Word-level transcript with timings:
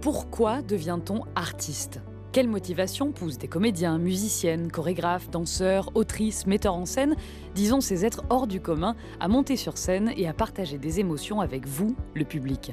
Pourquoi 0.00 0.62
devient-on 0.62 1.24
artiste? 1.34 2.00
Quelle 2.32 2.48
motivation 2.48 3.10
pousse 3.10 3.38
des 3.38 3.48
comédiens, 3.48 3.98
musiciennes, 3.98 4.70
chorégraphes, 4.70 5.30
danseurs, 5.30 5.90
autrices, 5.94 6.46
metteurs 6.46 6.76
en 6.76 6.86
scène, 6.86 7.16
disons 7.54 7.80
ces 7.80 8.06
êtres 8.06 8.22
hors 8.30 8.46
du 8.46 8.60
commun, 8.60 8.94
à 9.18 9.26
monter 9.26 9.56
sur 9.56 9.76
scène 9.76 10.12
et 10.16 10.28
à 10.28 10.32
partager 10.32 10.78
des 10.78 11.00
émotions 11.00 11.40
avec 11.40 11.66
vous, 11.66 11.96
le 12.14 12.24
public? 12.24 12.72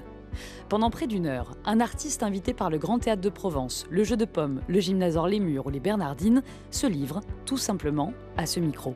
Pendant 0.69 0.91
près 0.91 1.07
d'une 1.07 1.25
heure, 1.25 1.55
un 1.65 1.79
artiste 1.79 2.21
invité 2.21 2.53
par 2.53 2.69
le 2.69 2.77
Grand 2.77 2.99
Théâtre 2.99 3.21
de 3.21 3.29
Provence, 3.29 3.87
le 3.89 4.03
Jeu 4.03 4.15
de 4.15 4.25
Pommes, 4.25 4.61
le 4.67 4.79
Gymnaseur 4.79 5.27
Les 5.27 5.39
Murs 5.39 5.65
ou 5.65 5.69
les 5.69 5.79
Bernardines 5.79 6.43
se 6.69 6.85
livre, 6.85 7.21
tout 7.45 7.57
simplement, 7.57 8.13
à 8.37 8.45
ce 8.45 8.59
micro. 8.59 8.95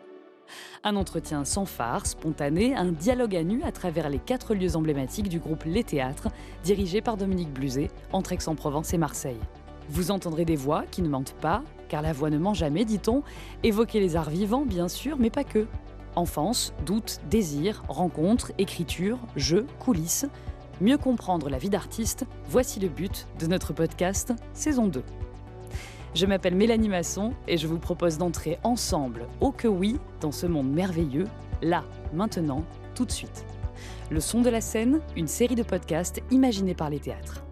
Un 0.84 0.96
entretien 0.96 1.46
sans 1.46 1.66
phare, 1.66 2.06
spontané, 2.06 2.76
un 2.76 2.92
dialogue 2.92 3.36
à 3.36 3.44
nu 3.44 3.64
à 3.64 3.72
travers 3.72 4.10
les 4.10 4.20
quatre 4.20 4.54
lieux 4.54 4.76
emblématiques 4.76 5.30
du 5.30 5.40
groupe 5.40 5.64
Les 5.66 5.84
Théâtres, 5.84 6.30
dirigé 6.64 7.02
par 7.02 7.18
Dominique 7.18 7.54
Bluzet, 7.54 7.90
entre 8.14 8.34
Aix-en-Provence 8.34 8.94
et 8.94 8.98
Marseille. 8.98 9.40
Vous 9.90 10.12
entendrez 10.12 10.46
des 10.46 10.56
voix 10.56 10.84
qui 10.90 11.02
ne 11.02 11.10
mentent 11.10 11.36
pas, 11.42 11.64
car 11.90 12.02
la 12.02 12.14
voix 12.14 12.30
ne 12.30 12.38
ment 12.38 12.54
jamais, 12.54 12.86
dit-on, 12.86 13.24
évoquer 13.64 14.00
les 14.00 14.16
arts 14.16 14.30
vivants, 14.30 14.66
bien 14.66 14.88
sûr, 14.88 15.18
mais 15.20 15.30
pas 15.30 15.44
que. 15.44 15.68
Enfance, 16.16 16.74
doute, 16.86 17.20
désir, 17.30 17.84
rencontres, 17.88 18.52
écriture, 18.58 19.18
jeux, 19.36 19.66
coulisses. 19.80 20.26
Mieux 20.82 20.98
comprendre 20.98 21.50
la 21.50 21.58
vie 21.58 21.70
d'artiste, 21.70 22.26
voici 22.48 22.80
le 22.80 22.90
but 22.90 23.28
de 23.40 23.48
notre 23.48 23.74
podcast 23.74 24.34
saison 24.54 24.88
2. 24.88 25.04
Je 26.14 26.26
m'appelle 26.26 26.56
Mélanie 26.56 26.90
Masson 26.90 27.34
et 27.48 27.56
je 27.56 27.68
vous 27.68 27.80
propose 27.80 28.18
d'entrer 28.18 28.60
ensemble, 28.64 29.28
au 29.40 29.54
que 29.54 29.70
oui, 29.70 29.98
dans 30.20 30.34
ce 30.34 30.46
monde 30.46 30.70
merveilleux, 30.70 31.26
là, 31.62 31.86
maintenant, 32.12 32.66
tout 32.96 33.06
de 33.06 33.12
suite. 33.12 33.46
Le 34.10 34.20
son 34.20 34.42
de 34.42 34.50
la 34.50 34.60
scène, 34.60 35.00
une 35.16 35.28
série 35.28 35.56
de 35.56 35.64
podcasts 35.64 36.22
imaginés 36.30 36.76
par 36.76 36.90
les 36.90 37.00
théâtres. 37.00 37.46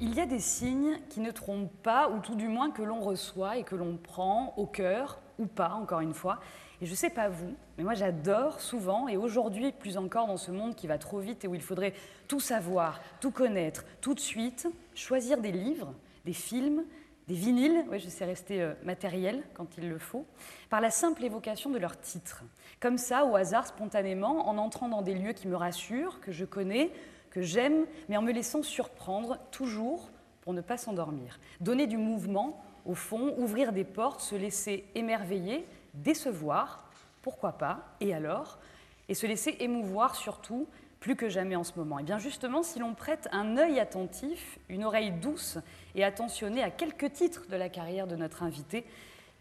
Il 0.00 0.14
y 0.14 0.20
a 0.20 0.26
des 0.26 0.38
signes 0.38 0.96
qui 1.10 1.20
ne 1.20 1.30
trompent 1.30 1.82
pas, 1.82 2.08
ou 2.08 2.20
tout 2.20 2.34
du 2.34 2.48
moins 2.48 2.70
que 2.70 2.82
l'on 2.82 3.00
reçoit 3.00 3.58
et 3.58 3.62
que 3.62 3.76
l'on 3.76 3.98
prend 3.98 4.54
au 4.56 4.64
cœur, 4.64 5.20
ou 5.38 5.44
pas, 5.44 5.74
encore 5.74 6.00
une 6.00 6.14
fois. 6.14 6.40
Et 6.80 6.86
je 6.86 6.92
ne 6.92 6.96
sais 6.96 7.10
pas 7.10 7.28
vous, 7.28 7.54
mais 7.76 7.84
moi 7.84 7.94
j'adore 7.94 8.60
souvent, 8.60 9.08
et 9.08 9.16
aujourd'hui 9.16 9.72
plus 9.72 9.96
encore 9.96 10.28
dans 10.28 10.36
ce 10.36 10.52
monde 10.52 10.76
qui 10.76 10.86
va 10.86 10.96
trop 10.96 11.18
vite 11.18 11.44
et 11.44 11.48
où 11.48 11.54
il 11.54 11.60
faudrait 11.60 11.92
tout 12.28 12.40
savoir, 12.40 13.00
tout 13.20 13.32
connaître, 13.32 13.84
tout 14.00 14.14
de 14.14 14.20
suite, 14.20 14.68
choisir 14.94 15.38
des 15.38 15.50
livres, 15.50 15.92
des 16.24 16.32
films, 16.32 16.84
des 17.26 17.34
vinyles, 17.34 17.84
oui, 17.90 17.98
je 17.98 18.08
sais 18.08 18.24
rester 18.24 18.62
euh, 18.62 18.72
matériel 18.84 19.42
quand 19.54 19.76
il 19.76 19.88
le 19.88 19.98
faut, 19.98 20.24
par 20.70 20.80
la 20.80 20.90
simple 20.90 21.24
évocation 21.24 21.68
de 21.68 21.78
leur 21.78 22.00
titre. 22.00 22.42
Comme 22.80 22.96
ça, 22.96 23.26
au 23.26 23.36
hasard, 23.36 23.66
spontanément, 23.66 24.48
en 24.48 24.56
entrant 24.56 24.88
dans 24.88 25.02
des 25.02 25.14
lieux 25.14 25.34
qui 25.34 25.46
me 25.46 25.56
rassurent, 25.56 26.20
que 26.20 26.32
je 26.32 26.46
connais, 26.46 26.90
que 27.30 27.42
j'aime, 27.42 27.84
mais 28.08 28.16
en 28.16 28.22
me 28.22 28.32
laissant 28.32 28.62
surprendre, 28.62 29.36
toujours 29.50 30.10
pour 30.40 30.54
ne 30.54 30.62
pas 30.62 30.78
s'endormir. 30.78 31.38
Donner 31.60 31.86
du 31.86 31.98
mouvement, 31.98 32.62
au 32.86 32.94
fond, 32.94 33.34
ouvrir 33.36 33.72
des 33.72 33.84
portes, 33.84 34.22
se 34.22 34.34
laisser 34.34 34.86
émerveiller, 34.94 35.66
décevoir, 36.02 36.88
pourquoi 37.22 37.52
pas, 37.52 37.94
et 38.00 38.14
alors? 38.14 38.58
Et 39.08 39.14
se 39.14 39.26
laisser 39.26 39.56
émouvoir 39.60 40.16
surtout, 40.16 40.66
plus 41.00 41.16
que 41.16 41.28
jamais 41.28 41.56
en 41.56 41.64
ce 41.64 41.72
moment. 41.76 41.98
Et 41.98 42.02
bien 42.02 42.18
justement, 42.18 42.62
si 42.62 42.78
l'on 42.78 42.94
prête 42.94 43.28
un 43.32 43.56
œil 43.56 43.78
attentif, 43.78 44.58
une 44.68 44.84
oreille 44.84 45.12
douce 45.12 45.58
et 45.94 46.04
attentionnée 46.04 46.62
à 46.62 46.70
quelques 46.70 47.12
titres 47.12 47.46
de 47.48 47.56
la 47.56 47.68
carrière 47.68 48.06
de 48.06 48.16
notre 48.16 48.42
invité, 48.42 48.84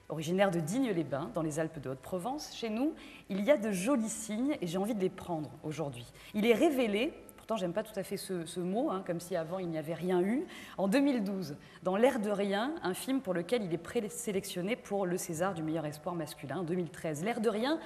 originaire 0.09 0.52
de 0.52 0.59
Digne-les-Bains, 0.59 1.31
dans 1.33 1.41
les 1.41 1.59
Alpes 1.59 1.80
de 1.80 1.89
Haute-Provence, 1.89 2.55
chez 2.55 2.69
nous, 2.69 2.94
il 3.30 3.44
y 3.44 3.52
a 3.52 3.58
de 3.58 3.71
jolis 3.71 4.08
signes 4.08 4.58
et 4.61 4.67
j'ai 4.67 4.77
envie 4.77 4.95
de 4.95 5.02
les 5.02 5.09
prendre 5.09 5.49
aujourd'hui. 5.64 6.05
Il 6.33 6.45
est 6.45 6.53
révélé 6.53 7.14
pourtant 7.48 7.62
j'aime 7.62 7.72
pas 7.72 7.84
tout 7.84 7.98
à 7.98 8.03
fait 8.03 8.17
ce, 8.17 8.59
mot, 8.59 8.90
hein, 8.92 9.02
comme 9.08 9.22
si 9.22 9.34
avant 9.38 9.59
il 9.59 9.70
n'y 9.70 9.78
avait 9.78 9.94
rien 9.94 10.22
eu, 10.22 10.45
en 10.77 10.89
2012, 10.89 11.55
dans 11.82 11.95
L'air 11.95 12.20
de 12.20 12.30
rien, 12.30 12.76
un 12.83 12.94
film 12.94 13.21
pour 13.21 13.33
lequel 13.33 13.64
il 13.64 13.73
est 13.73 13.77
présélectionné 13.77 14.76
pour 14.76 15.05
le 15.05 15.17
César 15.17 15.54
du 15.54 15.64
meilleur 15.64 15.86
espoir 15.86 16.14
masculin, 16.14 16.58
en 16.58 16.64
2013. 16.64 17.23
L'air 17.23 17.39
de 17.39 17.48
rien, 17.48 17.80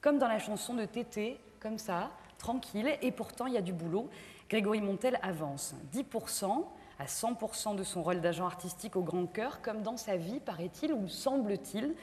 comme 0.00 0.18
dans 0.18 0.26
la 0.26 0.40
chanson 0.40 0.74
de 0.74 0.84
Tété, 0.84 1.38
comme 1.60 1.78
ça, 1.78 2.10
tranquille, 2.38 2.90
et 3.02 3.12
pourtant 3.12 3.46
il 3.46 3.54
y 3.54 3.56
a 3.56 3.62
du 3.62 3.72
boulot. 3.72 4.10
Grégory 4.50 4.80
Montel 4.80 5.20
avance 5.22 5.76
10% 5.94 6.64
à 6.98 7.04
100% 7.04 7.76
de 7.76 7.84
son 7.84 8.02
rôle 8.02 8.20
d'agent 8.20 8.46
artistique 8.46 8.96
au 8.96 9.02
grand 9.02 9.26
cœur, 9.26 9.62
comme 9.62 9.82
dans 9.82 9.96
sa 9.96 10.16
vie, 10.16 10.40
paraît-il, 10.40 10.92
ou 10.92 11.06
semble-t-il, 11.06 11.94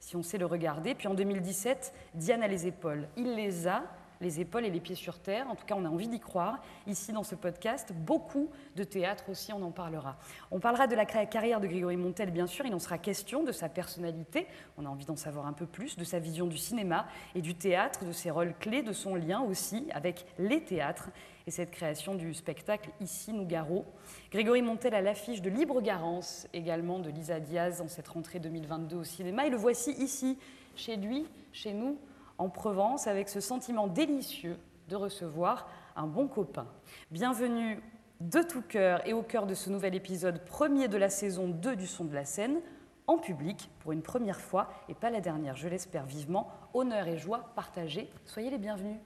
si 0.00 0.16
on 0.16 0.22
sait 0.22 0.38
le 0.38 0.46
regarder. 0.46 0.94
Puis 0.94 1.08
en 1.08 1.14
2017, 1.14 1.92
Diane 2.14 2.42
a 2.42 2.48
les 2.48 2.66
épaules. 2.66 3.06
Il 3.18 3.34
les 3.34 3.68
a, 3.68 3.82
les 4.20 4.40
épaules 4.40 4.64
et 4.64 4.70
les 4.70 4.80
pieds 4.80 4.94
sur 4.94 5.18
terre. 5.18 5.48
En 5.50 5.54
tout 5.54 5.64
cas, 5.64 5.74
on 5.76 5.84
a 5.84 5.88
envie 5.88 6.08
d'y 6.08 6.20
croire. 6.20 6.60
Ici, 6.86 7.12
dans 7.12 7.22
ce 7.22 7.34
podcast, 7.34 7.92
beaucoup 7.92 8.50
de 8.76 8.84
théâtre 8.84 9.24
aussi, 9.28 9.52
on 9.52 9.62
en 9.62 9.70
parlera. 9.70 10.16
On 10.50 10.60
parlera 10.60 10.86
de 10.86 10.94
la 10.94 11.04
carrière 11.04 11.60
de 11.60 11.66
Grégory 11.66 11.96
Montel, 11.96 12.30
bien 12.30 12.46
sûr. 12.46 12.66
Il 12.66 12.74
en 12.74 12.78
sera 12.78 12.98
question 12.98 13.42
de 13.42 13.52
sa 13.52 13.68
personnalité. 13.68 14.46
On 14.78 14.86
a 14.86 14.88
envie 14.88 15.04
d'en 15.04 15.16
savoir 15.16 15.46
un 15.46 15.52
peu 15.52 15.66
plus, 15.66 15.96
de 15.96 16.04
sa 16.04 16.18
vision 16.18 16.46
du 16.46 16.58
cinéma 16.58 17.06
et 17.34 17.42
du 17.42 17.54
théâtre, 17.54 18.04
de 18.04 18.12
ses 18.12 18.30
rôles 18.30 18.54
clés, 18.58 18.82
de 18.82 18.92
son 18.92 19.14
lien 19.14 19.40
aussi 19.40 19.86
avec 19.92 20.26
les 20.38 20.62
théâtres 20.62 21.10
et 21.46 21.50
cette 21.50 21.70
création 21.70 22.14
du 22.14 22.32
spectacle 22.32 22.90
Ici 23.00 23.32
Nougaro. 23.32 23.84
Grégory 24.30 24.62
Montel 24.62 24.94
à 24.94 25.02
l'affiche 25.02 25.42
de 25.42 25.50
Libre 25.50 25.80
Garance, 25.82 26.48
également 26.54 26.98
de 26.98 27.10
Lisa 27.10 27.40
Diaz 27.40 27.80
en 27.80 27.88
cette 27.88 28.08
rentrée 28.08 28.38
2022 28.38 28.96
au 28.96 29.04
cinéma. 29.04 29.46
Et 29.46 29.50
le 29.50 29.56
voici 29.56 29.92
ici, 29.92 30.38
chez 30.74 30.96
lui, 30.96 31.26
chez 31.52 31.72
nous, 31.72 31.98
en 32.38 32.48
Provence 32.48 33.06
avec 33.06 33.28
ce 33.28 33.40
sentiment 33.40 33.86
délicieux 33.86 34.58
de 34.88 34.96
recevoir 34.96 35.68
un 35.96 36.06
bon 36.06 36.28
copain. 36.28 36.66
Bienvenue 37.10 37.82
de 38.20 38.42
tout 38.42 38.62
cœur 38.62 39.06
et 39.06 39.12
au 39.12 39.22
cœur 39.22 39.46
de 39.46 39.54
ce 39.54 39.70
nouvel 39.70 39.94
épisode 39.94 40.44
premier 40.44 40.88
de 40.88 40.96
la 40.96 41.10
saison 41.10 41.48
2 41.48 41.76
du 41.76 41.86
Son 41.86 42.04
de 42.04 42.14
la 42.14 42.24
scène, 42.24 42.60
en 43.06 43.18
public 43.18 43.70
pour 43.80 43.92
une 43.92 44.02
première 44.02 44.40
fois 44.40 44.68
et 44.88 44.94
pas 44.94 45.10
la 45.10 45.20
dernière, 45.20 45.56
je 45.56 45.68
l'espère 45.68 46.06
vivement. 46.06 46.50
Honneur 46.72 47.06
et 47.06 47.18
joie 47.18 47.50
partagés. 47.54 48.10
Soyez 48.24 48.50
les 48.50 48.58
bienvenus. 48.58 48.98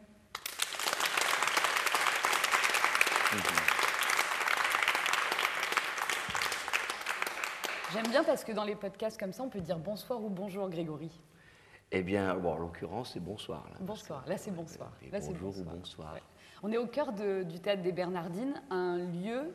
J'aime 7.92 8.06
bien 8.08 8.22
parce 8.22 8.44
que 8.44 8.52
dans 8.52 8.64
les 8.64 8.74
podcasts 8.74 9.18
comme 9.18 9.32
ça, 9.32 9.42
on 9.42 9.48
peut 9.48 9.60
dire 9.60 9.78
bonsoir 9.78 10.22
ou 10.22 10.28
bonjour 10.28 10.68
Grégory. 10.68 11.10
Eh 11.90 12.02
bien, 12.02 12.34
bon, 12.34 12.52
en 12.52 12.58
l'occurrence, 12.58 13.12
c'est 13.14 13.20
bonsoir. 13.20 13.64
Là, 13.70 13.76
bonsoir, 13.80 14.24
là 14.26 14.36
c'est 14.36 14.50
bonsoir. 14.50 14.90
Là, 15.10 15.20
bonjour 15.20 15.52
bonsoir. 15.52 15.74
ou 15.74 15.78
bonsoir. 15.78 16.16
On 16.62 16.70
est 16.70 16.76
au 16.76 16.86
cœur 16.86 17.12
du 17.12 17.60
théâtre 17.60 17.82
des 17.82 17.92
Bernardines, 17.92 18.60
un 18.70 18.98
lieu 18.98 19.54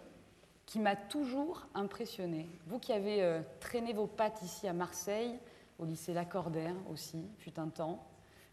qui 0.65 0.79
m'a 0.79 0.95
toujours 0.95 1.67
impressionné. 1.75 2.49
Vous 2.65 2.79
qui 2.79 2.91
avez 2.93 3.21
euh, 3.21 3.41
traîné 3.59 3.93
vos 3.93 4.07
pattes 4.07 4.41
ici 4.41 4.67
à 4.67 4.73
Marseille, 4.73 5.37
au 5.77 5.85
lycée 5.85 6.13
Lacordaire 6.13 6.75
aussi, 6.89 7.29
fut 7.37 7.59
un 7.59 7.67
temps, 7.67 8.03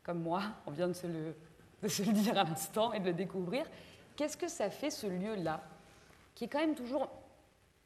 comme 0.02 0.20
moi, 0.20 0.42
on 0.66 0.72
vient 0.72 0.88
de 0.88 0.92
se 0.92 1.06
le, 1.06 1.34
de 1.82 1.88
se 1.88 2.02
le 2.02 2.12
dire 2.12 2.36
à 2.36 2.44
l'instant 2.44 2.92
et 2.92 3.00
de 3.00 3.06
le 3.06 3.14
découvrir. 3.14 3.64
Qu'est-ce 4.16 4.36
que 4.36 4.48
ça 4.48 4.68
fait 4.68 4.90
ce 4.90 5.06
lieu-là, 5.06 5.62
qui 6.34 6.44
est 6.44 6.48
quand 6.48 6.58
même 6.58 6.74
toujours 6.74 7.08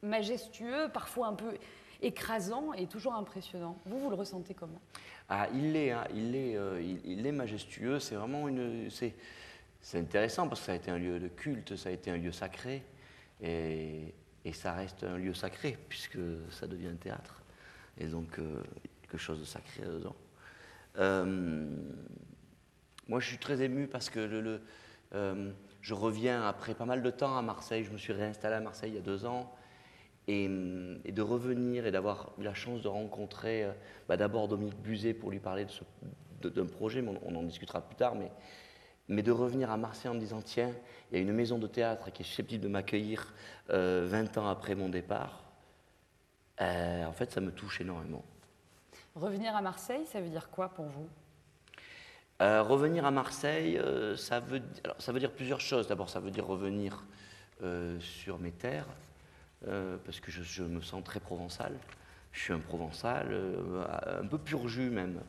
majestueux, 0.01 0.89
parfois 0.93 1.27
un 1.27 1.33
peu 1.33 1.57
écrasant 2.05 2.73
et 2.73 2.87
toujours 2.87 3.13
impressionnant. 3.15 3.77
Vous, 3.85 3.99
vous 3.99 4.09
le 4.09 4.15
ressentez 4.15 4.53
comment? 4.53 4.81
Ah, 5.27 5.47
il 5.53 5.73
l'est, 5.73 5.91
hein, 5.91 6.05
il, 6.13 6.35
est, 6.35 6.55
euh, 6.55 6.81
il, 7.03 7.25
est 7.25 7.31
majestueux. 7.31 7.99
C'est 7.99 8.15
vraiment 8.15 8.47
une. 8.47 8.89
C'est, 8.89 9.13
intéressant 9.93 10.47
parce 10.47 10.61
que 10.61 10.65
ça 10.67 10.71
a 10.71 10.75
été 10.75 10.91
un 10.91 10.97
lieu 10.97 11.19
de 11.19 11.27
culte, 11.27 11.75
ça 11.75 11.89
a 11.89 11.91
été 11.91 12.09
un 12.09 12.17
lieu 12.17 12.31
sacré, 12.31 12.83
et, 13.41 14.13
et 14.43 14.53
ça 14.53 14.73
reste 14.73 15.03
un 15.03 15.17
lieu 15.17 15.33
sacré 15.33 15.77
puisque 15.89 16.17
ça 16.49 16.67
devient 16.67 16.87
un 16.87 16.95
théâtre. 16.95 17.41
Et 17.97 18.05
donc 18.05 18.39
euh, 18.39 18.63
quelque 19.01 19.17
chose 19.17 19.39
de 19.39 19.45
sacré 19.45 19.83
dedans. 19.83 20.15
Euh, 20.97 21.65
moi, 23.07 23.19
je 23.19 23.27
suis 23.27 23.37
très 23.37 23.61
ému 23.61 23.87
parce 23.87 24.09
que 24.09 24.59
je 25.81 25.93
reviens 25.93 26.47
après 26.47 26.73
pas 26.73 26.85
mal 26.85 27.03
de 27.03 27.09
temps 27.11 27.37
à 27.37 27.41
Marseille. 27.41 27.83
Je 27.83 27.91
me 27.91 27.97
suis 27.97 28.13
réinstallé 28.13 28.55
à 28.55 28.59
Marseille 28.59 28.91
il 28.91 28.95
y 28.95 28.99
a 28.99 29.01
deux 29.01 29.25
ans. 29.25 29.55
Et, 30.27 30.47
de 30.47 31.21
revenir 31.21 31.85
et 31.85 31.91
d'avoir 31.91 32.31
eu 32.39 32.43
la 32.43 32.53
chance 32.53 32.81
de 32.81 32.87
rencontrer 32.87 33.63
euh, 33.63 33.71
bah, 34.07 34.17
d'abord 34.17 34.47
Dominique 34.47 34.81
Buzet 34.81 35.13
pour 35.13 35.29
lui 35.29 35.39
parler 35.39 35.67
d'un 36.41 36.65
projet, 36.65 37.01
mais 37.01 37.11
on, 37.23 37.35
en 37.35 37.43
discutera 37.43 37.81
plus 37.81 37.95
tard, 37.95 38.15
mais, 38.15 38.31
mais 39.07 39.21
de 39.21 39.31
revenir 39.31 39.69
à 39.69 39.77
Marseille 39.77 40.09
en 40.09 40.15
me 40.15 40.19
disant 40.19 40.41
tiens, 40.41 40.71
il 41.11 41.17
y 41.17 41.19
a 41.19 41.21
une 41.21 41.31
maison 41.31 41.59
de 41.59 41.67
théâtre 41.67 42.11
qui 42.11 42.23
est 42.23 42.25
susceptible 42.25 42.63
de 42.63 42.67
m'accueillir 42.67 43.33
20 43.69 43.73
euh, 43.75 44.25
ans 44.37 44.47
après 44.47 44.73
mon 44.73 44.89
départ, 44.89 45.43
euh, 46.61 47.05
en 47.05 47.13
fait 47.13 47.31
ça 47.31 47.39
me 47.39 47.51
touche 47.51 47.81
énormément. 47.81 48.25
Revenir 49.15 49.55
à 49.55 49.61
Marseille, 49.61 50.05
ça 50.07 50.21
veut 50.21 50.29
dire 50.29 50.49
quoi 50.49 50.69
pour 50.69 50.85
vous? 50.85 51.07
Revenir 52.39 53.05
à 53.05 53.11
Marseille, 53.11 53.79
ça, 54.17 54.41
veut, 54.41 54.61
ça 54.99 55.13
veut 55.13 55.19
dire 55.19 55.31
plusieurs 55.31 55.61
choses. 55.61 55.87
D'abord, 55.87 56.09
ça 56.09 56.19
veut 56.19 56.31
dire 56.31 56.45
revenir 56.45 57.05
sur 58.01 58.39
mes 58.39 58.51
terres, 58.51 58.87
euh, 59.67 59.97
parce 60.05 60.19
que 60.19 60.31
je, 60.31 60.63
me 60.63 60.81
sens 60.81 61.03
très 61.03 61.19
provençal. 61.19 61.73
Je 62.31 62.39
suis 62.39 62.53
un 62.53 62.59
provençal, 62.59 63.29
euh, 63.31 64.21
un 64.21 64.27
peu 64.27 64.37
pur 64.37 64.67
jus 64.67 64.89
même. 64.89 65.19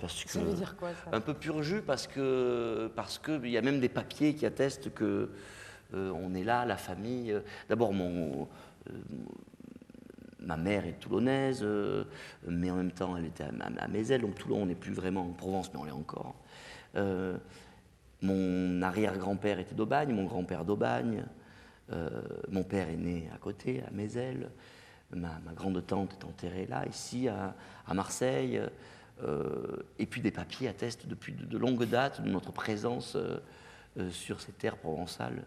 parce 0.00 0.24
que, 0.24 0.30
ça 0.30 0.40
veut 0.40 0.54
dire 0.54 0.76
quoi 0.76 0.90
ça? 0.90 1.10
Un 1.12 1.20
peu 1.20 1.32
pur 1.32 1.62
jus 1.62 1.80
parce 1.80 2.06
que 2.06 2.90
parce 2.94 3.18
qu'il 3.18 3.48
y 3.48 3.56
a 3.56 3.62
même 3.62 3.80
des 3.80 3.88
papiers 3.88 4.34
qui 4.34 4.44
attestent 4.46 4.92
que 4.92 5.30
on 5.92 6.34
est 6.34 6.42
là, 6.42 6.66
la 6.66 6.76
famille. 6.76 7.40
D'abord, 7.68 7.92
mon, 7.92 8.48
ma 10.40 10.56
mère 10.56 10.86
est 10.86 10.98
toulonnaise, 10.98 11.64
mais 12.48 12.68
en 12.68 12.76
même 12.76 12.90
temps, 12.90 13.16
elle 13.16 13.26
était 13.26 13.44
à, 13.44 13.50
à, 13.78 13.86
Mézel, 13.86 14.22
donc 14.22 14.34
Toulon, 14.34 14.62
on 14.62 14.66
n'est 14.66 14.74
plus 14.74 14.92
vraiment 14.92 15.22
en 15.22 15.32
Provence, 15.32 15.72
mais 15.72 15.78
on 15.78 15.84
l'est 15.84 15.92
encore. 15.92 16.34
mon 18.22 18.82
arrière-grand-père 18.82 19.60
était 19.60 19.76
d'Aubagne, 19.76 20.12
mon 20.12 20.24
grand-père 20.24 20.64
d'Aubagne. 20.64 21.24
Mon 22.48 22.62
père 22.62 22.88
est 22.88 22.96
né 22.96 23.28
à 23.34 23.38
côté, 23.38 23.82
à 23.86 23.90
Mézel. 23.90 24.50
Ma, 25.14 25.38
grande 25.54 25.84
tante 25.86 26.12
est 26.14 26.24
enterrée 26.24 26.66
là, 26.66 26.86
ici, 26.88 27.28
à, 27.28 27.54
Marseille. 27.92 28.60
Euh, 29.22 29.76
et 29.98 30.06
puis 30.06 30.20
des 30.20 30.32
papiers 30.32 30.68
attestent 30.68 31.06
depuis 31.06 31.32
de, 31.32 31.56
longues 31.56 31.84
dates 31.84 32.20
de 32.20 32.28
notre 32.28 32.50
présence 32.50 33.14
euh, 33.14 33.38
euh, 33.98 34.10
sur 34.10 34.40
ces 34.40 34.50
terres 34.52 34.76
provençales. 34.76 35.44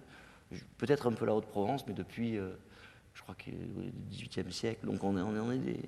Peut-être 0.77 1.07
un 1.07 1.11
peu 1.11 1.25
la 1.25 1.35
Haute-Provence, 1.35 1.85
mais 1.87 1.93
depuis, 1.93 2.35
je 2.35 3.21
crois 3.21 3.35
que 3.35 3.51
le 3.51 3.91
XVIIIe 4.09 4.51
siècle. 4.53 4.85
Donc 4.85 5.03
on 5.03 5.17
est, 5.17 5.21
on 5.21 5.51
est, 5.51 5.57
des, 5.57 5.81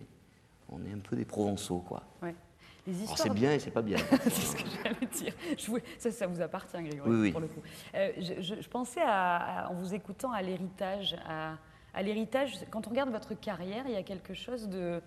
on 0.68 0.84
est 0.86 0.92
un 0.92 1.00
peu 1.00 1.16
des 1.16 1.24
Provençaux, 1.24 1.80
quoi. 1.80 2.04
Ouais. 2.22 2.36
C'est 3.16 3.34
bien 3.34 3.54
et 3.54 3.60
c'est 3.60 3.72
pas 3.72 3.82
bien. 3.82 3.98
c'est 4.24 4.30
ce 4.30 4.56
que 4.56 4.64
j'allais 4.84 5.08
dire. 5.12 5.34
Ça, 5.98 6.12
ça 6.12 6.28
vous 6.28 6.42
appartient, 6.42 6.82
Grégory, 6.82 7.10
oui, 7.10 7.22
oui. 7.22 7.32
pour 7.32 7.42
le 7.42 7.48
coup. 7.48 7.62
je, 7.94 8.68
pensais, 8.68 9.04
en 9.04 9.74
vous 9.74 9.94
écoutant, 9.94 10.32
à 10.32 10.42
l'héritage, 10.42 11.16
à, 11.28 11.58
à 11.94 12.04
l'héritage, 12.04 12.54
quand 12.72 12.88
on 12.88 12.90
regarde 12.90 13.12
votre 13.12 13.34
carrière, 13.34 13.86
il 13.88 13.94
y 13.94 13.98
a 13.98 14.04
quelque 14.04 14.34
chose 14.34 14.68
de... 14.68 15.02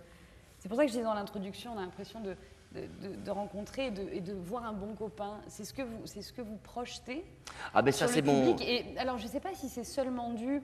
C'est 0.59 0.69
pour 0.69 0.77
ça 0.77 0.85
que 0.85 0.89
je 0.89 0.93
disais 0.93 1.05
dans 1.05 1.15
l'introduction, 1.15 1.73
on 1.75 1.79
a 1.79 1.83
l'impression 1.83 2.21
de, 2.21 2.37
de, 2.75 3.31
rencontrer 3.31 3.87
et 3.87 4.21
de, 4.21 4.33
voir 4.33 4.65
un 4.65 4.73
bon 4.73 4.95
copain. 4.95 5.41
C'est 5.49 5.65
ce 5.65 5.73
que 5.73 5.83
vous, 5.83 6.03
c'est 6.05 6.23
ce 6.23 6.33
que 6.33 6.43
vous 6.43 6.57
projetez. 6.57 7.25
Ah 7.75 7.83
ben 7.83 7.93
ça 7.93 8.09
c'est 8.09 8.23
bon. 8.23 8.57
Et 8.61 8.97
alors 8.97 9.19
je 9.19 9.25
ne 9.25 9.29
sais 9.29 9.41
pas 9.41 9.55
si 9.55 9.69
c'est 9.69 9.85
seulement 9.85 10.33
dû 10.33 10.63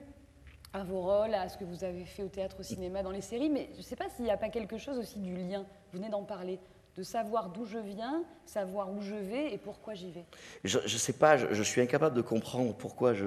à 0.73 0.83
vos 0.83 1.01
rôles, 1.01 1.33
à 1.33 1.49
ce 1.49 1.57
que 1.57 1.63
vous 1.63 1.83
avez 1.83 2.05
fait 2.05 2.23
au 2.23 2.27
théâtre, 2.27 2.57
au 2.59 2.63
cinéma, 2.63 3.01
dans 3.01 3.11
les 3.11 3.21
séries, 3.21 3.49
mais 3.49 3.69
je 3.73 3.79
ne 3.79 3.83
sais 3.83 3.95
pas 3.95 4.07
s'il 4.09 4.25
n'y 4.25 4.31
a 4.31 4.37
pas 4.37 4.49
quelque 4.49 4.77
chose 4.77 4.97
aussi 4.97 5.19
du 5.19 5.35
lien. 5.35 5.65
Vous 5.91 5.97
venez 5.99 6.09
d'en 6.09 6.23
parler 6.23 6.59
de 6.99 7.03
savoir 7.03 7.49
d'où 7.49 7.63
je 7.65 7.77
viens, 7.77 8.23
savoir 8.45 8.91
où 8.91 9.01
je 9.01 9.15
vais 9.15 9.53
et 9.53 9.57
pourquoi 9.57 9.93
j'y 9.93 10.11
vais. 10.11 10.25
Je 10.65 10.79
ne 10.79 10.87
sais 10.87 11.13
pas, 11.13 11.37
je, 11.37 11.63
suis 11.63 11.79
incapable 11.79 12.13
de 12.13 12.21
comprendre 12.21 12.75
pourquoi 12.75 13.13
je, 13.13 13.25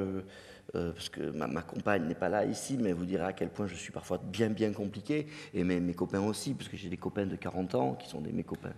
euh, 0.74 0.92
parce 0.92 1.08
que 1.08 1.22
ma, 1.30 1.62
compagne 1.62 2.04
n'est 2.04 2.14
pas 2.14 2.28
là 2.28 2.44
ici, 2.44 2.76
mais 2.78 2.90
elle 2.90 2.96
vous 2.96 3.06
dira 3.06 3.28
à 3.28 3.32
quel 3.32 3.48
point 3.48 3.66
je 3.66 3.74
suis 3.74 3.90
parfois 3.90 4.18
bien, 4.18 4.50
bien 4.50 4.74
compliqué, 4.74 5.26
et 5.54 5.64
mes, 5.64 5.80
mes 5.80 5.94
copains 5.94 6.20
aussi, 6.20 6.52
parce 6.52 6.68
que 6.68 6.76
j'ai 6.76 6.90
des 6.90 6.98
copains 6.98 7.24
de 7.24 7.34
40 7.34 7.74
ans 7.74 7.94
qui 7.94 8.10
sont 8.10 8.20
des, 8.20 8.30
mes 8.30 8.44
copains, 8.44 8.74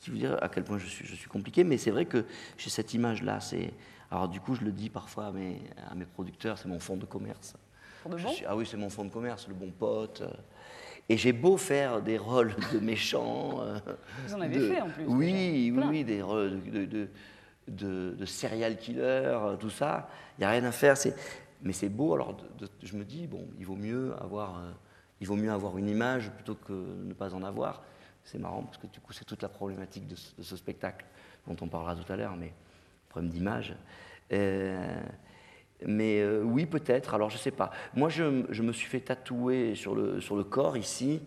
qui 0.00 0.10
vous 0.10 0.16
diront 0.16 0.34
à 0.38 0.48
quel 0.48 0.64
point 0.64 0.78
je 0.78 0.88
suis, 0.88 1.06
je 1.06 1.14
suis 1.14 1.28
compliqué, 1.28 1.62
mais 1.62 1.78
c'est 1.78 1.92
vrai 1.92 2.06
que 2.06 2.24
j'ai 2.58 2.70
cette 2.70 2.94
image-là. 2.94 3.38
Alors 4.10 4.28
du 4.28 4.40
coup, 4.40 4.56
je 4.56 4.64
le 4.64 4.72
dis 4.72 4.90
parfois 4.90 5.26
à 5.26 5.30
mes, 5.30 5.62
à 5.88 5.94
mes 5.94 6.04
producteurs, 6.04 6.58
c'est 6.58 6.68
mon 6.68 6.80
fonds 6.80 6.96
de 6.96 7.06
commerce. 7.06 7.54
De 8.04 8.16
bon? 8.16 8.34
ah 8.48 8.56
oui, 8.56 8.66
c'est 8.68 8.76
mon 8.76 8.90
fonds 8.90 9.04
de 9.04 9.12
commerce, 9.12 9.46
le 9.46 9.54
bon 9.54 9.70
pote. 9.70 10.24
Et 11.12 11.18
j'ai 11.18 11.32
beau 11.32 11.58
faire 11.58 12.00
des 12.00 12.16
rôles 12.16 12.54
de 12.72 12.78
méchants. 12.78 13.60
Euh, 13.60 13.78
vous 14.26 14.34
en 14.34 14.40
avez 14.40 14.58
fait 14.58 14.80
en 14.80 14.88
plus. 14.88 15.04
Oui, 15.06 15.70
oui, 15.74 15.84
oui, 15.88 16.04
des 16.04 16.22
rôles 16.22 16.62
de, 16.64 16.86
de 16.86 17.08
de, 17.68 18.24
serial 18.24 18.76
killer, 18.76 19.36
tout 19.60 19.70
ça. 19.70 20.08
Il 20.36 20.40
n'y 20.40 20.46
a 20.46 20.50
rien 20.50 20.64
à 20.64 20.72
faire. 20.72 20.96
Mais 21.62 21.72
c'est 21.72 21.88
beau. 21.88 22.14
Alors, 22.14 22.36
je 22.82 22.96
me 22.96 23.04
dis, 23.04 23.26
bon, 23.26 23.46
il 23.58 23.66
vaut, 23.66 23.76
mieux 23.76 24.14
avoir, 24.20 24.58
euh, 24.58 24.70
il 25.20 25.26
vaut 25.26 25.36
mieux 25.36 25.52
avoir 25.52 25.78
une 25.78 25.88
image 25.88 26.30
plutôt 26.30 26.54
que 26.54 26.72
ne 26.72 27.12
pas 27.12 27.34
en 27.34 27.42
avoir. 27.42 27.82
C'est 28.24 28.38
marrant 28.38 28.62
parce 28.62 28.78
que 28.78 28.86
du 28.86 29.00
coup, 29.00 29.12
c'est 29.12 29.24
toute 29.24 29.42
la 29.42 29.48
problématique 29.48 30.06
de 30.06 30.16
ce, 30.16 30.56
spectacle 30.56 31.04
dont 31.46 31.56
on 31.60 31.68
parlera 31.68 31.94
tout 31.94 32.10
à 32.12 32.16
l'heure, 32.16 32.36
mais 32.36 32.52
problème 33.08 33.30
d'image. 33.30 33.74
Euh, 34.32 35.02
mais 35.86 36.20
euh, 36.20 36.42
oui, 36.42 36.66
peut-être. 36.66 37.14
Alors, 37.14 37.30
je 37.30 37.36
ne 37.36 37.40
sais 37.40 37.50
pas. 37.50 37.70
Moi, 37.94 38.08
je, 38.08 38.44
je, 38.50 38.62
me 38.62 38.72
suis 38.72 38.88
fait 38.88 39.00
tatouer 39.00 39.74
sur 39.74 39.94
le, 39.94 40.20
sur 40.20 40.36
le 40.36 40.44
corps 40.44 40.76
ici 40.76 41.20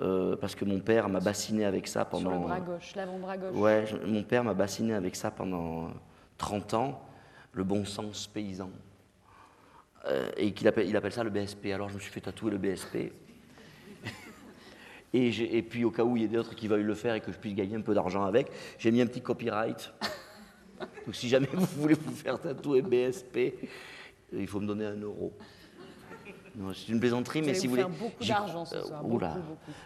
euh, 0.00 0.36
parce 0.36 0.54
que 0.54 0.64
mon 0.64 0.80
père 0.80 1.08
m'a 1.08 1.20
bassiné 1.20 1.64
avec 1.64 1.86
ça 1.86 2.04
pendant. 2.04 2.30
Sur 2.30 2.40
le 2.40 2.46
bras 2.46 2.60
gauche, 2.60 2.94
l'avant-bras 2.96 3.36
gauche. 3.36 3.56
Ouais, 3.56 3.84
mon 4.06 4.22
père 4.22 4.42
m'a 4.42 4.54
bassiné 4.54 4.94
avec 4.94 5.14
ça 5.14 5.30
pendant 5.30 5.90
30 6.38 6.74
ans, 6.74 7.02
le 7.52 7.62
bon 7.62 7.84
sens 7.84 8.26
paysan. 8.26 8.70
Euh, 10.06 10.30
et 10.36 10.52
qu'il 10.52 10.66
appelle, 10.66 10.88
il 10.88 10.96
appelle 10.96 11.12
ça 11.12 11.22
le 11.22 11.30
BSP. 11.30 11.66
Alors 11.66 11.88
je 11.88 11.94
me 11.94 12.00
suis 12.00 12.10
fait 12.10 12.20
tatouer 12.20 12.50
le 12.50 12.58
BSP. 12.58 12.96
et, 15.14 15.56
et, 15.58 15.62
puis 15.62 15.84
au 15.84 15.92
cas 15.92 16.02
où 16.02 16.16
il 16.16 16.22
y 16.22 16.24
ait 16.24 16.28
d'autres 16.28 16.56
qui 16.56 16.66
veulent 16.66 16.82
le 16.82 16.94
faire 16.94 17.14
et 17.14 17.20
que 17.20 17.30
je 17.30 17.38
puisse 17.38 17.54
gagner 17.54 17.76
un 17.76 17.82
peu 17.82 17.94
d'argent 17.94 18.24
avec, 18.24 18.50
j'ai 18.78 18.90
mis 18.90 19.00
un 19.00 19.06
petit 19.06 19.22
copyright. 19.22 19.92
Donc 21.06 21.14
si 21.14 21.28
jamais 21.28 21.48
vous 21.52 21.66
voulez 21.80 21.94
vous 21.94 22.12
faire 22.12 22.40
tatouer 22.40 22.82
BSP, 22.82 23.54
il 24.32 24.46
faut 24.46 24.60
me 24.60 24.66
donner 24.66 24.86
un 24.86 24.96
euro. 24.96 25.32
C'est 26.74 26.92
une 26.92 27.00
plaisanterie, 27.00 27.40
vous 27.40 27.46
mais 27.46 27.54
si 27.54 27.66
vous 27.66 27.74
voulez. 27.74 27.84
beaucoup 27.84 28.24
d'argent 28.24 28.64
ce 28.64 28.80
soir. 28.82 29.02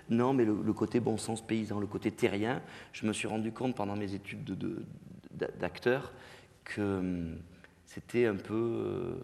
Non, 0.09 0.33
mais 0.33 0.45
le, 0.45 0.73
côté 0.73 1.01
bon 1.01 1.17
sens 1.17 1.41
paysan, 1.47 1.79
le 1.79 1.87
côté 1.87 2.11
terrien, 2.11 2.63
je 2.93 3.07
me 3.07 3.13
suis 3.13 3.29
rendu 3.29 3.53
compte 3.53 3.77
pendant 3.77 3.97
mes 3.97 4.15
études 4.15 4.45
d'acteur 5.31 6.13
que 6.65 6.81
hum, 6.81 7.39
c'était 7.85 8.27
un 8.27 8.37
peu 8.37 8.55
euh, 8.55 9.15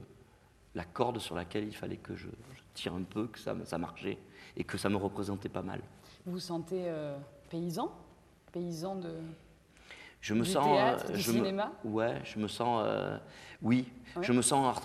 la 0.74 0.84
corde 0.84 1.19
sur 1.19 1.34
laquelle 1.34 1.64
il 1.64 1.75
fallait 1.75 1.96
que 1.96 2.14
je, 2.14 2.28
tire 2.75 2.94
un 2.94 3.02
peu, 3.02 3.26
que 3.26 3.38
ça, 3.38 3.56
ça, 3.64 3.76
marchait 3.76 4.18
et 4.56 4.64
que 4.64 4.78
ça 4.78 4.88
me 4.88 4.96
représentait 4.96 5.48
pas 5.48 5.62
mal. 5.62 5.80
Vous 6.25 6.32
vous 6.32 6.38
sentez 6.38 6.84
euh, 6.86 7.18
paysan? 7.50 7.90
Paysan 8.52 8.96
de. 8.96 9.10
Je 10.22 10.32
me 10.32 10.44
du 10.44 10.50
sens. 10.50 10.64
Théâtre, 10.64 11.04
euh, 11.10 11.12
du 11.12 11.20
je 11.20 11.32
cinéma? 11.32 11.72
Ouais, 11.84 12.20
je 12.24 12.38
me 12.38 12.48
sens. 12.48 12.86
oui, 13.60 13.92
je 14.22 14.32
me 14.32 14.40
sens 14.40 14.80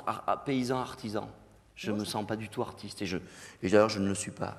paysan 0.46 0.80
artisan. 0.80 1.30
Je 1.76 1.92
ne 1.92 2.00
me 2.00 2.06
sens 2.06 2.26
pas 2.26 2.36
du 2.36 2.50
tout 2.50 2.62
artiste 2.64 3.02
et, 3.04 3.06
je, 3.06 3.18
et 3.62 3.70
d'ailleurs 3.70 3.88
je 3.90 4.00
ne 4.00 4.08
le 4.08 4.16
suis 4.16 4.32
pas. 4.32 4.58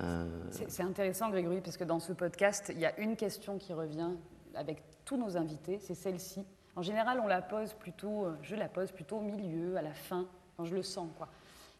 Euh, 0.00 0.26
c'est 0.50 0.82
intéressant 0.82 1.28
Grégory 1.30 1.60
parce 1.60 1.76
que 1.76 1.84
dans 1.84 2.00
ce 2.00 2.12
podcast, 2.14 2.72
il 2.74 2.80
y 2.80 2.86
a 2.86 2.98
une 2.98 3.16
question 3.16 3.58
qui 3.58 3.72
revient 3.72 4.10
avec 4.54 4.82
tous 5.04 5.16
nos 5.16 5.36
invités, 5.36 5.78
c'est 5.78 5.94
celle-ci. 5.94 6.44
En 6.74 6.82
général, 6.82 7.20
on 7.22 7.28
la 7.28 7.42
pose 7.42 7.74
plutôt, 7.74 8.24
euh, 8.24 8.36
je 8.42 8.56
la 8.56 8.68
pose 8.68 8.90
plutôt 8.90 9.18
au 9.18 9.20
milieu, 9.20 9.76
à 9.76 9.82
la 9.82 9.92
fin, 9.94 10.26
quand 10.56 10.64
je 10.64 10.74
le 10.74 10.82
sens. 10.82 11.08
quoi. 11.16 11.28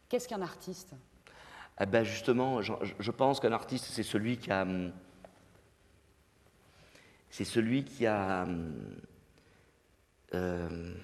Qu'est-ce 0.09 0.29
qu'un 0.29 0.43
artiste? 0.43 0.95
Eh 1.81 1.87
ben 1.87 2.05
Justement, 2.05 2.63
je, 2.63 2.73
je 3.01 3.11
pense 3.11 3.41
qu'un 3.41 3.53
artiste, 3.53 3.87
c'est 3.87 4.03
celui 4.05 4.37
qui 4.37 4.53
a... 4.53 4.65
C'est 7.37 7.45
celui 7.45 7.83
qui 7.83 8.07
a... 8.07 8.45
Hum, 8.45 8.97
euh, 10.35 10.95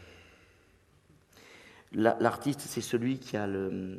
L'artiste, 1.93 2.61
c'est 2.61 2.81
celui 2.81 3.19
qui 3.19 3.37
a 3.37 3.49
le, 3.49 3.99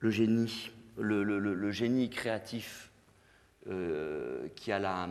génie, 0.00 0.70
le, 0.96 1.70
génie 1.72 2.08
créatif, 2.08 2.92
euh, 3.66 4.48
qui 4.54 4.70
a 4.70 4.78
la, 4.78 5.08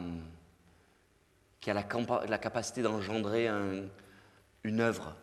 qui 1.60 1.70
a 1.70 1.74
la, 1.74 2.38
capacité 2.38 2.82
d'engendrer 2.82 3.50
un, 3.50 3.84
une 4.64 4.80
œuvre. 4.80 5.14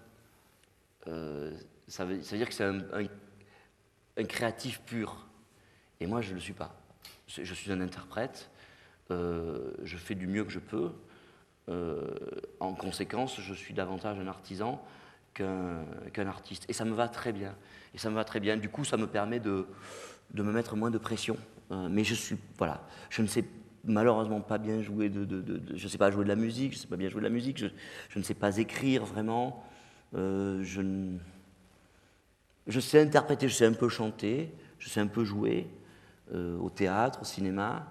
Euh, 1.07 1.59
ça, 1.89 2.05
veut, 2.05 2.19
dire 2.19 2.47
que 2.47 2.55
c'est 2.55 2.65
un, 2.65 4.25
créatif 4.25 4.83
pur. 4.83 5.27
Et 5.99 6.07
moi, 6.07 6.21
je 6.21 6.29
ne 6.29 6.35
le 6.35 6.41
suis 6.41 6.53
pas. 6.53 6.77
Je 7.27 7.55
suis 7.55 7.73
un 7.73 7.81
interprète, 7.81 8.51
euh, 9.11 9.73
je 9.83 9.97
fais 9.97 10.15
du 10.15 10.27
mieux 10.27 10.45
que 10.45 10.53
je 10.53 10.61
peux. 10.61 10.91
en 12.61 12.75
conséquence, 12.75 13.41
je 13.41 13.55
suis 13.55 13.75
davantage 13.75 14.19
un 14.19 14.27
artisan 14.27 14.83
qu'un 15.35 16.27
artiste. 16.27 16.65
Et 16.69 16.73
ça 16.73 16.85
me 16.85 16.95
va 16.95 17.09
très 17.09 17.33
bien. 17.33 17.55
Et 17.95 17.99
ça 17.99 18.11
me 18.11 18.15
va 18.15 18.25
très 18.25 18.41
bien. 18.41 18.57
Du 18.57 18.69
coup, 18.69 18.85
ça 18.85 18.97
me 18.97 19.07
permet 19.07 19.41
de, 19.41 19.67
de 20.33 20.43
me 20.43 20.53
mettre 20.53 20.77
moins 20.77 20.91
de 20.91 20.99
pression. 20.99 21.37
Euh, 21.73 21.89
mais 21.91 22.05
je 22.05 22.15
suis, 22.15 22.37
voilà, 22.59 22.87
je 23.11 23.23
ne 23.23 23.27
sais 23.27 23.45
malheureusement 23.85 24.41
pas 24.41 24.59
bien 24.59 24.83
jouer 24.83 25.09
de, 25.09 25.25
de, 25.25 25.63
je 25.75 25.85
ne 25.85 25.89
sais 25.89 25.99
pas 25.99 26.11
jouer 26.11 26.25
de 26.25 26.29
la 26.29 26.37
musique, 26.37 26.73
je 26.73 26.79
ne 26.79 26.83
sais 26.83 26.89
pas 26.89 26.97
bien 26.97 27.09
jouer 27.09 27.21
de 27.21 27.27
la 27.27 27.33
musique, 27.33 27.59
je, 27.59 27.67
je 28.09 28.19
ne 28.19 28.25
sais 28.25 28.35
pas 28.35 28.59
écrire 28.59 29.05
vraiment, 29.05 29.65
euh, 30.15 30.63
je, 30.63 30.83
je 32.67 32.81
sais 32.81 33.01
interpréter, 33.01 33.49
je 33.49 33.55
sais 33.55 33.67
un 33.67 33.73
peu 33.73 33.89
chanter, 33.89 34.53
je 34.79 34.89
sais 34.89 35.01
un 35.01 35.07
peu 35.07 35.25
jouer 35.25 35.69
euh, 36.35 36.57
au 36.59 36.71
théâtre, 36.71 37.21
au 37.23 37.25
cinéma, 37.25 37.87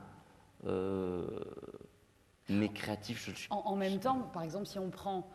mais 2.50 2.70
créatif, 2.70 3.26
je 3.26 3.32
suis. 3.32 3.48
En, 3.50 3.62
en 3.66 3.76
même 3.76 4.00
temps, 4.00 4.30
par 4.34 4.44
exemple, 4.44 4.66
si 4.66 4.80
on 4.80 4.90
prend 4.90 5.30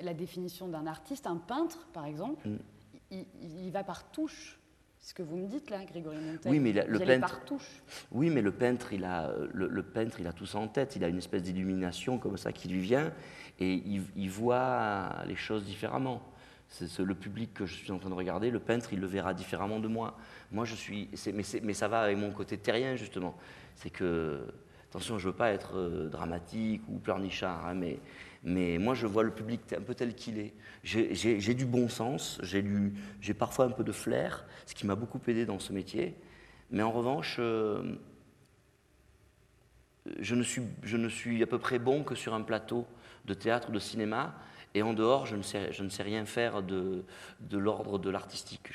la 0.00 0.14
définition 0.14 0.68
d'un 0.68 0.86
artiste, 0.86 1.26
un 1.26 1.36
peintre 1.36 1.86
par 1.92 2.06
exemple, 2.06 2.48
mm. 2.48 2.56
il, 3.10 3.70
va 3.70 3.84
par 3.84 4.10
touche. 4.10 4.58
Ce 4.98 5.14
que 5.14 5.22
vous 5.22 5.36
me 5.36 5.46
dites 5.46 5.70
là, 5.70 5.84
Grégory 5.84 6.16
Montel. 6.16 6.50
Oui, 6.50 6.58
mais 6.58 6.72
le 6.72 6.98
peintre. 6.98 7.20
Par 7.20 7.44
touche. 7.44 7.82
Oui, 8.10 8.28
mais 8.28 8.42
le 8.42 8.50
peintre, 8.50 8.92
il 8.92 9.04
a 9.04 9.30
le, 9.52 9.82
peintre, 9.82 10.18
il 10.18 10.26
a 10.26 10.32
tout 10.32 10.46
ça 10.46 10.58
en 10.58 10.66
tête. 10.66 10.96
Il 10.96 11.04
a 11.04 11.08
une 11.08 11.18
espèce 11.18 11.42
d'illumination 11.42 12.18
comme 12.18 12.36
ça 12.36 12.50
qui 12.52 12.68
lui 12.68 12.80
vient, 12.80 13.12
et 13.60 13.72
il, 14.16 14.30
voit 14.30 15.22
les 15.26 15.36
choses 15.36 15.64
différemment. 15.64 16.20
C'est 16.68 16.98
le 16.98 17.14
public 17.14 17.54
que 17.54 17.64
je 17.64 17.74
suis 17.74 17.92
en 17.92 17.98
train 17.98 18.10
de 18.10 18.14
regarder, 18.14 18.50
le 18.50 18.58
peintre, 18.58 18.92
il 18.92 19.00
le 19.00 19.06
verra 19.06 19.34
différemment 19.34 19.78
de 19.78 19.88
moi. 19.88 20.18
Moi, 20.50 20.64
je 20.64 20.74
suis. 20.74 21.08
Mais, 21.32 21.44
mais, 21.62 21.74
ça 21.74 21.88
va 21.88 22.00
avec 22.00 22.18
mon 22.18 22.32
côté 22.32 22.58
terrien 22.58 22.96
justement. 22.96 23.36
C'est 23.76 23.90
que 23.90 24.46
Attention, 24.96 25.18
je 25.18 25.26
ne 25.26 25.32
veux 25.32 25.36
pas 25.36 25.50
être 25.50 25.76
euh, 25.76 26.08
dramatique 26.08 26.80
ou 26.88 26.98
pleurnichard, 26.98 27.66
hein, 27.66 27.74
mais, 28.42 28.78
moi 28.78 28.94
je 28.94 29.06
vois 29.06 29.24
le 29.24 29.32
public 29.32 29.60
un 29.76 29.82
peu 29.82 29.94
tel 29.94 30.14
qu'il 30.14 30.38
est. 30.38 30.54
J'ai 30.84 31.54
du 31.54 31.66
bon 31.66 31.88
sens, 31.88 32.40
j'ai 32.42 33.34
parfois 33.34 33.64
un 33.64 33.70
peu 33.70 33.82
de 33.82 33.92
flair, 33.92 34.46
ce 34.64 34.74
qui 34.74 34.86
m'a 34.86 34.94
beaucoup 34.94 35.20
aidé 35.26 35.44
dans 35.44 35.58
ce 35.58 35.72
métier. 35.72 36.14
Mais 36.70 36.82
en 36.82 36.92
revanche, 36.92 37.36
euh, 37.40 37.96
je, 40.20 40.34
ne 40.34 40.42
suis, 40.42 40.62
je 40.82 40.96
ne 40.96 41.08
suis 41.08 41.42
à 41.42 41.46
peu 41.46 41.58
près 41.58 41.78
bon 41.78 42.04
que 42.04 42.14
sur 42.14 42.32
un 42.32 42.42
plateau 42.42 42.86
de 43.24 43.34
théâtre, 43.34 43.72
de 43.72 43.78
cinéma, 43.80 44.34
et 44.76 44.82
en 44.82 44.92
dehors, 44.92 45.24
je 45.24 45.36
ne 45.36 45.42
sais, 45.42 45.72
je 45.72 45.82
ne 45.82 45.88
sais 45.88 46.02
rien 46.02 46.26
faire 46.26 46.62
de, 46.62 47.02
l'ordre 47.50 47.98
de 47.98 48.10
l'artistique. 48.10 48.68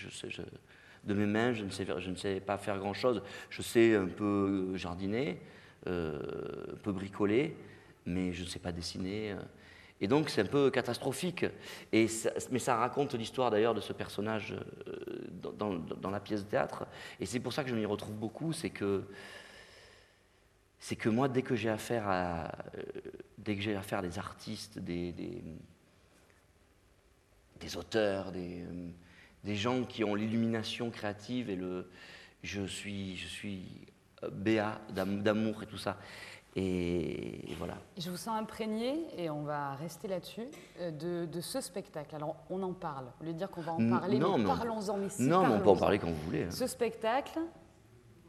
De 1.04 1.14
mes 1.14 1.28
mains, 1.28 1.54
je 1.54 1.64
ne, 1.64 1.70
sais, 1.70 1.86
je 2.00 2.10
ne 2.10 2.16
sais 2.16 2.40
pas 2.40 2.58
faire 2.58 2.80
grand-chose. 2.80 3.22
Je 3.52 3.62
sais 3.62 3.96
un 3.96 4.08
peu 4.08 4.76
jardiner, 4.76 5.40
euh, 5.86 6.20
un 6.74 6.78
peu 6.78 6.92
bricoler, 6.92 7.56
mais 8.08 8.34
je 8.34 8.42
ne 8.42 8.48
sais 8.48 8.58
pas 8.58 8.72
dessiner. 8.72 9.36
Et 10.00 10.08
donc 10.08 10.32
c'est 10.32 10.42
un 10.42 10.46
peu 10.46 10.72
catastrophique. 10.72 11.46
Et 11.94 12.08
mais 12.50 12.58
ça 12.58 12.78
raconte 12.78 13.14
l'histoire 13.14 13.52
d'ailleurs 13.52 13.76
de 13.76 13.82
ce 13.82 13.94
personnage 13.94 14.56
euh, 14.88 14.96
dans, 15.54 15.76
dans, 15.76 16.10
la 16.10 16.20
pièce 16.20 16.44
de 16.46 16.50
théâtre. 16.50 16.88
Et 17.20 17.28
c'est 17.28 17.40
pour 17.40 17.54
ça 17.54 17.64
que 17.64 17.70
je 17.70 17.76
m'y 17.76 17.86
retrouve 17.86 18.16
beaucoup, 18.16 18.54
c'est 18.54 18.72
que 18.72 19.04
c'est 20.80 20.96
que 20.96 21.10
moi, 21.10 21.28
dès 21.28 21.44
que 21.44 21.56
j'ai 21.56 21.70
affaire 21.70 22.08
à, 22.08 22.52
euh, 22.76 23.78
affaire 23.78 24.00
à 24.00 24.02
des 24.02 24.18
artistes, 24.18 24.80
des, 24.80 25.14
des 27.62 27.78
auteurs, 27.78 28.32
des, 28.32 28.66
des 29.44 29.56
gens 29.56 29.84
qui 29.84 30.04
ont 30.04 30.16
l'illumination 30.16 30.90
créative 30.90 31.50
et 31.50 31.56
le, 31.56 31.90
je 32.44 32.64
suis, 32.64 33.16
je 33.16 33.28
suis 33.28 33.88
béat 34.32 34.80
d'amour 34.90 35.64
et 35.64 35.66
tout 35.66 35.78
ça. 35.78 35.98
Et, 36.56 37.46
voilà. 37.58 37.78
Je 37.98 38.10
vous 38.10 38.18
sens 38.18 38.38
imprégné, 38.38 39.08
et 39.18 39.30
on 39.30 39.44
va 39.44 39.76
rester 39.76 40.10
là-dessus, 40.10 40.48
euh, 40.80 40.92
de, 40.92 41.26
de, 41.26 41.42
ce 41.42 41.62
spectacle. 41.62 42.14
Alors, 42.14 42.36
on 42.50 42.62
en 42.62 42.74
parle. 42.74 43.06
Au 43.22 43.24
lieu 43.24 43.32
de 43.32 43.38
dire 43.38 43.50
qu'on 43.50 43.62
va 43.62 43.72
en 43.72 43.90
parler, 43.90 44.20
non, 44.20 44.38
mais 44.38 44.46
parlons-en. 44.46 44.98
Mais 44.98 45.10
si, 45.10 45.24
non, 45.24 45.48
mais 45.48 45.56
on 45.56 45.62
peut 45.62 45.70
en 45.70 45.78
parler 45.78 45.98
quand 45.98 46.10
vous 46.10 46.22
voulez. 46.26 46.44
Hein. 46.44 46.52
Ce 46.52 46.68
spectacle, 46.68 47.40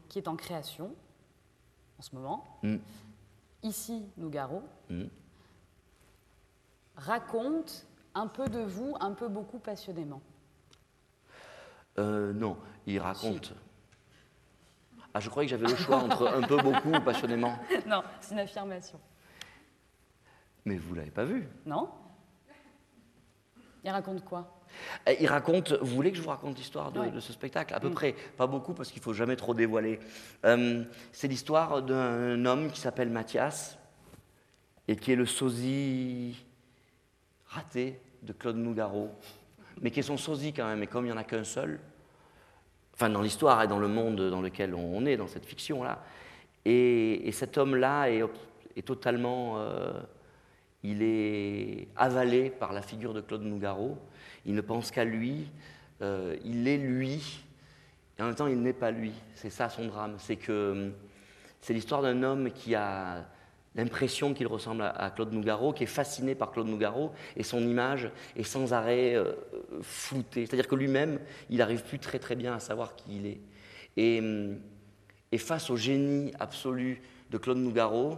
qui 0.07 0.19
est 0.19 0.27
en 0.29 0.37
création 0.37 0.95
en 1.99 2.01
ce 2.01 2.15
moment, 2.15 2.59
mm. 2.63 2.77
ici, 3.63 4.05
Nougaro, 4.15 4.63
mm. 4.89 5.03
raconte 6.95 7.85
un 8.15 8.27
peu 8.27 8.47
de 8.47 8.59
vous, 8.59 8.95
un 8.99 9.11
peu 9.11 9.27
beaucoup 9.27 9.59
passionnément. 9.59 10.21
Euh, 11.99 12.33
non, 12.33 12.57
il 12.85 12.99
raconte. 12.99 13.53
Ah, 15.13 15.19
je 15.19 15.29
croyais 15.29 15.47
que 15.47 15.51
j'avais 15.51 15.67
le 15.67 15.75
choix 15.75 15.97
entre 15.97 16.27
un 16.27 16.41
peu, 16.41 16.57
beaucoup 16.57 16.91
ou 16.93 17.01
passionnément. 17.01 17.57
Non, 17.87 18.03
c'est 18.19 18.33
une 18.33 18.39
affirmation. 18.39 18.99
Mais 20.65 20.77
vous 20.77 20.93
ne 20.93 20.99
l'avez 20.99 21.11
pas 21.11 21.25
vu 21.25 21.47
Non. 21.65 21.89
Il 23.83 23.91
raconte 23.91 24.23
quoi? 24.23 24.59
Eh, 25.05 25.17
il 25.21 25.27
raconte, 25.27 25.73
vous 25.73 25.93
voulez 25.93 26.11
que 26.11 26.17
je 26.17 26.23
vous 26.23 26.29
raconte 26.29 26.57
l'histoire 26.57 26.91
de, 26.91 27.19
ce 27.19 27.31
spectacle? 27.33 27.75
À 27.75 27.79
peu 27.79 27.89
mm. 27.89 27.93
près, 27.93 28.15
pas 28.37 28.47
beaucoup 28.47 28.73
parce 28.73 28.89
qu'il 28.89 29.01
ne 29.01 29.03
faut 29.03 29.13
jamais 29.13 29.35
trop 29.35 29.53
dévoiler. 29.53 29.99
Euh, 30.45 30.83
c'est 31.11 31.27
l'histoire 31.27 31.83
d'un 31.83 32.45
homme 32.45 32.71
qui 32.71 32.79
s'appelle 32.79 33.09
Mathias 33.09 33.77
et 34.87 34.95
qui 34.95 35.11
est 35.11 35.15
le 35.15 35.27
sosie 35.27 36.43
raté 37.53 37.99
de 38.21 38.33
Claude 38.33 38.57
Nougaro, 38.57 39.09
mais 39.81 39.91
qui 39.91 39.99
est 39.99 40.03
son 40.03 40.17
sosie 40.17 40.53
quand 40.53 40.67
même, 40.67 40.83
et 40.83 40.87
comme 40.87 41.05
il 41.05 41.09
n'y 41.09 41.13
en 41.13 41.17
a 41.17 41.23
qu'un 41.23 41.43
seul, 41.43 41.79
enfin 42.93 43.09
dans 43.09 43.21
l'histoire 43.21 43.61
et 43.63 43.67
dans 43.67 43.79
le 43.79 43.87
monde 43.87 44.29
dans 44.29 44.41
lequel 44.41 44.73
on 44.75 45.05
est, 45.05 45.17
dans 45.17 45.27
cette 45.27 45.45
fiction-là. 45.45 46.03
Et, 46.65 47.29
cet 47.31 47.57
homme-là 47.57 48.09
est, 48.09 48.81
totalement... 48.85 49.55
Euh, 49.57 49.91
il 50.83 51.01
est 51.01 51.87
avalé 51.95 52.49
par 52.49 52.73
la 52.73 52.81
figure 52.81 53.13
de 53.13 53.21
Claude 53.21 53.43
Nougaro. 53.43 53.97
Il 54.45 54.53
ne 54.53 54.61
pense 54.61 54.91
qu'à 54.91 55.05
lui. 55.05 55.49
Euh, 56.01 56.35
il 56.43 56.67
est 56.67 56.77
lui. 56.77 57.45
Et 58.17 58.21
en 58.21 58.25
même 58.25 58.35
temps, 58.35 58.47
il 58.47 58.61
n'est 58.61 58.73
pas 58.73 58.91
lui. 58.91 59.13
C'est 59.33 59.49
ça 59.49 59.69
son 59.69 59.87
drame. 59.87 60.15
C'est 60.17 60.35
que 60.35 60.91
c'est 61.61 61.73
l'histoire 61.73 62.01
d'un 62.01 62.21
homme 62.21 62.51
qui 62.51 62.75
a 62.75 63.25
l'impression 63.75 64.33
qu'il 64.33 64.47
ressemble 64.47 64.83
à, 64.83 65.11
Claude 65.11 65.31
Nougaro, 65.31 65.73
qui 65.73 65.83
est 65.83 65.87
fasciné 65.87 66.35
par 66.35 66.51
Claude 66.51 66.67
Nougaro, 66.67 67.11
et 67.35 67.43
son 67.43 67.61
image 67.61 68.11
est 68.35 68.43
sans 68.43 68.73
arrêt 68.73 69.15
euh, 69.15 69.33
floutée. 69.81 70.45
C'est-à-dire 70.45 70.67
que 70.67 70.75
lui-même, 70.75 71.19
il 71.49 71.57
n'arrive 71.57 71.83
plus 71.83 71.99
très 71.99 72.19
très 72.19 72.35
bien 72.35 72.53
à 72.53 72.59
savoir 72.59 72.95
qui 72.95 73.17
il 73.17 73.25
est. 73.25 73.41
Et, 73.97 74.21
et 75.31 75.37
face 75.37 75.69
au 75.69 75.75
génie 75.75 76.31
absolu 76.39 77.01
de 77.29 77.37
Claude 77.37 77.57
Nougaro, 77.57 78.17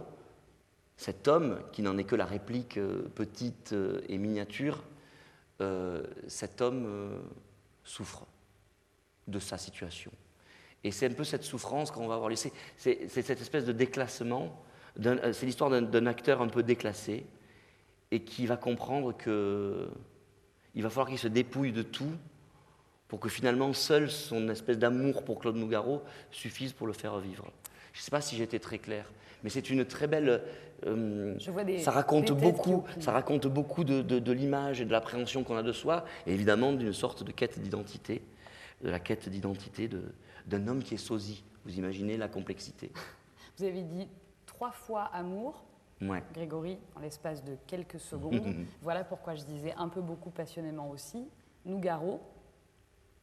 cet 0.96 1.28
homme, 1.28 1.60
qui 1.72 1.82
n'en 1.82 1.98
est 1.98 2.04
que 2.04 2.16
la 2.16 2.24
réplique 2.24 2.78
euh, 2.78 3.02
petite 3.14 3.72
euh, 3.72 4.00
et 4.08 4.18
miniature, 4.18 4.82
cet 6.28 6.60
homme 6.60 7.18
souffre 7.82 8.26
de 9.26 9.38
sa 9.38 9.56
situation. 9.56 10.10
Et 10.84 10.92
c'est 10.92 11.06
un 11.06 11.14
peu 11.14 11.24
cette 11.24 11.42
souffrance 11.42 11.90
qu'on 11.90 12.06
va 12.06 12.14
avoir 12.14 12.28
laissée, 12.28 12.52
c'est 12.76 13.08
cette 13.08 13.40
espèce 13.40 13.64
de 13.64 13.72
déclassement 13.72 14.44
euh, 14.44 14.65
c'est 15.00 15.46
l'histoire 15.46 15.70
d'un 15.70 16.06
acteur 16.06 16.40
un 16.40 16.48
peu 16.48 16.62
déclassé 16.62 17.26
et 18.10 18.20
qui 18.20 18.46
va 18.46 18.56
comprendre 18.56 19.16
que 19.16 19.88
il 20.74 20.82
va 20.82 20.90
falloir 20.90 21.08
qu'il 21.08 21.18
se 21.18 21.28
dépouille 21.28 21.72
de 21.72 21.82
tout 21.82 22.12
pour 23.08 23.18
que 23.20 23.28
finalement 23.28 23.72
seul 23.72 24.10
son 24.10 24.48
espèce 24.48 24.78
d'amour 24.78 25.24
pour 25.24 25.38
Claude 25.38 25.56
Nougaro 25.56 26.02
suffise 26.30 26.72
pour 26.72 26.86
le 26.86 26.92
faire 26.92 27.18
vivre. 27.18 27.50
Je 27.92 28.00
ne 28.00 28.04
sais 28.04 28.10
pas 28.10 28.20
si 28.20 28.36
j'étais 28.36 28.58
très 28.58 28.78
clair, 28.78 29.10
mais 29.42 29.48
c'est 29.48 29.70
une 29.70 29.86
très 29.86 30.06
belle. 30.06 30.42
Euh, 30.86 31.34
ça 31.78 31.90
raconte 31.92 32.32
beaucoup, 32.32 32.84
ça 33.00 33.12
raconte 33.12 33.46
beaucoup 33.46 33.84
de, 33.84 34.02
de 34.02 34.32
l'image 34.32 34.82
et 34.82 34.84
de 34.84 34.92
l'appréhension 34.92 35.44
qu'on 35.44 35.56
a 35.56 35.62
de 35.62 35.72
soi, 35.72 36.04
et 36.26 36.34
évidemment 36.34 36.74
d'une 36.74 36.92
sorte 36.92 37.22
de 37.22 37.32
quête 37.32 37.58
d'identité, 37.58 38.20
de 38.82 38.90
la 38.90 39.00
quête 39.00 39.30
d'identité 39.30 39.88
d'un 40.46 40.68
homme 40.68 40.82
qui 40.82 40.94
est 40.94 40.98
sosie. 40.98 41.42
Vous 41.64 41.78
imaginez 41.78 42.18
la 42.18 42.28
complexité. 42.28 42.92
Vous 43.56 43.64
avez 43.64 43.82
dit 43.82 44.08
trois 44.56 44.72
fois 44.72 45.04
amour, 45.12 45.62
Grégory, 46.32 46.78
en 46.94 47.00
l'espace 47.00 47.44
de 47.44 47.56
quelques 47.66 48.00
secondes. 48.00 48.54
voilà 48.82 49.04
pourquoi 49.04 49.34
je 49.34 49.44
disais 49.44 49.74
un 49.76 49.88
peu 49.88 50.00
beaucoup 50.00 50.30
passionnément 50.30 50.88
aussi. 50.88 51.28
Nougaro, 51.66 52.20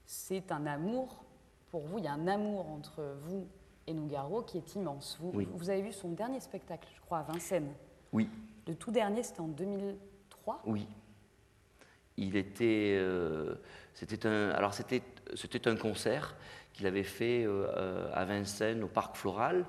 c'est 0.06 0.52
un 0.52 0.68
amour 0.68 1.24
pour 1.72 1.82
vous, 1.82 1.98
il 1.98 2.04
y 2.04 2.08
a 2.08 2.14
un 2.14 2.28
amour 2.28 2.70
entre 2.70 3.16
vous 3.24 3.48
et 3.88 3.94
Nougaro 3.94 4.44
qui 4.44 4.60
est 4.60 4.76
immense. 4.76 5.18
Vous, 5.20 5.32
vous 5.56 5.70
avez 5.72 5.82
vu 5.82 5.92
son 5.92 6.10
dernier 6.10 6.40
spectacle, 6.40 6.88
je 6.96 7.02
crois, 7.02 7.20
à 7.20 7.24
Vincennes. 7.24 7.74
Oui. 8.12 8.30
Le 8.68 8.76
tout 8.76 8.92
dernier, 8.92 9.24
c'était 9.24 9.42
en 9.42 9.48
2003 9.48 10.62
Oui. 10.68 10.88
Il 12.16 12.36
était. 12.36 12.96
Euh, 13.00 13.56
c'était 13.96 14.28
un, 14.28 14.52
alors, 14.52 14.76
c'était, 14.76 15.02
c'était 15.34 15.68
un 15.68 15.76
concert 15.76 16.36
qu'il 16.74 16.86
avait 16.86 17.04
fait 17.04 17.44
euh, 17.44 18.12
à 18.14 18.24
Vincennes, 18.24 18.84
au 18.84 18.88
Parc 18.88 19.16
Floral 19.16 19.66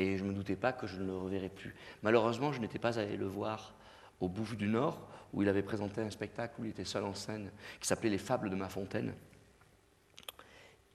et 0.00 0.16
je 0.16 0.24
ne 0.24 0.30
me 0.30 0.34
doutais 0.34 0.56
pas 0.56 0.72
que 0.72 0.86
je 0.86 0.98
ne 0.98 1.04
le 1.04 1.16
reverrais 1.16 1.50
plus. 1.50 1.74
Malheureusement, 2.02 2.52
je 2.52 2.60
n'étais 2.60 2.78
pas 2.78 2.98
allé 2.98 3.18
le 3.18 3.26
voir 3.26 3.74
au 4.20 4.28
Bouffe 4.28 4.56
du 4.56 4.66
Nord, 4.66 4.98
où 5.34 5.42
il 5.42 5.48
avait 5.48 5.62
présenté 5.62 6.00
un 6.00 6.08
spectacle 6.08 6.54
où 6.58 6.64
il 6.64 6.70
était 6.70 6.86
seul 6.86 7.04
en 7.04 7.14
scène, 7.14 7.50
qui 7.78 7.86
s'appelait 7.86 8.08
Les 8.08 8.18
Fables 8.18 8.48
de 8.48 8.56
ma 8.56 8.70
fontaine. 8.70 9.12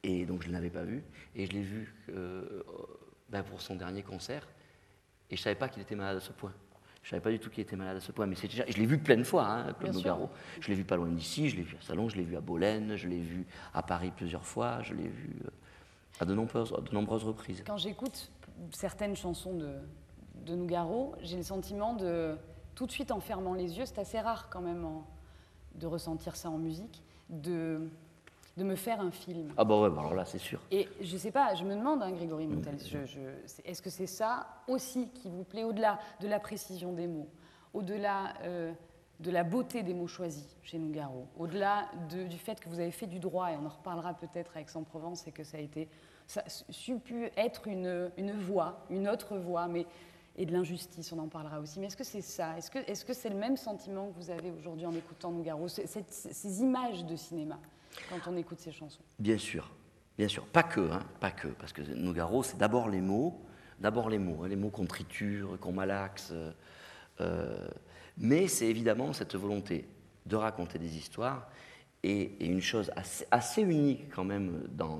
Et 0.01 0.25
donc 0.25 0.41
je 0.41 0.47
ne 0.47 0.53
l'avais 0.53 0.71
pas 0.71 0.83
vu, 0.83 1.03
et 1.35 1.45
je 1.45 1.51
l'ai 1.51 1.61
vu 1.61 1.93
euh, 2.09 2.63
ben, 3.29 3.43
pour 3.43 3.61
son 3.61 3.75
dernier 3.75 4.01
concert, 4.01 4.47
et 5.29 5.35
je 5.35 5.41
ne 5.41 5.43
savais 5.43 5.55
pas 5.55 5.69
qu'il 5.69 5.83
était 5.83 5.95
malade 5.95 6.17
à 6.17 6.21
ce 6.21 6.31
point. 6.31 6.53
Je 7.03 7.09
ne 7.09 7.11
savais 7.11 7.21
pas 7.21 7.31
du 7.31 7.37
tout 7.37 7.51
qu'il 7.51 7.61
était 7.61 7.75
malade 7.75 7.97
à 7.97 8.01
ce 8.01 8.11
point, 8.11 8.25
mais 8.25 8.35
déjà, 8.35 8.65
je 8.67 8.77
l'ai 8.77 8.87
vu 8.87 8.97
plein 8.97 9.17
de 9.17 9.23
fois, 9.23 9.45
hein, 9.45 9.73
Claude 9.73 9.93
Nogaro. 9.93 10.31
Je 10.59 10.69
l'ai 10.69 10.75
vu 10.75 10.83
pas 10.83 10.95
loin 10.95 11.07
d'ici, 11.07 11.49
je 11.49 11.55
l'ai 11.55 11.61
vu 11.61 11.77
à 11.79 11.81
Salon, 11.81 12.09
je 12.09 12.17
l'ai 12.17 12.23
vu 12.23 12.35
à 12.35 12.41
Bolène, 12.41 12.95
je 12.95 13.07
l'ai 13.07 13.21
vu 13.21 13.45
à 13.75 13.83
Paris 13.83 14.11
plusieurs 14.15 14.45
fois, 14.45 14.81
je 14.81 14.95
l'ai 14.95 15.07
vu 15.07 15.35
euh, 15.45 15.49
à 16.19 16.25
de 16.25 16.33
nombreuses, 16.33 16.73
à 16.73 16.81
de 16.81 16.93
nombreuses 16.93 17.23
reprises. 17.23 17.63
Quand 17.65 17.77
j'écoute 17.77 18.31
certaines 18.71 19.15
chansons 19.15 19.53
de, 19.53 19.75
de 20.45 20.55
Nougaro, 20.55 21.15
j'ai 21.21 21.37
le 21.37 21.43
sentiment 21.43 21.93
de, 21.93 22.35
tout 22.75 22.85
de 22.85 22.91
suite 22.91 23.11
en 23.11 23.19
fermant 23.19 23.53
les 23.53 23.77
yeux, 23.77 23.85
c'est 23.85 23.99
assez 23.99 24.19
rare 24.19 24.49
quand 24.49 24.61
même 24.61 24.87
de 25.75 25.87
ressentir 25.87 26.35
ça 26.35 26.49
en 26.49 26.57
musique, 26.57 27.03
de, 27.29 27.89
de 28.57 28.63
me 28.63 28.75
faire 28.75 29.01
un 29.01 29.11
film. 29.11 29.53
Ah 29.57 29.63
bah 29.63 29.79
ouais, 29.79 29.89
bah 29.89 29.99
alors 29.99 30.13
là 30.13 30.25
c'est 30.25 30.39
sûr. 30.39 30.61
Et 30.71 30.87
je 31.01 31.17
sais 31.17 31.31
pas, 31.31 31.55
je 31.55 31.63
me 31.63 31.75
demande, 31.75 32.01
hein, 32.03 32.11
Grégory 32.11 32.47
Montel, 32.47 32.75
est-ce 33.65 33.81
que 33.81 33.89
c'est 33.89 34.07
ça 34.07 34.47
aussi 34.67 35.09
qui 35.09 35.29
vous 35.29 35.43
plaît, 35.43 35.63
au-delà 35.63 35.99
de 36.21 36.27
la 36.27 36.39
précision 36.39 36.93
des 36.93 37.07
mots, 37.07 37.29
au-delà 37.73 38.33
euh, 38.43 38.73
de 39.19 39.31
la 39.31 39.43
beauté 39.43 39.83
des 39.83 39.93
mots 39.93 40.07
choisis 40.07 40.57
chez 40.61 40.77
Nougaro, 40.77 41.27
au-delà 41.37 41.89
du 42.09 42.37
fait 42.37 42.59
que 42.59 42.69
vous 42.69 42.79
avez 42.79 42.91
fait 42.91 43.07
du 43.07 43.19
droit, 43.19 43.51
et 43.51 43.55
on 43.55 43.65
en 43.65 43.69
reparlera 43.69 44.13
peut-être 44.13 44.55
avec 44.55 44.69
Aix-en-Provence, 44.69 45.27
et 45.27 45.31
que 45.31 45.43
ça 45.43 45.57
a 45.57 45.61
été 45.61 45.89
ça 46.27 46.41
a 46.41 46.99
pu 46.99 47.29
être 47.37 47.67
une, 47.67 48.11
une 48.17 48.33
voix, 48.33 48.85
une 48.89 49.07
autre 49.07 49.37
voix, 49.37 49.67
mais 49.67 49.85
et 50.37 50.45
de 50.45 50.51
l'injustice, 50.51 51.11
on 51.13 51.19
en 51.19 51.27
parlera 51.27 51.59
aussi. 51.59 51.79
Mais 51.79 51.87
est-ce 51.87 51.95
que 51.95 52.03
c'est 52.03 52.21
ça? 52.21 52.57
Est-ce 52.57 52.69
que 52.69 52.79
c'est 52.85 52.93
-ce 52.93 53.13
c'est 53.13 53.29
le 53.29 53.37
même 53.37 53.57
sentiment 53.57 54.09
que 54.09 54.15
vous 54.17 54.29
avez 54.29 54.51
aujourd'hui 54.51 54.85
en 54.85 54.93
écoutant 54.93 55.31
Nougaro, 55.31 55.67
ces 55.69 56.61
images 56.61 57.05
de 57.05 57.15
cinéma, 57.15 57.57
quand 58.09 58.31
on 58.31 58.35
écoute 58.35 58.59
ces 58.59 58.71
chansons? 58.71 59.03
Bien 59.17 59.37
sûr, 59.37 59.71
bien 60.17 60.27
sûr. 60.27 60.45
Pas 60.47 60.63
que, 60.63 60.91
hein, 60.91 61.03
pas 61.19 61.31
que, 61.31 61.47
parce 61.47 61.71
que 61.71 61.81
Nougaro, 61.81 62.43
c'est 62.43 62.57
d'abord 62.57 62.89
les 62.89 63.01
mots, 63.01 63.45
d'abord 63.79 64.09
les 64.09 64.19
mots, 64.19 64.43
hein, 64.43 64.49
les 64.49 64.57
mots 64.57 64.71
qu'on 64.71 64.85
triture, 64.85 65.57
qu'on 65.59 65.71
malaxe. 65.71 66.33
Euh, 67.21 67.67
mais 68.17 68.47
c'est 68.47 68.67
évidemment 68.67 69.13
cette 69.13 69.35
volonté 69.35 69.87
de 70.25 70.35
raconter 70.35 70.79
des 70.79 70.97
histoires 70.97 71.47
et, 72.03 72.45
une 72.45 72.61
chose 72.61 72.91
assez, 73.31 73.61
unique 73.61 74.09
quand 74.13 74.23
même 74.23 74.67
dans 74.69 74.99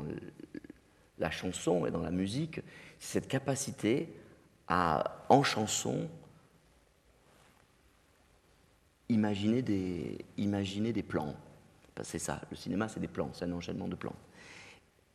la 1.19 1.31
chanson 1.31 1.86
et 1.86 1.91
dans 1.91 2.01
la 2.01 2.12
musique, 2.12 2.62
c'est 3.00 3.19
cette 3.19 3.27
capacité 3.27 4.13
à, 4.67 5.25
en 5.29 5.43
chanson, 5.43 6.10
imaginer 9.10 9.62
des, 9.62 11.03
plans. 11.07 11.36
C'est 12.01 12.19
ça, 12.19 12.41
le 12.50 12.57
cinéma 12.57 12.89
c'est 12.89 13.00
des 13.00 13.07
plans, 13.07 13.29
c'est 13.34 13.45
un 13.45 13.51
enchaînement 13.51 13.88
de 13.88 13.95
plans. 13.95 14.15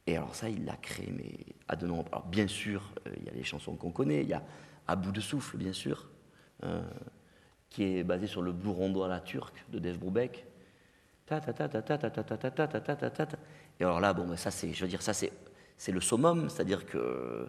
Et 0.07 0.16
alors 0.16 0.35
ça, 0.35 0.49
il 0.49 0.64
l'a 0.64 0.76
créé, 0.76 1.12
mais 1.16 1.33
à 1.69 1.76
de 1.76 1.87
nombreux... 1.87 2.09
Alors 2.12 2.26
bien 2.26 2.49
sûr, 2.49 2.92
euh, 3.07 3.14
il 3.19 3.25
y 3.25 3.28
a 3.28 3.33
les 3.33 3.45
chansons 3.45 3.76
qu'on 3.76 3.90
connaît, 3.90 4.23
il 4.23 4.28
y 4.28 4.35
a 4.35 4.42
À 4.88 4.97
bout 4.97 5.12
de 5.12 5.21
souffle, 5.21 5.57
bien 5.57 5.73
sûr, 5.73 6.09
euh, 6.64 6.83
qui 7.69 7.85
est 7.85 8.02
basé 8.02 8.26
sur 8.26 8.42
le 8.42 8.52
bourron 8.52 9.02
à 9.02 9.09
la 9.09 9.21
turque 9.21 9.64
de 9.69 9.78
Dave 9.78 9.99
Brubeck. 9.99 10.47
Et 13.80 13.85
alors 13.85 14.00
là, 14.00 14.12
bon, 14.12 14.37
ça 14.37 14.50
c'est, 14.50 14.73
je 14.73 14.83
veux 14.83 14.88
dire, 14.88 15.00
ça 15.02 15.12
c'est, 15.12 15.30
c'est 15.81 15.93
le 15.93 16.01
summum, 16.03 16.51
c'est-à-dire 16.51 16.85
que 16.85 17.49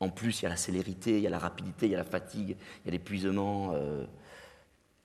en 0.00 0.08
plus 0.08 0.40
il 0.40 0.42
y 0.42 0.46
a 0.46 0.48
la 0.48 0.56
célérité, 0.56 1.18
il 1.18 1.22
y 1.22 1.26
a 1.28 1.30
la 1.30 1.38
rapidité, 1.38 1.86
il 1.86 1.92
y 1.92 1.94
a 1.94 1.98
la 1.98 2.04
fatigue, 2.04 2.56
il 2.82 2.86
y 2.86 2.88
a 2.88 2.90
l'épuisement. 2.90 3.74
Euh, 3.74 4.04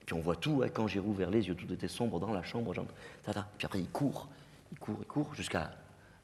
puis 0.04 0.14
on 0.14 0.20
voit 0.20 0.34
tout. 0.34 0.62
Hein, 0.64 0.68
quand 0.74 0.88
j'ai 0.88 0.98
rouvert 0.98 1.30
les 1.30 1.46
yeux, 1.46 1.54
tout 1.54 1.72
était 1.72 1.86
sombre 1.86 2.18
dans 2.18 2.32
la 2.32 2.42
chambre. 2.42 2.74
Puis 3.22 3.66
après 3.66 3.78
il 3.78 3.88
court, 3.88 4.28
il 4.72 4.80
court, 4.80 4.96
il 4.98 5.06
court 5.06 5.32
jusqu'à 5.32 5.70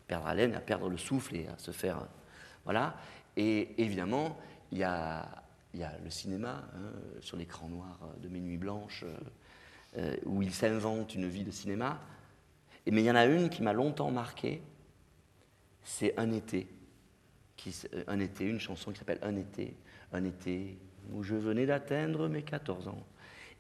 perdre 0.09 0.27
haleine, 0.27 0.57
à 0.57 0.61
perdre 0.61 0.89
le 0.89 0.97
souffle 0.97 1.37
et 1.37 1.47
à 1.47 1.57
se 1.59 1.71
faire, 1.71 2.09
voilà. 2.65 2.97
Et 3.37 3.81
évidemment, 3.81 4.37
il 4.73 4.79
y 4.79 4.85
a, 4.85 5.29
il 5.73 5.79
y 5.79 5.85
a 5.85 5.93
le 6.03 6.11
cinéma 6.11 6.65
hein, 6.75 6.91
sur 7.21 7.37
l'écran 7.37 7.69
noir 7.69 8.01
de 8.21 8.29
Mes 8.29 8.41
Nuits 8.41 8.59
Blanches. 8.59 9.05
Euh, 9.99 10.17
où 10.25 10.41
il 10.41 10.55
s'invente 10.55 11.15
une 11.15 11.29
vie 11.29 11.45
de 11.45 11.51
cinéma. 11.51 12.01
Mais 12.91 13.03
il 13.03 13.05
y 13.05 13.11
en 13.11 13.15
a 13.15 13.27
une 13.27 13.51
qui 13.51 13.63
m'a 13.63 13.75
longtemps 13.75 14.11
marqué, 14.11 14.63
c'est 15.85 16.19
Un 16.19 16.33
été. 16.33 16.69
Qui, 17.57 17.75
euh, 17.95 18.05
un 18.07 18.21
été, 18.21 18.45
une 18.45 18.61
chanson 18.61 18.93
qui 18.93 18.99
s'appelle 18.99 19.19
Un 19.23 19.37
été, 19.37 19.77
un 20.13 20.25
été 20.25 20.79
où 21.13 21.23
je 21.23 21.35
venais 21.35 21.67
d'atteindre 21.67 22.29
mes 22.29 22.43
14 22.43 22.89
ans. 22.89 23.07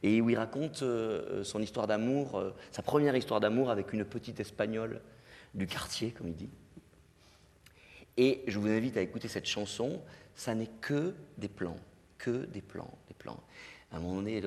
Et 0.03 0.21
où 0.21 0.31
il 0.31 0.37
raconte 0.37 0.83
euh, 0.83 1.45
son 1.45 1.61
histoire 1.61 1.87
d'amour, 1.87 2.43
sa 2.73 2.83
première 2.83 3.17
histoire 3.17 3.41
d'amour 3.41 3.71
avec 3.71 3.93
une 3.93 4.05
petite 4.05 4.41
espagnole 4.41 5.01
du 5.55 5.67
quartier, 5.67 6.11
comme 6.11 6.29
il 6.29 6.37
dit. 6.37 6.51
Et 8.17 8.43
je 8.47 8.59
vous 8.59 8.69
invite 8.69 8.97
à 8.97 9.01
écouter 9.01 9.29
cette 9.29 9.47
chanson. 9.47 10.01
Ça 10.35 10.55
n'est 10.55 10.71
que 10.81 11.15
des 11.39 11.49
plans, 11.49 11.79
que 12.19 12.47
des 12.47 12.63
plans, 12.63 12.91
des 13.09 13.15
plans 13.15 13.41
à 13.93 13.97
un 13.97 14.01
moment 14.01 14.17
donné, 14.17 14.43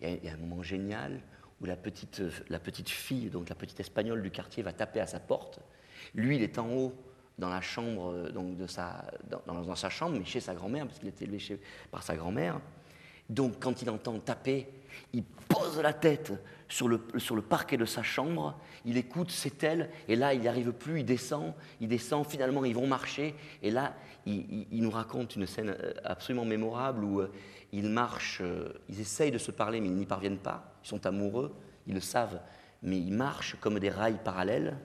il 0.00 0.24
y, 0.24 0.28
a 0.28 0.32
un 0.32 0.36
moment 0.36 0.62
génial 0.62 1.20
où 1.60 1.66
la 1.66 1.76
petite, 1.76 2.22
la 2.48 2.58
petite 2.58 2.88
fille, 2.88 3.30
donc 3.30 3.48
la 3.48 3.54
petite 3.54 3.78
espagnole 3.80 4.22
du 4.22 4.30
quartier, 4.30 4.62
va 4.62 4.72
taper 4.72 5.00
à 5.00 5.06
sa 5.06 5.20
porte. 5.20 5.60
Lui, 6.14 6.36
il 6.36 6.42
est 6.42 6.58
en 6.58 6.70
haut 6.70 6.94
dans 7.38 7.48
la 7.48 7.60
chambre, 7.60 8.30
donc 8.30 8.56
de 8.56 8.66
sa, 8.66 9.04
dans, 9.46 9.62
dans 9.62 9.74
sa 9.74 9.90
chambre, 9.90 10.16
mais 10.18 10.24
chez 10.24 10.40
sa 10.40 10.54
grand-mère, 10.54 10.86
parce 10.86 10.98
qu'il 10.98 11.08
était 11.08 11.24
élevé 11.24 11.38
chez, 11.38 11.60
par 11.90 12.02
sa 12.02 12.16
grand-mère. 12.16 12.60
Donc, 13.28 13.60
quand 13.60 13.82
il 13.82 13.90
entend 13.90 14.18
taper, 14.18 14.68
il 15.12 15.22
pose 15.22 15.80
la 15.80 15.92
tête 15.92 16.32
sur 16.68 16.88
le, 16.88 17.00
sur 17.16 17.36
le 17.36 17.42
parquet 17.42 17.76
de 17.76 17.84
sa 17.84 18.02
chambre, 18.02 18.58
il 18.84 18.96
écoute, 18.96 19.30
c'est 19.30 19.62
elle, 19.62 19.90
et 20.08 20.16
là, 20.16 20.34
il 20.34 20.40
n'y 20.40 20.48
arrive 20.48 20.72
plus, 20.72 21.00
il 21.00 21.04
descend, 21.04 21.54
il 21.80 21.88
descend, 21.88 22.26
finalement, 22.26 22.64
ils 22.64 22.74
vont 22.74 22.86
marcher, 22.86 23.34
et 23.62 23.70
là, 23.70 23.94
il, 24.26 24.66
il 24.70 24.82
nous 24.82 24.90
raconte 24.90 25.36
une 25.36 25.46
scène 25.46 25.70
euh, 25.78 25.92
absolument 26.04 26.44
mémorable 26.44 27.04
où 27.04 27.20
euh, 27.20 27.30
ils 27.72 27.88
marchent, 27.88 28.40
euh, 28.42 28.72
ils 28.88 29.00
essayent 29.00 29.30
de 29.30 29.38
se 29.38 29.50
parler, 29.50 29.80
mais 29.80 29.88
ils 29.88 29.94
n'y 29.94 30.06
parviennent 30.06 30.38
pas. 30.38 30.74
Ils 30.84 30.88
sont 30.88 31.06
amoureux, 31.06 31.54
ils 31.86 31.94
le 31.94 32.00
savent, 32.00 32.40
mais 32.82 32.98
ils 32.98 33.12
marchent 33.12 33.56
comme 33.60 33.78
des 33.78 33.90
rails 33.90 34.20
parallèles. 34.22 34.78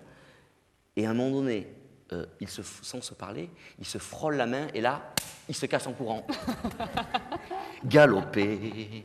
Et 0.95 1.06
à 1.06 1.12
un 1.12 1.13
moment 1.13 1.38
donné, 1.38 1.73
euh, 2.13 2.26
ils 2.39 2.49
se, 2.49 2.62
sans 2.63 3.02
se 3.02 3.13
parler, 3.13 3.49
ils 3.80 3.86
se 3.86 3.97
frôlent 3.97 4.36
la 4.36 4.45
main 4.45 4.67
et 4.73 4.82
là, 4.82 5.13
ils 5.49 5.56
se 5.56 5.65
cassent 5.65 5.88
en 5.88 5.93
courant. 5.93 6.26
Galoper. 7.86 9.04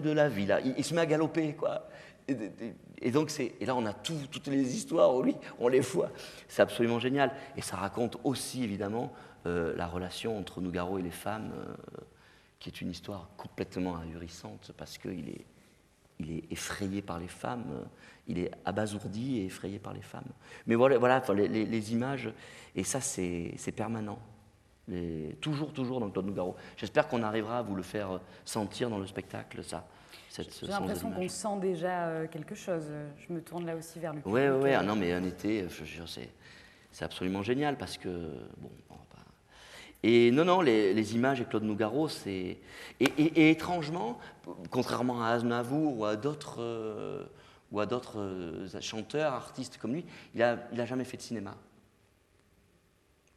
de 0.00 0.10
la 0.10 0.28
vie. 0.28 0.46
Là. 0.46 0.60
Il, 0.60 0.84
se 0.84 0.94
met 0.94 1.00
à 1.00 1.06
galoper, 1.06 1.54
quoi. 1.54 1.88
Et, 3.02 3.10
donc, 3.10 3.30
c'est, 3.30 3.54
et 3.60 3.66
là, 3.66 3.74
on 3.74 3.84
a 3.86 3.92
toutes 3.92 4.46
les 4.46 4.76
histoires, 4.76 5.20
lui, 5.20 5.34
on 5.58 5.66
les 5.66 5.80
voit. 5.80 6.10
C'est 6.46 6.62
absolument 6.62 7.00
génial. 7.00 7.32
Et 7.56 7.62
ça 7.62 7.76
raconte 7.76 8.18
aussi, 8.22 8.62
évidemment, 8.62 9.12
euh, 9.46 9.74
la 9.76 9.86
relation 9.86 10.38
entre 10.38 10.60
Nougaro 10.60 10.98
et 10.98 11.02
les 11.02 11.10
femmes, 11.10 11.50
euh, 11.56 11.74
qui 12.60 12.68
est 12.68 12.80
une 12.80 12.90
histoire 12.90 13.30
complètement 13.36 13.96
ahurissante 13.96 14.72
parce 14.76 14.98
qu'il 14.98 15.28
est, 15.30 15.44
il 16.20 16.30
est 16.30 16.52
effrayé 16.52 17.02
par 17.02 17.18
les 17.18 17.28
femmes, 17.28 17.86
il 18.30 18.38
est 18.38 18.50
abasourdi 18.64 19.38
et 19.38 19.46
effrayé 19.46 19.78
par 19.78 19.92
les 19.92 20.02
femmes. 20.02 20.30
Mais 20.66 20.74
voilà, 20.74 20.98
voilà 20.98 21.22
les, 21.34 21.92
images, 21.92 22.30
et 22.74 22.84
ça 22.84 23.00
c'est 23.00 23.74
permanent. 23.76 24.18
toujours, 25.40 25.72
toujours 25.72 26.00
dans 26.00 26.10
Claude 26.10 26.26
Nougaro. 26.26 26.56
J'espère 26.76 27.08
qu'on 27.08 27.22
arrivera 27.22 27.58
à 27.58 27.62
vous 27.62 27.74
le 27.74 27.82
faire 27.82 28.20
sentir 28.44 28.90
dans 28.90 28.98
le 28.98 29.06
spectacle, 29.06 29.62
ça. 29.64 29.86
J'ai 30.36 30.66
l'impression 30.68 31.10
qu'on 31.10 31.28
sent 31.28 31.58
déjà 31.60 32.26
quelque 32.30 32.54
chose. 32.54 32.84
Je 33.18 33.32
me 33.32 33.40
tourne 33.40 33.66
là 33.66 33.74
aussi 33.74 33.98
vers 33.98 34.14
le 34.14 34.20
Oui, 34.24 34.42
oui, 34.42 34.60
oui. 34.62 34.70
Ah 34.72 34.82
non, 34.82 34.94
mais 34.94 35.12
un 35.12 35.24
été, 35.24 35.66
c'est 36.92 37.04
absolument 37.04 37.42
génial 37.42 37.76
parce 37.76 37.98
que, 37.98 38.08
bon, 38.58 38.70
et 40.02 40.30
non, 40.30 40.44
non, 40.44 40.60
les, 40.62 41.14
images 41.14 41.40
et 41.40 41.44
Claude 41.44 41.64
Nougaro, 41.64 42.08
c'est. 42.08 42.58
Et, 43.00 43.50
étrangement, 43.50 44.18
contrairement 44.70 45.22
à 45.22 45.28
Aznavour 45.28 45.98
ou 45.98 46.04
à 46.04 46.16
d'autres. 46.16 46.60
Euh, 46.60 47.24
ou 47.70 47.80
à 47.80 47.86
d'autres 47.86 48.20
euh, 48.20 48.80
chanteurs, 48.80 49.32
artistes 49.32 49.78
comme 49.78 49.92
lui, 49.92 50.04
il 50.34 50.40
n'a 50.40 50.58
il 50.72 50.80
a 50.80 50.86
jamais 50.86 51.04
fait 51.04 51.16
de 51.16 51.22
cinéma. 51.22 51.56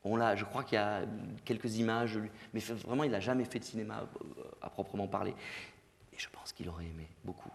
On 0.03 0.17
l'a, 0.17 0.35
je 0.35 0.43
crois 0.43 0.63
qu'il 0.63 0.75
y 0.75 0.81
a 0.81 1.03
quelques 1.45 1.77
images, 1.77 2.19
mais 2.53 2.59
vraiment, 2.59 3.05
il 3.05 3.11
n'a 3.11 3.21
jamais 3.21 3.45
fait 3.45 3.59
de 3.59 3.63
cinéma 3.63 4.01
euh, 4.01 4.43
à 4.61 4.69
proprement 4.69 5.07
parler. 5.07 5.33
Et 6.11 6.17
je 6.17 6.27
pense 6.29 6.51
qu'il 6.51 6.67
aurait 6.67 6.85
aimé 6.85 7.07
beaucoup. 7.23 7.51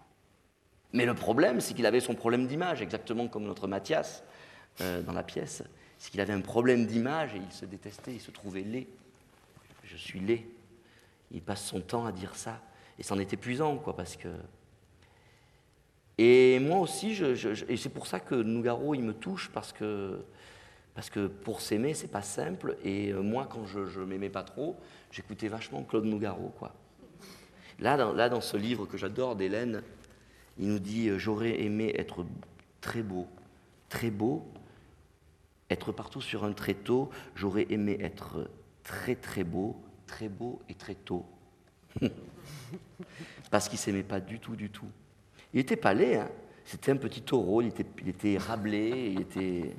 Mais 0.91 1.05
le 1.05 1.13
problème, 1.13 1.61
c'est 1.61 1.75
qu'il 1.75 1.85
avait 1.85 1.99
son 1.99 2.15
problème 2.15 2.47
d'image, 2.47 2.81
exactement 2.81 3.27
comme 3.27 3.43
notre 3.43 3.67
Mathias 3.67 4.23
dans 4.79 5.13
la 5.13 5.23
pièce. 5.23 5.61
C'est 5.99 6.09
qu'il 6.09 6.21
avait 6.21 6.33
un 6.33 6.41
problème 6.41 6.87
d'image 6.87 7.35
et 7.35 7.37
il 7.37 7.51
se 7.51 7.65
détestait, 7.65 8.13
il 8.13 8.21
se 8.21 8.31
trouvait 8.31 8.61
laid 8.61 8.87
je 9.89 9.97
suis 9.97 10.19
laid. 10.19 10.45
Il 11.31 11.41
passe 11.41 11.63
son 11.63 11.81
temps 11.81 12.05
à 12.05 12.11
dire 12.11 12.35
ça. 12.35 12.59
Et 12.97 13.03
c'en 13.03 13.19
est 13.19 13.33
épuisant, 13.33 13.77
quoi, 13.77 13.95
parce 13.95 14.15
que. 14.15 14.29
Et 16.21 16.59
moi 16.59 16.79
aussi, 16.79 17.17
et 17.69 17.77
c'est 17.77 17.87
pour 17.87 18.05
ça 18.05 18.19
que 18.19 18.35
Nougaro, 18.35 18.93
il 18.93 19.03
me 19.03 19.13
touche, 19.13 19.49
parce 19.53 19.71
que, 19.71 20.19
parce 20.93 21.09
que 21.09 21.27
pour 21.27 21.61
s'aimer, 21.61 21.93
c'est 21.93 22.11
pas 22.11 22.21
simple. 22.21 22.75
Et 22.83 23.13
euh, 23.13 23.21
moi, 23.21 23.47
quand 23.49 23.65
je, 23.65 24.01
ne 24.01 24.05
m'aimais 24.05 24.27
pas 24.27 24.43
trop, 24.43 24.75
j'écoutais 25.13 25.47
vachement 25.47 25.81
Claude 25.81 26.03
Nougaro, 26.03 26.51
quoi. 26.59 26.73
Là 27.79 27.95
dans, 27.95 28.11
là, 28.11 28.27
dans 28.27 28.41
ce 28.41 28.57
livre 28.57 28.85
que 28.85 28.97
j'adore 28.97 29.37
d'Hélène, 29.37 29.81
il 30.57 30.67
nous 30.67 30.79
dit 30.79 31.09
J'aurais 31.17 31.61
aimé 31.61 31.93
être 31.97 32.25
très 32.81 33.01
beau, 33.01 33.25
très 33.87 34.11
beau, 34.11 34.45
être 35.69 35.93
partout 35.93 36.19
sur 36.19 36.43
un 36.43 36.51
tréteau, 36.51 37.09
j'aurais 37.33 37.67
aimé 37.69 37.97
être 38.01 38.49
très 38.83 39.15
très 39.15 39.45
beau, 39.45 39.81
très 40.05 40.27
beau 40.27 40.59
et 40.67 40.73
très 40.73 40.95
tôt. 40.95 41.25
Parce 43.51 43.69
qu'il 43.69 43.77
ne 43.77 43.83
s'aimait 43.83 44.03
pas 44.03 44.19
du 44.19 44.39
tout, 44.39 44.57
du 44.57 44.69
tout. 44.69 44.91
Il 45.53 45.57
n'était 45.57 45.75
pas 45.75 45.93
laid, 45.93 46.17
hein. 46.17 46.29
c'était 46.63 46.91
un 46.91 46.97
petit 46.97 47.21
taureau, 47.21 47.61
il 47.61 47.67
était, 47.67 47.85
il 48.01 48.09
était 48.09 48.37
rablé, 48.37 49.13
il 49.13 49.21
était... 49.21 49.75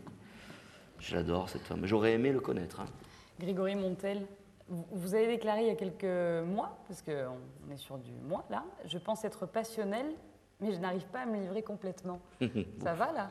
J'adore 0.98 1.48
cet 1.48 1.70
homme, 1.70 1.87
j'aurais 1.87 2.12
aimé 2.12 2.30
le 2.33 2.40
connaître. 2.40 2.80
Hein. 2.80 2.87
Grégory 3.38 3.74
Montel, 3.74 4.26
vous 4.68 5.14
avez 5.14 5.28
déclaré 5.28 5.62
il 5.62 5.66
y 5.68 5.70
a 5.70 5.76
quelques 5.76 6.46
mois, 6.46 6.78
parce 6.87 7.02
qu'on 7.02 7.72
est 7.72 7.76
sur 7.76 7.98
du 7.98 8.12
mois 8.12 8.44
là, 8.50 8.64
je 8.85 8.98
pense 8.98 9.24
être 9.24 9.46
passionnel, 9.46 10.06
mais 10.61 10.72
je 10.72 10.78
n'arrive 10.78 11.06
pas 11.06 11.20
à 11.20 11.26
me 11.26 11.38
livrer 11.40 11.62
complètement. 11.62 12.20
ça 12.83 12.94
va 12.94 13.12
là? 13.12 13.30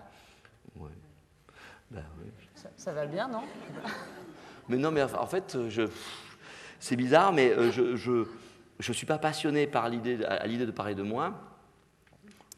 Ouais. 0.76 0.90
Ben, 1.92 2.04
oui. 2.20 2.32
ça 2.76 2.94
va 2.94 3.06
bien, 3.06 3.28
non? 3.28 3.42
Mais 4.68 4.78
non, 4.78 4.92
mais 4.92 5.02
en 5.02 5.26
fait, 5.26 5.58
c'est 6.80 6.96
bizarre, 6.96 7.34
mais 7.34 7.52
euh, 7.52 7.72
je 7.72 8.12
ne 8.88 8.94
suis 8.94 9.08
pas 9.08 9.18
passionné 9.18 9.68
par 9.68 9.90
l'idée, 9.90 10.24
à 10.24 10.46
l'idée 10.46 10.68
de 10.68 10.72
parler 10.72 10.94
de 10.94 11.02
moi, 11.02 11.34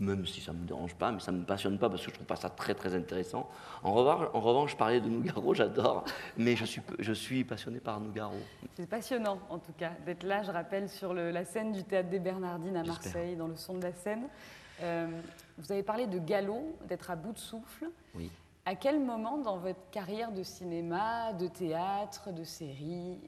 même 0.01 0.25
si 0.25 0.41
ça 0.41 0.51
ne 0.51 0.57
me 0.57 0.65
dérange 0.65 0.95
pas, 0.95 1.11
mais 1.11 1.19
ça 1.19 1.31
ne 1.31 1.37
me 1.37 1.45
passionne 1.45 1.77
pas 1.77 1.89
parce 1.89 2.01
que 2.03 2.09
je 2.09 2.15
trouve 2.15 2.25
pas 2.25 2.35
ça 2.35 2.49
très 2.49 2.73
très 2.73 2.95
intéressant. 2.95 3.47
En 3.83 3.93
revanche, 3.93 4.27
en 4.33 4.39
revanche 4.41 4.75
parler 4.75 4.99
de 4.99 5.07
Nougaro, 5.07 5.53
j'adore, 5.53 6.03
mais 6.37 6.55
je 6.55 6.65
suis, 6.65 6.81
je 6.99 7.13
suis 7.13 7.43
passionné 7.43 7.79
par 7.79 7.99
Nougaro. 7.99 8.35
C'est 8.73 8.89
passionnant 8.89 9.39
en 9.49 9.59
tout 9.59 9.73
cas 9.73 9.91
d'être 10.05 10.23
là, 10.23 10.41
je 10.43 10.51
rappelle, 10.51 10.89
sur 10.89 11.13
la 11.13 11.45
scène 11.45 11.71
du 11.71 11.83
Théâtre 11.83 12.09
des 12.09 12.19
Bernardines 12.19 12.77
à 12.77 12.83
Marseille, 12.83 13.35
dans 13.35 13.47
le 13.47 13.55
son 13.55 13.75
de 13.77 13.83
la 13.83 13.93
scène. 13.93 14.27
Euh, 14.81 15.07
vous 15.59 15.71
avez 15.71 15.83
parlé 15.83 16.07
de 16.07 16.17
galop, 16.17 16.75
d'être 16.87 17.11
à 17.11 17.15
bout 17.15 17.33
de 17.33 17.37
souffle. 17.37 17.87
Oui. 18.15 18.31
À 18.65 18.75
quel 18.75 18.99
moment 18.99 19.37
dans 19.37 19.57
votre 19.57 19.89
carrière 19.91 20.31
de 20.31 20.43
cinéma, 20.43 21.33
de 21.33 21.47
théâtre, 21.47 22.31
de 22.31 22.43
série, 22.43 23.19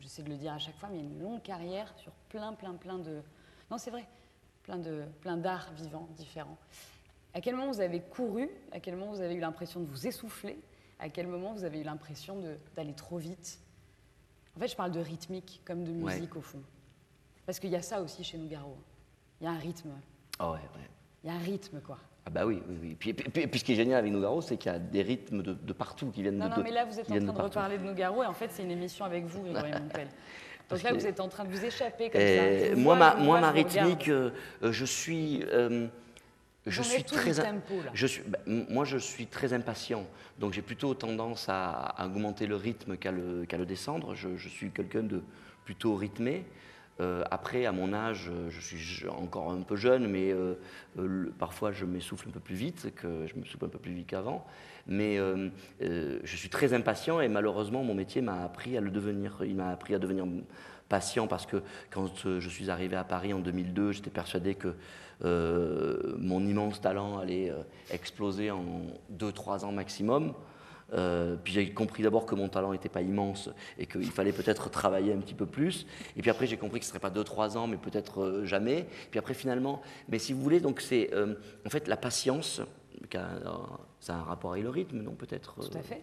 j'essaie 0.00 0.22
de 0.22 0.30
le 0.30 0.36
dire 0.36 0.54
à 0.54 0.58
chaque 0.58 0.76
fois, 0.76 0.88
mais 0.90 1.00
une 1.00 1.20
longue 1.20 1.42
carrière 1.42 1.92
sur 1.96 2.12
plein, 2.28 2.54
plein, 2.54 2.74
plein 2.74 2.98
de... 2.98 3.20
Non, 3.70 3.78
c'est 3.78 3.90
vrai, 3.90 4.06
plein 4.66 4.76
de 4.78 5.04
plein 5.20 5.36
d'arts 5.36 5.72
vivants 5.74 6.08
différents. 6.16 6.58
À 7.32 7.40
quel 7.40 7.54
moment 7.54 7.70
vous 7.70 7.80
avez 7.80 8.00
couru? 8.00 8.50
À 8.72 8.80
quel 8.80 8.96
moment 8.96 9.12
vous 9.12 9.20
avez 9.20 9.34
eu 9.34 9.40
l'impression 9.40 9.80
de 9.80 9.86
vous 9.86 10.06
essouffler? 10.06 10.58
À 10.98 11.08
quel 11.08 11.26
moment 11.26 11.52
vous 11.52 11.64
avez 11.64 11.80
eu 11.80 11.84
l'impression 11.84 12.42
d'aller 12.74 12.94
trop 12.94 13.18
vite? 13.18 13.60
En 14.56 14.60
fait, 14.60 14.68
je 14.68 14.76
parle 14.76 14.90
de 14.90 15.00
rythmique 15.00 15.60
comme 15.64 15.84
de 15.84 15.92
musique 15.92 16.34
au 16.36 16.40
fond. 16.40 16.62
Parce 17.44 17.60
qu'il 17.60 17.70
y 17.70 17.76
a 17.76 17.82
ça 17.82 18.00
aussi 18.00 18.24
chez 18.24 18.38
Nougaro. 18.38 18.76
Il 19.40 19.44
y 19.44 19.46
a 19.46 19.50
un 19.50 19.58
rythme. 19.58 19.90
Oh 20.40 20.44
ouais, 20.44 20.52
ouais. 20.52 20.88
Il 21.22 21.30
y 21.30 21.32
a 21.32 21.36
un 21.36 21.40
rythme, 21.40 21.80
quoi. 21.80 21.98
Ah 22.24 22.30
bah 22.30 22.46
oui, 22.46 22.62
oui, 22.68 22.78
oui. 22.80 22.96
Puis, 22.98 23.12
puis, 23.12 23.58
ce 23.58 23.64
qui 23.64 23.72
est 23.72 23.76
génial 23.76 23.98
avec 23.98 24.12
Nougaro, 24.12 24.40
c'est 24.40 24.56
qu'il 24.56 24.72
y 24.72 24.74
a 24.74 24.78
des 24.78 25.02
rythmes 25.02 25.42
de, 25.42 25.72
partout 25.72 26.10
qui 26.10 26.22
viennent 26.22 26.38
non, 26.38 26.48
de 26.48 26.56
Non, 26.56 26.62
mais 26.62 26.72
là, 26.72 26.84
vous 26.84 26.98
êtes 26.98 27.10
en 27.10 27.14
train 27.14 27.20
de, 27.20 27.42
reparler 27.42 27.78
de 27.78 27.84
Nougaro, 27.84 28.22
et 28.22 28.26
en 28.26 28.32
fait, 28.32 28.50
c'est 28.50 28.64
une 28.64 28.70
émission 28.70 29.04
avec 29.04 29.26
vous, 29.26 29.42
Grégory 29.42 29.72
Montel. 29.72 30.08
Donc 30.68 30.82
là, 30.82 30.92
vous 30.92 31.06
êtes 31.06 31.20
en 31.20 31.28
train 31.28 31.44
de 31.44 31.50
vous 31.50 31.64
échapper 31.64 32.10
comme 32.10 32.20
ça. 32.20 32.76
Moi, 32.76 32.96
ma, 32.96 33.14
moi, 33.14 33.40
ma 33.40 33.50
rythmique, 33.50 34.08
euh, 34.08 34.30
je 34.62 34.84
suis... 34.84 35.44
Euh, 35.52 35.86
je 36.66 36.82
suis 36.82 37.04
très, 37.04 37.32
je 37.94 38.06
suis, 38.08 38.22
moi, 38.44 38.84
je 38.84 38.98
suis 38.98 39.28
très 39.28 39.52
impatient, 39.52 40.04
donc 40.40 40.52
j'ai 40.52 40.62
plutôt 40.62 40.94
tendance 40.94 41.46
à, 41.48 41.94
augmenter 42.04 42.48
le 42.48 42.56
rythme 42.56 42.96
qu'à 42.96 43.12
le, 43.12 43.46
le, 43.48 43.64
descendre. 43.64 44.16
Je, 44.16 44.36
je 44.36 44.48
suis 44.48 44.72
quelqu'un 44.72 45.04
de 45.04 45.22
plutôt 45.64 45.94
rythmé. 45.94 46.44
Euh, 47.00 47.22
après, 47.30 47.66
à 47.66 47.72
mon 47.72 47.92
âge, 47.92 48.30
je 48.48 48.60
suis 48.60 49.08
encore 49.08 49.50
un 49.50 49.60
peu 49.60 49.76
jeune, 49.76 50.08
mais 50.08 50.32
euh, 50.32 50.54
euh, 50.98 51.30
parfois 51.38 51.72
je 51.72 51.84
m'essouffle 51.84 52.28
un 52.28 52.32
peu 52.32 52.40
plus 52.40 52.54
vite, 52.54 52.94
que 52.94 53.26
je 53.26 53.38
me 53.38 53.44
souffle 53.44 53.66
un 53.66 53.68
peu 53.68 53.78
plus 53.78 53.92
vite 53.92 54.06
qu'avant. 54.06 54.46
Mais 54.86 55.18
je 55.80 56.36
suis 56.36 56.48
très 56.48 56.72
impatient 56.72 57.20
et 57.20 57.28
malheureusement, 57.28 57.82
mon 57.82 57.94
métier 57.94 58.22
m'a 58.22 58.44
appris 58.44 58.76
à 58.76 58.80
le 58.80 58.90
devenir. 58.90 59.38
Il 59.44 59.56
m'a 59.56 59.70
appris 59.70 59.94
à 59.94 59.98
devenir 59.98 60.26
patient 60.88 61.26
parce 61.26 61.44
que 61.44 61.60
quand 61.90 62.38
je 62.38 62.48
suis 62.48 62.70
arrivé 62.70 62.94
à 62.94 63.02
Paris 63.02 63.32
en 63.32 63.40
2002, 63.40 63.92
j'étais 63.92 64.10
persuadé 64.10 64.54
que 64.54 64.74
mon 65.22 66.46
immense 66.46 66.80
talent 66.80 67.18
allait 67.18 67.52
exploser 67.90 68.52
en 68.52 68.62
2-3 69.18 69.64
ans 69.64 69.72
maximum. 69.72 70.34
Euh, 70.92 71.36
puis 71.42 71.52
j'ai 71.52 71.72
compris 71.72 72.02
d'abord 72.02 72.26
que 72.26 72.34
mon 72.34 72.48
talent 72.48 72.72
n'était 72.72 72.88
pas 72.88 73.02
immense 73.02 73.50
et 73.78 73.86
qu'il 73.86 74.10
fallait 74.10 74.32
peut-être 74.32 74.70
travailler 74.70 75.12
un 75.12 75.18
petit 75.18 75.34
peu 75.34 75.46
plus. 75.46 75.86
Et 76.16 76.22
puis 76.22 76.30
après, 76.30 76.46
j'ai 76.46 76.56
compris 76.56 76.80
que 76.80 76.86
ce 76.86 76.92
ne 76.92 76.98
serait 76.98 77.10
pas 77.10 77.20
2-3 77.20 77.56
ans, 77.56 77.66
mais 77.66 77.76
peut-être 77.76 78.22
euh, 78.22 78.44
jamais. 78.44 78.86
Puis 79.10 79.18
après, 79.18 79.34
finalement, 79.34 79.82
mais 80.08 80.18
si 80.18 80.32
vous 80.32 80.40
voulez, 80.40 80.60
donc 80.60 80.80
c'est 80.80 81.12
euh, 81.12 81.34
en 81.66 81.70
fait 81.70 81.88
la 81.88 81.96
patience. 81.96 82.60
Ça 84.00 84.14
a 84.14 84.18
un 84.18 84.22
rapport 84.22 84.52
avec 84.52 84.64
le 84.64 84.70
rythme, 84.70 85.00
non 85.00 85.12
peut-être 85.12 85.54
Tout 85.54 85.78
à 85.78 85.82
fait. 85.82 86.02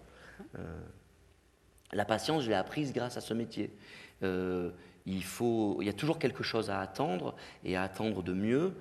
la 1.92 2.06
patience, 2.06 2.44
je 2.44 2.50
l'ai 2.50 2.56
apprise 2.56 2.94
grâce 2.94 3.18
à 3.18 3.22
ce 3.22 3.34
métier. 3.34 3.76
il, 4.22 5.24
faut, 5.24 5.78
il 5.82 5.88
y 5.88 5.90
a 5.90 5.94
toujours 5.94 6.18
quelque 6.18 6.44
chose 6.44 6.70
à 6.70 6.80
attendre 6.80 7.36
et 7.66 7.76
à 7.76 7.84
attendre 7.84 8.24
de 8.24 8.34
mieux. 8.34 8.74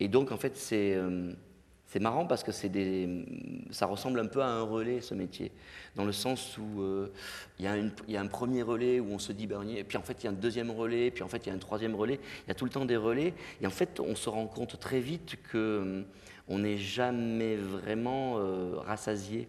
et 0.00 0.08
donc, 0.08 0.32
en 0.32 0.36
fait, 0.36 0.56
c'est 0.56 0.96
c'est 1.94 2.00
marrant 2.00 2.26
parce 2.26 2.42
que 2.42 2.66
des, 2.66 3.24
ça 3.70 3.86
ressemble 3.86 4.18
un 4.18 4.26
peu 4.26 4.42
à 4.42 4.48
un 4.48 4.62
relais, 4.62 5.00
ce 5.00 5.14
métier, 5.14 5.52
dans 5.94 6.04
le 6.04 6.10
sens 6.10 6.58
où 6.58 6.82
euh, 6.82 7.12
il 7.60 7.64
y, 8.08 8.16
a 8.16 8.20
un 8.20 8.26
premier 8.26 8.62
relais 8.62 8.98
où 8.98 9.12
on 9.12 9.20
se 9.20 9.30
dit, 9.30 9.46
ben, 9.46 9.62
puis 9.86 9.96
en 9.96 10.02
fait 10.02 10.16
il 10.20 10.24
y 10.24 10.26
a 10.26 10.30
un 10.30 10.34
deuxième 10.34 10.72
relais, 10.72 11.12
puis 11.12 11.22
en 11.22 11.28
fait 11.28 11.46
il 11.46 11.50
y 11.50 11.52
a 11.52 11.54
un 11.54 11.58
troisième 11.58 11.94
relais, 11.94 12.18
il 12.44 12.48
y 12.48 12.50
a 12.50 12.54
tout 12.54 12.64
le 12.64 12.72
temps 12.72 12.84
des 12.84 12.96
relais, 12.96 13.32
et 13.62 13.66
en 13.68 13.70
fait 13.70 14.00
on 14.00 14.16
se 14.16 14.28
rend 14.28 14.48
compte 14.48 14.76
très 14.80 14.98
vite 14.98 15.36
qu'on 15.52 15.58
euh, 15.58 16.04
n'est 16.48 16.78
jamais 16.78 17.54
vraiment 17.54 18.38
euh, 18.38 18.74
rassasié. 18.78 19.46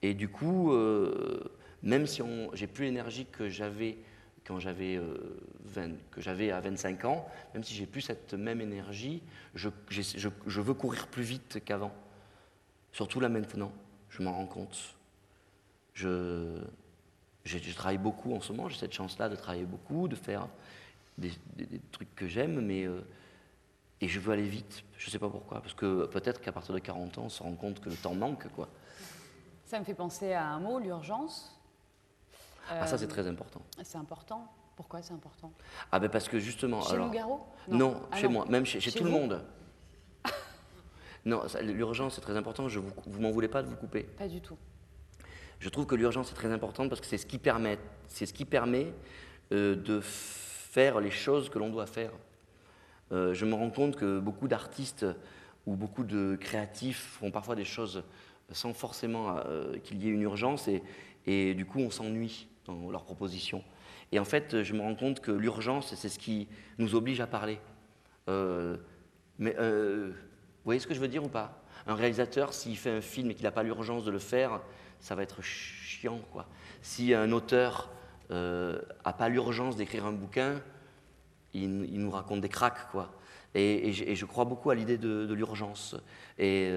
Et 0.00 0.14
du 0.14 0.28
coup, 0.28 0.72
même 1.82 2.06
si 2.06 2.22
j'ai 2.54 2.66
plus 2.68 2.84
l'énergie 2.84 3.26
que 3.26 3.48
j'avais 3.48 3.98
quand 4.46 4.58
j'avais 4.58 4.96
euh, 4.96 6.52
à 6.52 6.60
25 6.60 7.04
ans, 7.04 7.26
même 7.54 7.62
si 7.62 7.74
j'ai 7.74 7.86
plus 7.86 8.00
cette 8.00 8.34
même 8.34 8.60
énergie, 8.60 9.22
je, 9.54 9.68
je, 9.88 10.60
veux 10.60 10.74
courir 10.74 11.06
plus 11.06 11.22
vite 11.22 11.62
qu'avant. 11.64 11.92
Surtout 12.92 13.20
là 13.20 13.28
maintenant, 13.28 13.72
je 14.10 14.22
m'en 14.22 14.32
rends 14.32 14.46
compte. 14.46 14.96
Je, 15.94 16.60
je, 17.44 17.74
travaille 17.74 17.98
beaucoup 17.98 18.34
en 18.34 18.40
ce 18.40 18.52
moment, 18.52 18.68
j'ai 18.68 18.78
cette 18.78 18.94
chance-là 18.94 19.28
de 19.28 19.36
travailler 19.36 19.64
beaucoup, 19.64 20.08
de 20.08 20.16
faire 20.16 20.48
des, 21.18 21.32
trucs 21.90 22.14
que 22.14 22.26
j'aime, 22.26 22.60
mais 22.60 22.84
euh, 22.84 23.00
et 24.00 24.08
je 24.08 24.18
veux 24.18 24.32
aller 24.32 24.48
vite. 24.48 24.82
Je 24.98 25.06
ne 25.06 25.10
sais 25.10 25.18
pas 25.18 25.28
pourquoi, 25.28 25.60
parce 25.60 25.74
que 25.74 26.06
peut-être 26.06 26.40
qu'à 26.40 26.52
partir 26.52 26.74
de 26.74 26.80
40 26.80 27.18
ans, 27.18 27.24
on 27.24 27.28
se 27.28 27.42
rend 27.42 27.54
compte 27.54 27.80
que 27.80 27.88
le 27.88 27.96
temps 27.96 28.14
manque, 28.14 28.48
quoi. 28.48 28.68
Ça 29.64 29.78
me 29.78 29.84
fait 29.84 29.94
penser 29.94 30.32
à 30.32 30.48
un 30.48 30.58
mot, 30.58 30.78
l'urgence 30.78 31.51
ah, 32.80 32.86
ça, 32.86 32.98
c'est 32.98 33.08
très 33.08 33.26
important. 33.26 33.62
C'est 33.82 33.98
important 33.98 34.52
Pourquoi 34.76 35.02
c'est 35.02 35.12
important? 35.12 35.52
Ah, 35.90 35.98
ben 35.98 36.08
parce 36.08 36.28
que 36.28 36.38
justement. 36.38 36.82
Chez 36.82 36.94
alors, 36.94 37.06
Nougaro 37.06 37.46
Non, 37.68 38.02
ah 38.10 38.16
chez 38.16 38.28
moi, 38.28 38.46
même 38.48 38.64
chez, 38.64 38.80
tout 38.90 39.04
le 39.04 39.10
monde. 39.10 39.44
non, 41.24 41.42
l'urgence, 41.62 42.14
c'est 42.14 42.20
très 42.20 42.36
important. 42.36 42.68
Je 42.68 42.78
vous, 42.78 42.92
vous 43.06 43.20
m'en 43.20 43.30
voulez 43.30 43.48
pas 43.48 43.62
de 43.62 43.68
vous 43.68 43.76
couper? 43.76 44.02
Pas 44.02 44.28
du 44.28 44.40
tout. 44.40 44.56
Je 45.62 45.68
trouve 45.68 45.86
que 45.86 45.94
l'urgence 45.94 46.32
est 46.32 46.34
très 46.34 46.50
importante 46.50 46.88
parce 46.88 47.00
que 47.00 47.06
c'est 47.06 47.18
ce 47.18 47.26
qui 47.26 47.38
permet, 47.38 47.78
c'est 48.08 48.26
ce 48.26 48.32
qui 48.32 48.44
permet 48.44 48.92
euh, 49.52 49.76
de 49.76 50.00
faire 50.00 51.00
les 51.00 51.12
choses 51.12 51.50
que 51.50 51.58
l'on 51.60 51.70
doit 51.70 51.86
faire. 51.86 52.10
Euh, 53.12 53.32
je 53.32 53.44
me 53.44 53.54
rends 53.54 53.70
compte 53.70 53.94
que 53.94 54.18
beaucoup 54.18 54.48
d'artistes 54.48 55.06
ou 55.66 55.76
beaucoup 55.76 56.02
de 56.02 56.36
créatifs 56.40 57.16
font 57.20 57.30
parfois 57.30 57.54
des 57.54 57.64
choses 57.64 58.02
sans 58.50 58.72
forcément 58.72 59.36
euh, 59.46 59.76
qu'il 59.78 60.02
y 60.02 60.08
ait 60.08 60.10
une 60.10 60.22
urgence 60.22 60.66
et, 60.66 60.82
et 61.26 61.54
du 61.54 61.64
coup 61.64 61.78
on 61.78 61.90
s'ennuie 61.90 62.48
dans 62.66 62.90
leurs 62.90 63.04
propositions. 63.04 63.62
Et 64.12 64.18
en 64.18 64.24
fait, 64.24 64.62
je 64.62 64.74
me 64.74 64.80
rends 64.80 64.94
compte 64.94 65.20
que 65.20 65.30
l'urgence, 65.30 65.94
c'est 65.94 66.08
ce 66.08 66.18
qui 66.18 66.48
nous 66.78 66.94
oblige 66.94 67.20
à 67.20 67.26
parler. 67.26 67.58
Euh, 68.28 68.76
mais 69.38 69.56
euh, 69.58 70.10
vous 70.10 70.64
voyez 70.64 70.80
ce 70.80 70.86
que 70.86 70.94
je 70.94 71.00
veux 71.00 71.08
dire 71.08 71.24
ou 71.24 71.28
pas? 71.28 71.62
Un 71.86 71.94
réalisateur, 71.94 72.52
s'il 72.52 72.76
fait 72.76 72.90
un 72.90 73.00
film 73.00 73.30
et 73.30 73.34
qu'il 73.34 73.44
n'a 73.44 73.50
pas 73.50 73.62
l'urgence 73.62 74.04
de 74.04 74.10
le 74.10 74.18
faire, 74.18 74.60
ça 75.00 75.14
va 75.14 75.22
être 75.22 75.42
chiant. 75.42 76.20
Quoi. 76.30 76.46
Si 76.82 77.14
un 77.14 77.32
auteur 77.32 77.90
n'a 78.30 78.36
euh, 78.36 78.80
pas 79.18 79.28
l'urgence 79.28 79.76
d'écrire 79.76 80.06
un 80.06 80.12
bouquin, 80.12 80.60
il, 81.54 81.68
nous 81.68 82.10
raconte 82.10 82.40
des 82.40 82.48
cracks. 82.48 82.90
Quoi. 82.92 83.12
Et, 83.54 83.92
je, 83.92 84.24
crois 84.24 84.44
beaucoup 84.44 84.70
à 84.70 84.74
l'idée 84.74 84.98
de, 84.98 85.26
de 85.26 85.34
l'urgence. 85.34 85.96
Et 86.38 86.72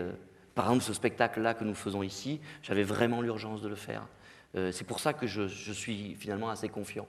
par 0.56 0.66
exemple, 0.66 0.84
ce 0.84 0.94
spectacle-là 0.94 1.54
que 1.54 1.64
nous 1.64 1.76
faisons 1.76 2.02
ici, 2.02 2.42
j'avais 2.62 2.84
vraiment 2.84 3.22
l'urgence 3.22 3.62
de 3.62 3.68
le 3.68 3.76
faire. 3.76 4.08
Euh, 4.56 4.72
c'est 4.72 4.86
pour 4.86 5.00
ça 5.00 5.14
que 5.14 5.28
je, 5.28 5.48
suis 5.48 6.16
finalement 6.16 6.50
assez 6.50 6.70
confiant. 6.70 7.08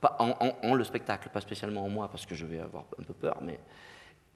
Pas 0.00 0.16
en, 0.18 0.74
le 0.74 0.84
spectacle, 0.84 1.28
pas 1.30 1.40
spécialement 1.40 1.84
en 1.84 1.88
moi, 1.88 2.08
parce 2.10 2.26
que 2.26 2.34
je 2.34 2.44
vais 2.44 2.58
avoir 2.58 2.84
un 2.98 3.02
peu 3.04 3.14
peur, 3.14 3.38
mais 3.40 3.60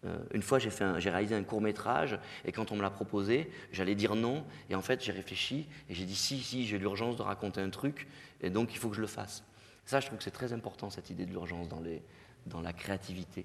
euh, 0.04 0.16
une 0.32 0.42
fois 0.42 0.58
j'ai, 0.60 0.70
réalisé 1.10 1.34
un 1.34 1.42
court 1.42 1.60
métrage, 1.60 2.18
et 2.44 2.52
quand 2.52 2.70
on 2.70 2.76
me 2.76 2.82
l'a 2.82 2.90
proposé, 2.90 3.50
j'allais 3.72 3.96
dire 3.96 4.14
non, 4.14 4.44
et 4.70 4.76
en 4.76 4.80
fait 4.80 5.02
j'ai 5.02 5.10
réfléchi, 5.10 5.68
et 5.88 5.94
j'ai 5.94 6.04
dit 6.04 6.14
si, 6.14 6.38
si, 6.38 6.66
j'ai 6.66 6.78
l'urgence 6.78 7.16
de 7.16 7.22
raconter 7.22 7.60
un 7.60 7.70
truc, 7.70 8.06
et 8.40 8.48
donc 8.48 8.74
il 8.74 8.78
faut 8.78 8.88
que 8.88 8.96
je 8.96 9.00
le 9.00 9.08
fasse. 9.08 9.42
Ça, 9.84 10.00
je 10.00 10.06
trouve 10.06 10.18
que 10.18 10.24
c'est 10.24 10.30
très 10.30 10.52
important, 10.52 10.88
cette 10.88 11.10
idée 11.10 11.26
de 11.26 11.32
l'urgence 11.32 11.68
dans, 11.68 12.60
la 12.60 12.72
créativité. 12.72 13.44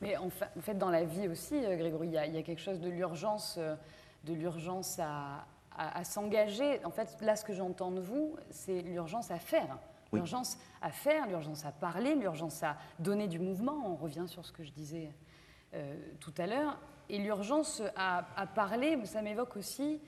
Mais 0.00 0.16
en 0.16 0.30
fait, 0.30 0.74
dans 0.74 0.90
la 0.90 1.04
vie 1.04 1.28
aussi, 1.28 1.54
euh, 1.54 1.76
Grégory, 1.76 2.08
il 2.08 2.14
y, 2.14 2.18
a, 2.18 2.42
quelque 2.42 2.60
chose 2.60 2.80
de 2.80 2.88
l'urgence, 2.88 3.58
de 4.24 4.32
l'urgence 4.32 4.98
à, 4.98 5.46
à, 5.78 6.04
s'engager. 6.04 6.84
En 6.84 6.90
fait, 6.90 7.16
là, 7.20 7.36
ce 7.36 7.44
que 7.44 7.52
j'entends 7.52 7.92
de 7.92 8.00
vous, 8.00 8.36
c'est 8.50 8.82
l'urgence 8.82 9.30
à 9.30 9.38
faire. 9.38 9.78
L'urgence 10.12 10.58
à 10.82 10.90
faire, 10.90 11.26
l'urgence 11.26 11.64
à 11.64 11.72
parler, 11.72 12.14
l'urgence 12.14 12.62
à 12.62 12.76
donner 12.98 13.28
du 13.28 13.38
mouvement. 13.38 13.76
On 13.84 13.94
revient 13.94 14.24
sur 14.26 14.44
ce 14.44 14.52
que 14.52 14.64
je 14.64 14.72
disais 14.72 15.10
euh, 15.74 15.96
tout 16.18 16.32
à 16.38 16.46
l'heure. 16.46 16.78
Et 17.08 17.18
l'urgence 17.18 17.82
à, 17.96 18.24
parler, 18.54 18.98
ça 19.06 19.22
m'évoque 19.22 19.56
aussi 19.56 20.00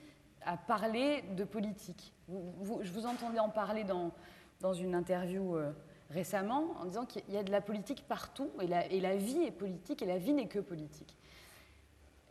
à 0.43 0.57
parler 0.57 1.23
de 1.35 1.43
politique. 1.43 2.13
je 2.27 2.91
vous 2.91 3.05
entendais 3.05 3.39
en 3.39 3.49
parler 3.49 3.83
dans, 3.83 4.11
dans 4.59 4.73
une 4.73 4.95
interview 4.95 5.55
euh, 5.55 5.71
récemment 6.09 6.75
en 6.79 6.85
disant 6.85 7.05
qu'il 7.05 7.23
y 7.29 7.37
a 7.37 7.43
de 7.43 7.51
la 7.51 7.61
politique 7.61 8.07
partout 8.07 8.49
et 8.59 8.67
la, 8.67 8.85
et 8.87 8.99
la 8.99 9.15
vie 9.15 9.43
est 9.43 9.51
politique 9.51 10.01
et 10.01 10.05
la 10.05 10.17
vie 10.17 10.33
n'est 10.33 10.47
que 10.47 10.59
politique. 10.59 11.15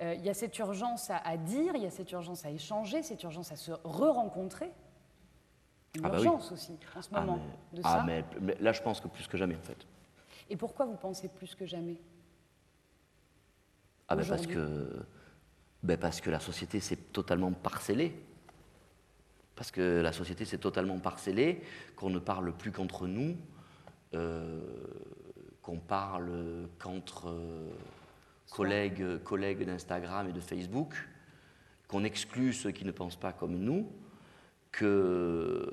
Euh, 0.02 0.14
il 0.14 0.24
y 0.24 0.30
a 0.30 0.34
cette 0.34 0.58
urgence 0.58 1.10
à, 1.10 1.36
dire, 1.36 1.72
il 1.74 1.82
y 1.82 1.86
a 1.86 1.90
cette 1.90 2.10
urgence 2.12 2.46
à 2.46 2.50
échanger, 2.50 3.02
cette 3.02 3.22
urgence 3.22 3.52
à 3.52 3.56
se 3.56 3.72
re-rencontrer. 3.84 4.72
Une 5.96 6.06
ah 6.06 6.08
bah 6.08 6.18
urgence 6.18 6.52
aussi, 6.52 6.78
en 6.96 7.02
ce 7.02 7.08
ah 7.12 7.20
moment, 7.20 7.40
de 7.72 7.80
ah 7.84 8.04
Mais, 8.06 8.24
là, 8.60 8.72
je 8.72 8.80
pense 8.80 9.00
que 9.00 9.08
plus 9.08 9.26
que 9.26 9.36
jamais, 9.36 9.56
en 9.56 9.62
fait. 9.62 9.86
Et 10.48 10.56
pourquoi 10.56 10.86
vous 10.86 10.96
pensez 10.96 11.28
plus 11.28 11.54
que 11.54 11.66
jamais 11.66 11.96
Ah 14.08 14.16
ben 14.16 14.26
parce 14.26 14.46
que, 14.46 15.04
ben 15.82 15.98
parce 15.98 16.20
que 16.20 16.30
la 16.30 16.40
société 16.40 16.80
s'est 16.80 16.96
totalement 16.96 17.52
parcellée. 17.52 18.14
Parce 19.54 19.70
que 19.70 20.00
la 20.00 20.12
société 20.12 20.46
s'est 20.46 20.58
totalement 20.58 20.98
parcellée, 20.98 21.62
qu'on 21.94 22.08
ne 22.08 22.18
parle 22.18 22.52
plus 22.52 22.72
qu'entre 22.72 23.06
nous, 23.06 23.36
euh, 24.14 24.62
qu'on 25.60 25.78
parle 25.78 26.68
qu'entre... 26.78 27.28
Euh, 27.28 27.70
collègues, 28.50 29.22
collègues 29.22 29.64
d'Instagram 29.64 30.28
et 30.28 30.32
de 30.32 30.40
Facebook, 30.40 30.94
qu'on 31.88 32.04
exclut 32.04 32.52
ceux 32.52 32.70
qui 32.70 32.84
ne 32.84 32.92
pensent 32.92 33.18
pas 33.18 33.32
comme 33.32 33.58
nous, 33.58 33.90
qu'on 34.78 35.66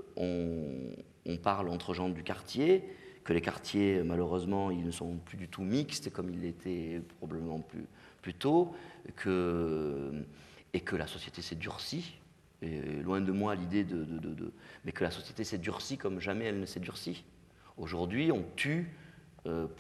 on 1.26 1.38
parle 1.38 1.70
entre 1.70 1.94
gens 1.94 2.10
du 2.10 2.24
quartier, 2.24 2.84
que 3.24 3.34
les 3.34 3.42
quartiers, 3.42 4.04
malheureusement, 4.04 4.72
ils 4.72 4.86
ne 4.86 4.92
sont 4.92 5.18
plus 5.18 5.38
du 5.38 5.50
tout 5.50 5.64
mixtes 5.64 6.12
comme 6.12 6.30
ils 6.30 6.42
l'étaient 6.42 7.02
probablement 7.18 7.60
plus, 7.60 7.86
plus 8.22 8.34
tôt, 8.34 8.74
que, 9.16 10.12
et 10.74 10.80
que 10.80 10.96
la 10.96 11.08
société 11.08 11.42
s'est 11.42 11.56
durcie. 11.56 12.20
Loin 13.04 13.22
de 13.22 13.32
moi 13.32 13.54
l'idée 13.54 13.84
de, 13.84 14.06
Mais 14.86 14.92
que 14.92 15.04
la 15.04 15.12
société 15.12 15.44
s'est 15.44 15.60
durcie 15.60 15.98
comme 15.98 16.20
jamais 16.20 16.46
elle 16.46 16.60
ne 16.60 16.66
s'est 16.66 16.80
durcie. 16.80 17.24
Aujourd'hui, 17.78 18.32
on 18.32 18.44
tue 18.56 18.88
euh, 18.90 19.07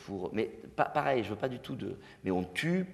pour. 0.06 0.34
Mais 0.34 0.45
pareil, 0.75 1.23
je 1.23 1.30
veux 1.30 1.36
pas 1.36 1.49
du 1.49 1.60
tout. 1.60 1.77
Mais 2.23 2.32
on 2.32 2.43
tue 2.43 2.86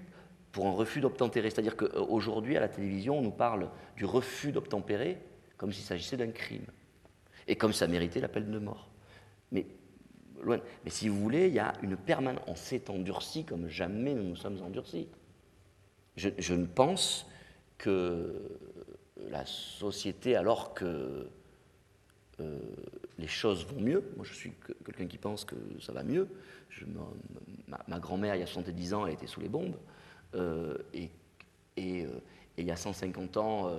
pour 0.51 0.67
un 0.67 0.71
refus 0.71 1.01
d'obtempérer. 1.01 1.49
C'est-à-dire 1.49 1.75
qu'aujourd'hui, 1.75 2.57
à 2.57 2.59
la 2.59 2.69
télévision, 2.69 3.19
on 3.19 3.21
nous 3.21 3.31
parle 3.31 3.69
du 3.97 4.05
refus 4.05 4.51
d'obtempérer 4.51 5.17
comme 5.57 5.71
s'il 5.71 5.83
s'agissait 5.83 6.17
d'un 6.17 6.31
crime. 6.31 6.65
Et 7.47 7.55
comme 7.55 7.73
ça 7.73 7.87
méritait 7.87 8.21
la 8.21 8.27
peine 8.27 8.51
de 8.51 8.59
mort. 8.59 8.89
Mais, 9.51 9.65
si 10.87 11.09
vous 11.09 11.19
voulez, 11.19 11.47
il 11.47 11.53
y 11.53 11.59
a 11.59 11.73
une 11.81 11.95
permanence. 11.97 12.43
On 12.47 12.55
s'est 12.55 12.89
endurci 12.89 13.45
comme 13.45 13.67
jamais 13.67 14.13
nous 14.13 14.23
nous 14.23 14.35
sommes 14.35 14.61
endurcis. 14.61 15.07
Je, 16.15 16.29
je 16.37 16.53
ne 16.53 16.65
pense 16.65 17.27
que 17.77 18.59
la 19.29 19.45
société, 19.45 20.35
alors 20.35 20.73
que 20.73 21.27
euh, 22.39 22.59
les 23.19 23.27
choses 23.27 23.65
vont 23.65 23.79
mieux, 23.79 24.03
moi 24.15 24.25
je 24.25 24.33
suis 24.33 24.53
quelqu'un 24.85 25.05
qui 25.05 25.17
pense 25.17 25.45
que 25.45 25.55
ça 25.79 25.91
va 25.91 26.03
mieux, 26.03 26.27
ma, 27.87 27.99
grand-mère 27.99 28.35
il 28.35 28.39
y 28.39 28.43
a 28.43 28.47
70 28.47 28.93
ans 28.93 29.05
elle 29.05 29.13
était 29.13 29.27
sous 29.27 29.41
les 29.41 29.49
bombes, 29.49 29.77
euh, 30.35 30.77
euh, 30.95 31.07
et, 31.77 32.07
il 32.57 32.65
y 32.65 32.71
a 32.71 32.75
150 32.75 33.37
ans, 33.37 33.71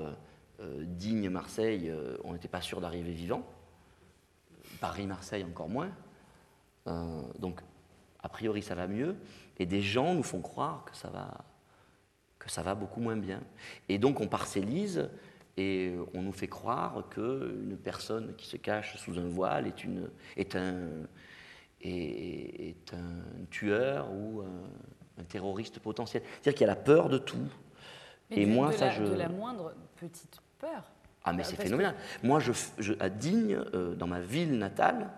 Digne, 0.61 1.28
Marseille, 1.28 1.92
on 2.24 2.33
n'était 2.33 2.48
pas 2.48 2.61
sûr 2.61 2.80
d'arriver 2.80 3.12
vivant, 3.12 3.46
Paris-Marseille 4.80 5.44
encore 5.44 5.68
moins, 5.68 5.92
donc 7.38 7.61
a 8.20 8.28
priori 8.28 8.62
ça 8.62 8.74
va 8.74 8.88
mieux, 8.88 9.14
et 9.61 9.66
des 9.66 9.80
gens 9.80 10.14
nous 10.14 10.24
font 10.24 10.40
croire 10.40 10.85
que 10.87 10.96
ça 10.96 11.09
va, 11.09 11.44
que 12.40 12.50
ça 12.50 12.62
va 12.62 12.74
beaucoup 12.74 13.00
moins 13.00 13.16
bien. 13.16 13.42
Et 13.88 13.98
donc 13.98 14.20
on 14.20 14.26
parcellise 14.26 15.09
et 15.57 15.94
on 16.14 16.22
nous 16.22 16.33
fait 16.33 16.48
croire 16.48 17.09
qu'une 17.11 17.78
personne 17.83 18.35
qui 18.37 18.46
se 18.46 18.57
cache 18.57 18.96
sous 18.96 19.18
un 19.18 19.28
voile 19.28 19.66
est, 19.66 19.85
une, 19.85 20.11
est, 20.37 20.57
un, 20.57 20.88
est, 21.85 22.94
un 22.94 23.44
tueur 23.51 24.11
ou 24.12 24.42
un, 24.42 25.25
terroriste 25.25 25.79
potentiel. 25.79 26.23
C'est-à-dire 26.25 26.55
qu'il 26.55 26.66
y 26.66 26.70
a 26.70 26.75
la 26.75 26.81
peur 26.81 27.09
de 27.09 27.18
tout. 27.18 27.49
et 28.31 28.47
moi, 28.47 28.73
ça, 28.73 28.90
je... 28.90 29.05
de 29.05 29.14
la 29.14 29.29
moindre 29.29 29.75
petite 29.97 30.40
peur. 30.59 30.90
Ah, 31.25 31.33
mais 31.33 31.42
c'est 31.42 31.57
phénoménal. 31.57 31.94
Moi, 32.23 32.38
je, 32.40 32.53
à 33.01 33.09
Digne, 33.09 33.59
euh, 33.75 33.94
dans 33.94 34.07
ma 34.07 34.20
ville 34.20 34.59
natale, 34.59 35.11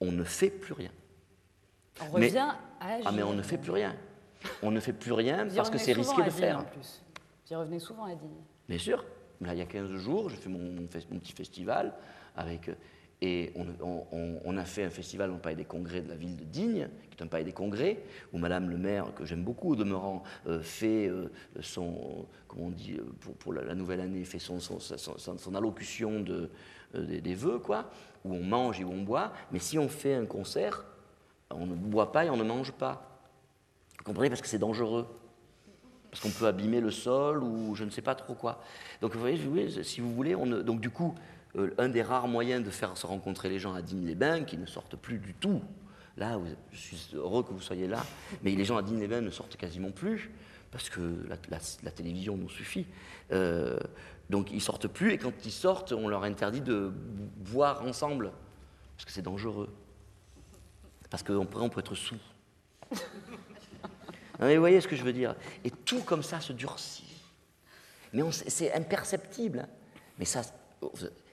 on 0.00 0.10
ne 0.10 0.24
fait 0.24 0.50
plus 0.50 0.72
rien. 0.72 0.90
On 2.00 2.12
revient 2.12 2.48
à 2.80 2.94
agir. 2.94 3.06
Ah, 3.06 3.12
mais 3.12 3.22
on 3.22 3.32
ne 3.32 3.42
fait 3.42 3.58
plus 3.58 3.70
rien. 3.70 3.94
On 4.62 4.72
ne 4.72 4.80
fait 4.80 4.92
plus 4.92 5.12
rien 5.12 5.46
parce 5.54 5.70
que 5.70 5.78
c'est 5.78 5.92
risqué 5.92 6.22
de 6.22 6.30
faire. 6.30 6.58
En 6.58 6.64
plus. 6.64 7.02
J'y 7.46 7.54
revenais 7.54 7.78
souvent 7.78 8.04
à 8.04 8.14
Digne. 8.14 8.30
Bien 8.68 8.78
sûr. 8.78 9.04
Là, 9.40 9.54
il 9.54 9.58
y 9.58 9.62
a 9.62 9.66
15 9.66 9.92
jours, 9.96 10.28
j'ai 10.28 10.36
fait 10.36 10.48
mon, 10.48 10.86
petit 10.86 11.32
festival 11.32 11.94
avec. 12.36 12.70
Euh, 13.22 13.26
et 13.26 13.52
on, 14.44 14.56
a 14.56 14.64
fait 14.64 14.84
un 14.84 14.90
festival 14.90 15.30
au 15.30 15.36
Palais 15.36 15.56
des 15.56 15.64
Congrès 15.64 16.02
de 16.02 16.08
la 16.08 16.16
ville 16.16 16.36
de 16.36 16.44
Digne, 16.44 16.88
qui 17.10 17.18
est 17.18 17.22
un 17.22 17.26
palais 17.26 17.44
des 17.44 17.52
Congrès, 17.52 18.02
où 18.32 18.38
Madame 18.38 18.68
le 18.68 18.76
maire, 18.76 19.14
que 19.14 19.24
j'aime 19.24 19.44
beaucoup 19.44 19.72
au 19.72 19.76
demeurant, 19.76 20.22
euh, 20.46 20.60
fait 20.60 21.08
euh, 21.08 21.30
son, 21.60 22.26
comment 22.48 22.66
on 22.66 22.70
dit, 22.70 22.98
pour, 23.38 23.52
la, 23.52 23.74
nouvelle 23.74 24.00
année, 24.00 24.24
fait 24.24 24.38
son, 24.38 24.60
son, 24.60 25.54
allocution 25.54 26.20
de, 26.20 26.50
des, 26.94 27.34
vœux, 27.34 27.58
quoi, 27.58 27.90
où 28.24 28.34
on 28.34 28.42
mange 28.42 28.80
et 28.80 28.84
où 28.84 28.92
on 28.92 29.02
boit. 29.02 29.32
Mais 29.50 29.58
si 29.58 29.78
on 29.78 29.88
fait 29.88 30.14
un 30.14 30.26
concert, 30.26 30.84
on 31.50 31.66
ne 31.66 31.74
boit 31.74 32.12
pas 32.12 32.24
et 32.24 32.30
on 32.30 32.36
ne 32.36 32.44
mange 32.44 32.72
pas. 32.72 33.20
Vous 33.98 34.04
comprenez 34.04 34.28
Parce 34.28 34.42
que 34.42 34.48
c'est 34.48 34.58
dangereux 34.58 35.06
parce 36.10 36.24
qu'on 36.24 36.30
peut 36.30 36.46
abîmer 36.46 36.82
le 36.82 36.90
sol 36.90 37.42
ou 37.42 37.74
je 37.74 37.84
ne 37.84 37.90
sais 37.90 38.02
pas 38.02 38.14
trop 38.14 38.34
quoi. 38.34 38.60
Donc 39.00 39.14
vous 39.14 39.20
voyez, 39.20 39.82
si 39.82 40.02
vous 40.02 40.12
voulez, 40.12 40.34
on, 40.34 40.44
donc 40.44 40.78
du 40.78 40.90
coup, 40.90 41.14
euh, 41.16 41.41
un 41.78 41.88
des 41.88 42.02
rares 42.02 42.28
moyens 42.28 42.64
de 42.64 42.70
faire 42.70 42.96
se 42.96 43.06
rencontrer 43.06 43.48
les 43.48 43.58
gens 43.58 43.74
à 43.74 43.82
Digne-les-Bains, 43.82 44.44
qui 44.44 44.56
ne 44.56 44.66
sortent 44.66 44.96
plus 44.96 45.18
du 45.18 45.34
tout, 45.34 45.60
là, 46.16 46.38
je 46.70 46.78
suis 46.78 47.08
heureux 47.14 47.42
que 47.42 47.52
vous 47.52 47.60
soyez 47.60 47.86
là, 47.86 48.04
mais 48.42 48.54
les 48.54 48.64
gens 48.64 48.76
à 48.76 48.82
Digne-les-Bains 48.82 49.20
ne 49.20 49.30
sortent 49.30 49.56
quasiment 49.56 49.90
plus, 49.90 50.30
parce 50.70 50.88
que 50.88 51.26
la, 51.28 51.90
télévision 51.90 52.36
nous 52.36 52.48
suffit. 52.48 52.86
Euh, 53.32 53.78
donc 54.30 54.50
ils 54.50 54.62
sortent 54.62 54.88
plus, 54.88 55.12
et 55.12 55.18
quand 55.18 55.32
ils 55.44 55.52
sortent, 55.52 55.92
on 55.92 56.08
leur 56.08 56.24
interdit 56.24 56.62
de 56.62 56.90
boire 57.36 57.82
ensemble, 57.84 58.32
parce 58.96 59.04
que 59.04 59.12
c'est 59.12 59.22
dangereux. 59.22 59.68
Parce 61.10 61.22
qu'on 61.22 61.46
on 61.54 61.68
peut 61.68 61.80
être 61.80 61.94
sous 61.94 62.16
vous 64.40 64.58
voyez 64.58 64.80
ce 64.80 64.88
que 64.88 64.96
je 64.96 65.04
veux 65.04 65.12
dire 65.12 65.34
Et 65.64 65.70
tout 65.70 66.02
comme 66.02 66.22
ça 66.22 66.40
se 66.40 66.52
durcit. 66.52 67.22
Mais 68.12 68.22
c'est 68.30 68.72
imperceptible. 68.74 69.60
Hein. 69.60 69.68
Mais 70.18 70.24
ça, 70.24 70.42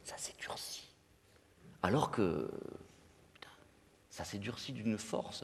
ça 0.10 0.18
s'est 0.18 0.34
durci. 0.40 0.88
Alors 1.84 2.10
que 2.10 2.50
ça 4.10 4.24
s'est 4.24 4.40
durci 4.40 4.74
d'une 4.74 4.98
force. 4.98 5.44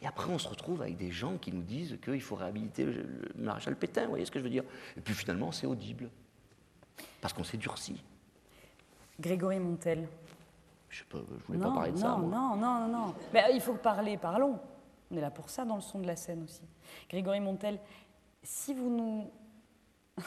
Et 0.00 0.06
après, 0.06 0.32
on 0.32 0.38
se 0.38 0.48
retrouve 0.48 0.80
avec 0.82 0.96
des 0.96 1.10
gens 1.10 1.36
qui 1.36 1.52
nous 1.52 1.62
disent 1.62 1.98
qu'il 2.02 2.22
faut 2.22 2.34
réhabiliter 2.34 2.84
le, 2.84 3.06
maréchal 3.36 3.76
Pétain. 3.76 4.04
Vous 4.04 4.10
voyez 4.10 4.24
ce 4.24 4.30
que 4.30 4.38
je 4.38 4.44
veux 4.44 4.50
dire? 4.50 4.64
Et 4.96 5.00
puis 5.00 5.14
finalement, 5.14 5.52
c'est 5.52 5.66
audible. 5.66 6.08
Parce 7.20 7.34
qu'on 7.34 7.44
s'est 7.44 7.58
durci. 7.58 8.02
Grégory 9.20 9.60
Montel. 9.60 10.08
Je 10.88 11.02
ne 11.14 11.20
voulais 11.46 11.58
pas 11.58 11.70
parler 11.70 11.92
de 11.92 11.98
ça. 11.98 12.16
Non, 12.16 12.26
non, 12.26 12.56
non, 12.56 12.88
non. 12.88 13.14
Mais 13.34 13.44
il 13.52 13.60
faut 13.60 13.74
parler, 13.74 14.16
parlons. 14.16 14.58
On 15.10 15.16
est 15.16 15.20
là 15.20 15.30
pour 15.30 15.50
ça 15.50 15.64
dans 15.64 15.76
le 15.76 15.82
son 15.82 15.98
de 15.98 16.06
la 16.06 16.16
scène 16.16 16.42
aussi. 16.42 16.62
Grégory 17.10 17.40
Montel, 17.40 17.78
si 18.42 18.72
vous 18.72 18.88
nous 18.88 19.30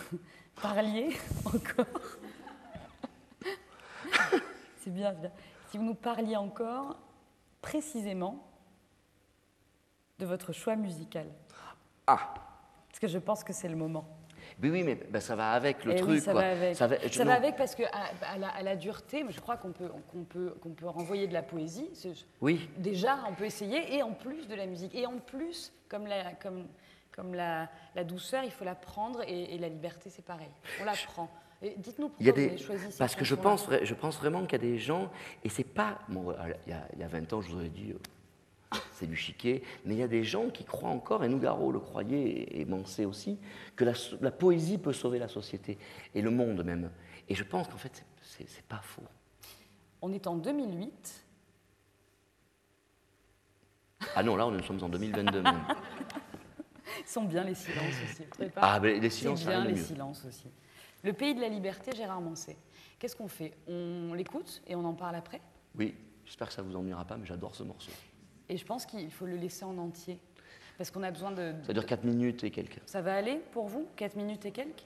parliez 0.62 1.18
encore, 1.46 2.20
c'est 4.80 4.90
bien, 4.90 5.14
bien, 5.14 5.32
si 5.70 5.78
vous 5.78 5.84
nous 5.84 5.96
parliez 5.96 6.36
encore 6.36 6.98
précisément 7.62 8.46
de 10.18 10.26
votre 10.26 10.52
choix 10.52 10.76
musical. 10.76 11.28
Ah 12.08 12.34
Parce 12.90 13.00
que 13.00 13.08
je 13.08 13.18
pense 13.18 13.44
que 13.44 13.54
c'est 13.54 13.70
le 13.70 13.76
moment. 13.76 14.06
Oui, 14.62 14.70
oui, 14.72 14.84
mais 14.84 14.96
ben, 14.96 15.22
ça 15.22 15.36
va 15.36 15.52
avec 15.52 15.86
le 15.86 15.94
eh 15.94 15.96
truc. 15.96 16.20
ça, 16.20 16.34
Va 16.34 16.52
avec. 16.52 16.76
ça, 16.76 16.88
va, 16.88 17.34
avec. 17.34 17.56
parce 17.56 17.76
que 17.76 17.84
à, 17.84 18.64
la, 18.64 18.76
dureté, 18.76 19.26
je 19.30 19.40
crois 19.40 19.58
qu'on 19.58 19.72
peut, 19.72 19.90
qu'on 20.12 20.24
peut, 20.24 20.56
qu'on 20.62 20.72
peut 20.72 20.88
renvoyer 20.88 21.28
de 21.28 21.34
la 21.34 21.44
poésie. 21.44 21.90
Oui. 22.42 22.70
Déjà, 22.78 23.20
on 23.30 23.36
peut 23.36 23.46
essayer, 23.46 23.96
et 23.96 24.04
en 24.04 24.12
plus 24.12 24.48
de 24.48 24.56
la 24.56 24.66
musique. 24.66 24.94
Et 24.96 25.06
en 25.06 25.18
plus, 25.18 25.72
comme 25.88 26.08
la, 26.08 26.34
comme, 26.34 26.68
comme 27.12 27.34
la, 27.34 27.70
douceur, 28.06 28.44
il 28.44 28.52
faut 28.52 28.66
la 28.66 28.76
prendre, 28.76 29.22
et, 29.28 29.58
la 29.58 29.70
liberté, 29.70 30.10
c'est 30.10 30.26
pareil. 30.26 30.52
On 30.82 30.86
la 30.86 30.94
prend. 30.94 31.30
Dites-nous 31.62 32.10
pourquoi 32.10 32.32
vous 32.32 32.40
avez 32.40 32.58
choisi 32.58 32.98
Parce 32.98 33.16
que 33.16 33.26
je 33.26 33.36
pense, 33.36 33.68
je 33.84 33.94
pense 33.94 34.18
vraiment 34.18 34.46
qu'il 34.46 34.54
y 34.54 34.56
a 34.56 34.72
des 34.72 34.78
gens, 34.78 35.12
et 35.44 35.50
c'est 35.50 35.66
pas. 35.66 36.00
Bon, 36.08 36.34
il, 36.66 36.72
y 36.72 36.74
a, 36.74 36.88
il 36.94 37.00
y 37.00 37.04
a 37.04 37.08
20 37.08 37.34
ans, 37.34 37.42
je 37.42 37.50
vous 37.50 37.58
aurais 37.58 37.70
dit 37.70 37.92
euh, 37.92 37.98
c'est 38.94 39.08
du 39.08 39.16
chiquet, 39.16 39.64
mais 39.86 39.96
il 39.96 40.00
y 40.00 40.04
a 40.04 40.08
des 40.08 40.24
gens 40.24 40.50
qui 40.50 40.64
croient 40.64 40.90
encore, 40.90 41.24
et 41.24 41.28
Nougaro 41.28 41.72
le 41.72 41.80
croyait, 41.80 42.60
et 42.60 42.66
Mansé 42.66 43.06
aussi, 43.06 43.40
que 43.76 43.86
la, 43.86 44.32
poésie 44.32 44.78
peut 44.78 44.94
sauver 44.94 45.20
la 45.20 45.28
société, 45.28 45.78
et 46.14 46.22
le 46.22 46.30
monde 46.30 46.64
même. 46.64 46.92
Et 47.28 47.36
je 47.36 47.44
pense 47.44 47.68
qu'en 47.68 47.78
fait, 47.78 48.06
c'est 48.22 48.66
pas 48.66 48.82
faux. 48.84 49.04
On 50.02 50.12
est 50.14 50.28
en 50.28 50.36
2008. 50.36 51.26
Ah 54.16 54.24
non, 54.24 54.36
là, 54.36 54.50
nous 54.50 54.64
sommes 54.64 54.84
en 54.84 54.90
2022. 54.90 55.44
Ils 55.44 57.06
sont 57.06 57.24
bien 57.24 57.44
les 57.44 57.56
silences 57.56 57.96
aussi. 58.04 58.24
Ah, 58.56 58.80
mais 58.82 59.00
les 59.00 59.10
silences, 59.10 59.46
bien 59.46 59.66
les 59.66 59.76
silences 59.76 60.24
aussi. 60.26 60.48
Le 61.04 61.14
pays 61.14 61.34
de 61.34 61.42
la 61.42 61.48
liberté, 61.48 61.92
Gérard 61.96 62.22
Mansé. 62.22 62.58
Qu'est-ce 62.98 63.16
qu'on 63.16 63.30
fait? 63.30 63.54
On 63.68 64.14
l'écoute 64.14 64.62
et 64.68 64.76
on 64.76 64.84
en 64.84 64.94
parle 64.94 65.16
après? 65.16 65.42
Oui, 65.76 65.96
j'espère 66.26 66.48
que 66.48 66.54
ça 66.54 66.62
ne 66.62 66.68
vous 66.68 66.76
ennuiera 66.76 67.06
pas, 67.06 67.16
mais 67.16 67.26
j'adore 67.26 67.56
ce 67.56 67.64
morceau. 67.64 67.92
Et 68.50 68.58
je 68.58 68.66
pense 68.66 68.86
qu'il 68.86 69.10
faut 69.12 69.26
le 69.26 69.38
laisser 69.38 69.64
en 69.64 69.78
entier. 69.78 70.20
Parce 70.78 70.92
qu'on 70.92 71.04
a 71.04 71.12
besoin 71.12 71.32
de, 71.32 71.54
Ça 71.66 71.74
dure 71.74 71.86
4 71.86 72.04
minutes 72.04 72.44
et 72.44 72.52
quelques. 72.52 72.80
Ça 72.86 73.02
va 73.02 73.16
aller 73.16 73.38
pour 73.52 73.68
vous 73.68 73.88
4 73.96 74.16
minutes 74.16 74.46
et 74.46 74.52
quelques? 74.52 74.86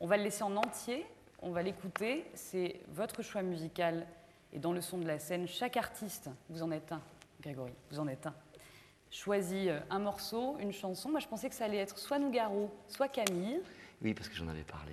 On 0.00 0.06
va 0.06 0.16
le 0.16 0.24
laisser 0.24 0.42
en 0.42 0.56
entier, 0.56 1.06
on 1.40 1.50
va 1.50 1.62
l'écouter. 1.62 2.24
C'est 2.34 2.80
votre 2.88 3.22
choix 3.22 3.42
musical. 3.42 4.06
Et 4.52 4.58
dans 4.58 4.72
le 4.72 4.80
son 4.80 4.98
de 4.98 5.06
la 5.06 5.18
scène, 5.18 5.46
chaque 5.46 5.76
artiste, 5.76 6.28
vous 6.48 6.62
en 6.62 6.70
êtes 6.70 6.92
un, 6.92 7.00
Grégory, 7.40 7.72
vous 7.90 8.00
en 8.00 8.08
êtes 8.08 8.26
un, 8.26 8.34
choisit 9.10 9.68
euh, 9.68 9.80
un 9.90 10.00
morceau, 10.00 10.56
une 10.58 10.72
chanson. 10.72 11.10
Moi, 11.10 11.20
je 11.20 11.28
pensais 11.28 11.48
que 11.48 11.54
ça 11.54 11.64
allait 11.66 11.78
être 11.78 11.98
soit 11.98 12.18
Nougaro, 12.18 12.70
soit 12.88 13.08
Camille. 13.08 13.60
Oui, 14.02 14.14
parce 14.14 14.28
que 14.28 14.34
j'en 14.34 14.48
avais 14.48 14.64
parlé. 14.64 14.92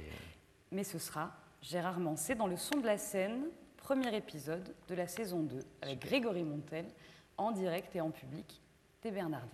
Mais 0.72 0.84
ce 0.84 1.00
sera 1.00 1.32
Gérard 1.62 2.00
Mancé 2.00 2.36
dans 2.36 2.48
le 2.48 2.58
son 2.58 2.78
de 2.78 2.86
la 2.86 2.98
scène, 2.98 3.46
premier 3.78 4.16
épisode 4.16 4.76
de 4.88 4.96
la 4.96 5.08
saison 5.08 5.44
2, 5.44 5.60
avec 5.82 6.00
Grégory 6.00 6.44
Montel 6.44 6.86
en 7.38 7.52
direct 7.52 7.96
et 7.96 8.02
en 8.02 8.12
public 8.12 8.62
des 9.02 9.12
Bernardines. 9.12 9.50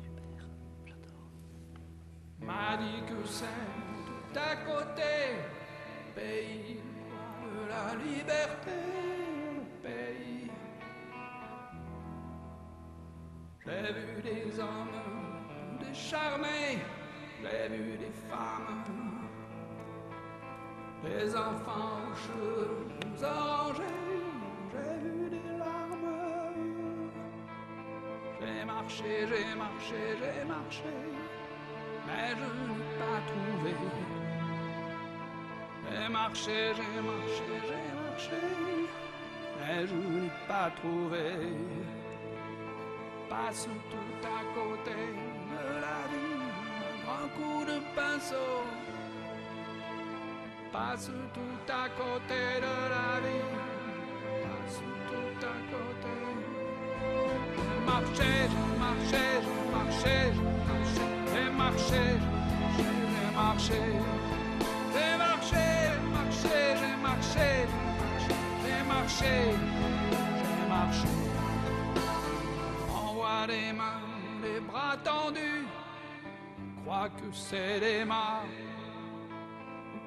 C'est 0.00 0.06
super. 0.16 0.46
m'a 2.40 2.76
dit 2.76 3.02
que 3.06 3.26
c'est 3.26 3.44
tout 3.44 4.38
à 4.38 4.56
côté, 4.56 5.34
pays 6.14 6.80
de 7.42 7.68
la 7.68 7.94
liberté, 7.96 8.70
pays. 9.82 10.50
J'ai 13.66 13.92
vu 13.92 14.22
des 14.22 14.60
hommes 14.60 15.27
décharnés, 15.88 16.78
j'ai 17.42 17.76
vu 17.76 17.96
des 17.96 18.12
femmes, 18.28 18.84
des 21.02 21.36
enfants 21.36 22.00
aux 22.10 22.16
cheveux 22.24 22.86
orangés, 23.22 23.82
j'ai 24.72 25.08
vu 25.08 25.30
des 25.30 25.58
larmes. 25.58 27.10
J'ai 28.40 28.64
marché, 28.64 29.26
j'ai 29.28 29.54
marché, 29.54 30.00
j'ai 30.20 30.44
marché, 30.44 30.94
mais 32.06 32.30
je 32.38 32.46
n'ai 32.68 32.88
pas 32.98 33.20
trouvé. 33.30 33.74
J'ai 35.90 36.08
marché, 36.08 36.74
j'ai 36.76 37.00
marché, 37.10 37.48
j'ai 37.68 37.86
marché, 38.02 38.40
mais 39.58 39.86
je 39.86 39.94
n'ai 39.94 40.30
pas 40.46 40.70
trouvé. 40.76 41.26
Passe 43.28 43.68
tout 43.90 44.26
à 44.26 44.40
côté 44.54 45.27
coup 47.36 47.64
de 47.64 47.78
pinceau. 47.94 48.64
Passe 50.72 51.10
tout 51.34 51.72
à 51.72 51.88
côté 52.00 52.42
de 52.64 52.74
la 52.94 53.10
vie, 53.24 53.48
passe 54.44 54.80
tout 55.08 55.40
à 55.46 55.56
côté. 55.72 56.14
J'ai 57.66 57.80
marché, 57.90 58.32
j'ai 58.52 58.76
marché, 58.86 59.26
j'ai 61.32 61.50
marché, 61.58 62.04
j'ai 62.94 63.32
marché, 63.34 63.80
j'ai 64.92 65.12
marché, 65.18 66.58
marché, 67.02 67.48
j'ai 68.62 68.82
marché, 68.92 69.34
marché. 70.68 71.12
Envoie 72.94 73.46
des 73.46 73.72
mains, 73.72 74.02
des 74.42 74.60
bras 74.60 74.96
tendus, 75.02 75.57
crois 76.88 77.10
que 77.10 77.30
c'est 77.30 77.80
des 77.80 78.02
mains, 78.02 78.48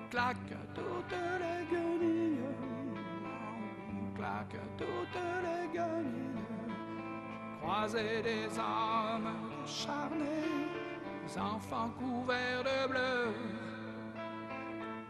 claque 0.10 0.54
toutes 0.74 1.16
les 1.44 1.64
guenilles, 1.72 2.40
claque 4.16 4.58
toutes 4.80 5.22
les 5.46 5.78
guenilles. 5.78 6.46
Croisé 7.62 8.24
des 8.24 8.48
hommes 8.58 9.32
charnés, 9.68 10.66
des 11.24 11.38
enfants 11.38 11.92
couverts 12.00 12.64
de 12.64 12.88
bleu, 12.90 13.28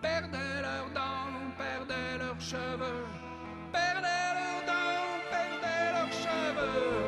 perdaient 0.02 0.62
leurs 0.68 0.92
dents, 0.94 1.40
perdaient 1.58 2.18
leurs 2.18 2.42
cheveux, 2.42 3.06
perdaient 3.72 4.34
leurs 4.40 4.66
dents, 4.72 5.22
perdaient 5.32 5.92
leurs 5.96 6.16
cheveux. 6.26 7.01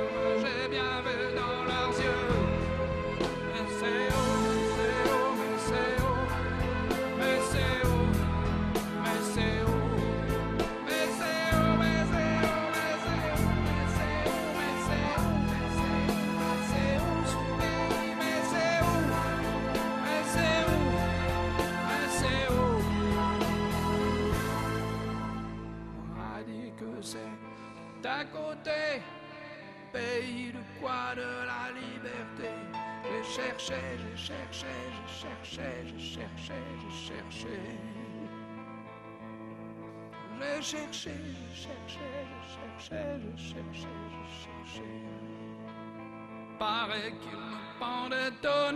cherchais, 33.63 33.97
je 33.97 34.17
cherchais, 34.17 34.67
je 34.91 35.06
cherchais, 35.21 35.86
je 35.88 35.97
cherchais, 35.97 36.63
je 36.82 36.89
cherchais. 37.08 37.78
Je 40.39 40.62
cherchais, 40.62 41.12
je 41.49 41.56
cherchais, 41.56 42.26
je 42.30 42.39
cherchais, 42.54 43.19
je 43.23 43.32
cherchais, 43.41 43.97
je 44.12 44.23
cherchais. 44.43 44.95
Paraît 46.60 47.13
qu'il 47.21 47.38
me 47.38 47.58
pendait 47.80 48.47
au. 48.47 48.73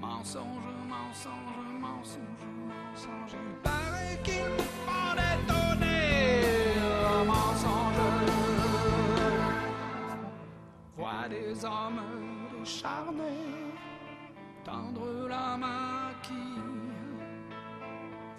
Mensonge, 0.00 0.70
mensonge, 0.88 1.72
mensonge, 1.80 2.46
mensonge. 2.68 3.36
Paraît 3.62 4.18
qu'il 4.22 4.44
me 4.44 4.64
pendait 4.86 5.42
au. 5.50 5.64
Mensonge. 7.24 7.98
Quoi 10.96 11.28
des 11.28 11.64
hommes 11.64 12.33
tendre 14.64 15.28
la 15.28 15.56
main 15.58 16.12
qui 16.22 16.32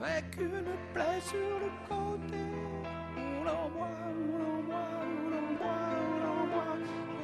avec 0.02 0.36
une 0.40 0.74
plaie 0.94 1.22
sur 1.22 1.60
le 1.60 1.70
côté. 1.88 2.44
On 3.18 3.44
l'envoie, 3.44 3.88
on 4.08 4.38
l'envoie, 4.38 4.88
on 5.04 5.30
l'envoie, 5.30 5.80
on 6.02 6.16
l'envoie. 6.24 6.78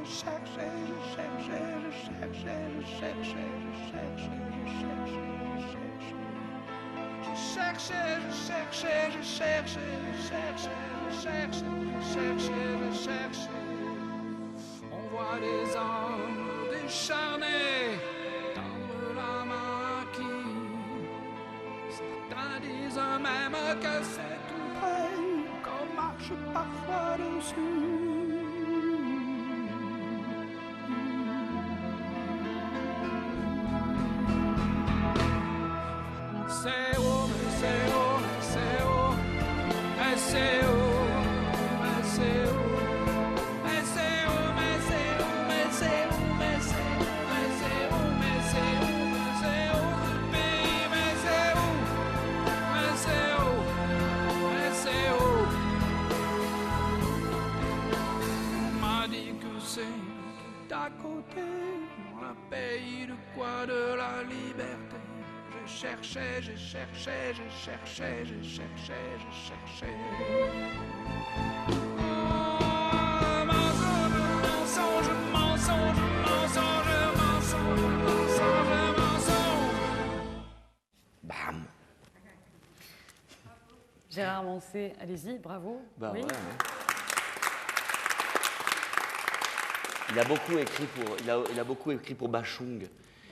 Je 0.03 0.09
cherchais, 0.09 0.73
je 0.89 0.97
cherchais, 1.15 1.65
je 1.85 1.91
cherchais, 2.05 2.61
je 2.77 2.85
cherchais, 2.99 3.49
je 3.65 3.81
cherchais, 3.89 4.41
je 4.55 4.73
cherchais, 4.79 5.29
je 5.57 5.65
cherchais. 5.71 6.21
Je 7.23 7.33
cherchais, 7.53 8.09
je 8.21 8.35
cherchais, 8.47 9.03
je 9.11 9.23
cherchais, 9.37 9.91
je 10.13 10.21
cherchais, 10.29 10.81
je 11.09 11.15
cherchais, 11.21 11.65
je 11.93 12.05
cherchais, 12.13 12.71
je 12.83 12.97
cherchais. 13.05 13.61
On 14.91 15.01
voit 15.09 15.39
des 15.39 15.75
hommes 15.75 16.50
décharnés 16.83 17.99
tendre 18.55 19.15
la 19.15 19.45
main 19.45 20.05
qui 20.13 20.31
Certains 21.89 22.59
disent 22.61 22.99
même 23.21 23.57
que 23.79 24.03
c'est 24.03 24.39
tout 24.49 24.69
près 24.79 25.15
qu'on 25.63 25.95
marche 25.95 26.33
parfois 26.53 27.17
dessus. 27.17 28.10
J'ai 66.13 66.19
cherché, 66.19 66.43
j'ai 66.43 66.57
cherché, 66.57 67.33
j'ai 67.33 67.49
cherché, 67.63 68.25
j'ai 68.25 68.43
cherché, 68.43 68.99
j'ai 69.17 69.31
cherché. 69.47 69.89
Oh, 71.97 73.45
mensonge, 73.45 74.19
mensonge, 74.51 75.09
mensonge, 75.31 76.01
mensonge, 76.25 76.95
mensonge, 77.15 77.85
mensonge, 78.03 78.97
mensonge. 78.97 79.71
Bam 81.23 81.63
Gérard 84.09 84.43
Mancé, 84.43 84.93
allez-y, 84.99 85.37
bravo. 85.39 85.81
Bah 85.97 86.11
Oui. 86.13 86.19
ouais, 86.23 86.25
ouais. 86.25 86.57
Il 90.09 90.19
a 90.19 90.25
beaucoup 90.25 90.57
écrit 90.57 90.87
pour, 90.87 91.15
il 91.23 91.29
a, 91.29 91.39
il 91.53 91.57
a 91.57 91.63
beaucoup 91.63 91.91
écrit 91.91 92.15
pour 92.15 92.27
Bachung. 92.27 92.85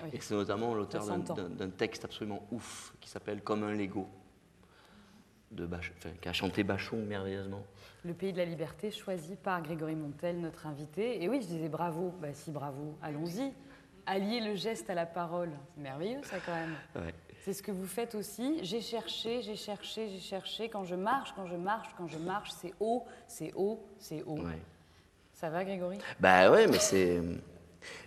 Oui. 0.03 0.09
Et 0.13 0.21
c'est 0.21 0.33
notamment 0.35 0.73
l'auteur 0.73 1.05
d'un- 1.05 1.69
texte 1.69 2.05
absolument 2.05 2.45
ouf 2.51 2.93
qui 3.01 3.09
s'appelle 3.09 3.41
Comme 3.41 3.63
un 3.63 3.73
Lego, 3.73 4.07
de 5.51 5.65
Bach, 5.65 5.91
enfin, 5.97 6.09
qu'a 6.21 6.31
chanté 6.33 6.63
Bachung 6.63 7.05
merveilleusement. 7.05 7.63
Le 8.05 8.13
pays 8.13 8.31
de 8.31 8.37
la 8.37 8.45
liberté 8.45 8.91
choisi 8.91 9.35
par 9.35 9.61
Grégory 9.63 9.95
Montel, 9.95 10.39
notre 10.39 10.67
invité. 10.67 11.23
Et 11.23 11.27
oui, 11.27 11.41
je 11.41 11.47
disais 11.47 11.69
bravo. 11.69 12.13
Bah 12.21 12.27
si, 12.33 12.51
bravo. 12.51 12.95
Allons-y. 13.01 13.51
Allier 14.05 14.41
le 14.41 14.55
geste 14.55 14.89
à 14.89 14.93
la 14.95 15.05
parole. 15.05 15.49
C'est 15.75 15.81
merveilleux, 15.81 16.21
ça, 16.23 16.37
quand 16.45 16.53
même. 16.53 16.75
Ouais. 16.95 17.13
C'est 17.41 17.53
ce 17.53 17.63
que 17.63 17.71
vous 17.71 17.85
faites 17.87 18.15
aussi. 18.15 18.59
J'ai 18.63 18.81
cherché, 18.81 19.41
j'ai 19.41 19.55
cherché, 19.55 20.09
j'ai 20.09 20.19
cherché. 20.19 20.69
Quand 20.69 20.83
je 20.83 20.95
marche, 20.95 21.33
quand 21.35 21.45
je 21.47 21.55
marche, 21.55 21.89
quand 21.97 22.07
je 22.07 22.17
marche, 22.17 22.51
c'est 22.51 22.73
haut, 22.79 23.05
c'est 23.27 23.51
haut, 23.55 23.83
c'est 23.97 24.23
haut. 24.23 24.39
Ouais. 24.39 24.59
Ça 25.33 25.49
va, 25.49 25.63
Grégory? 25.63 25.97
Bah 26.19 26.51
ouais, 26.51 26.67
mais 26.67 26.79
c'est 26.79 27.21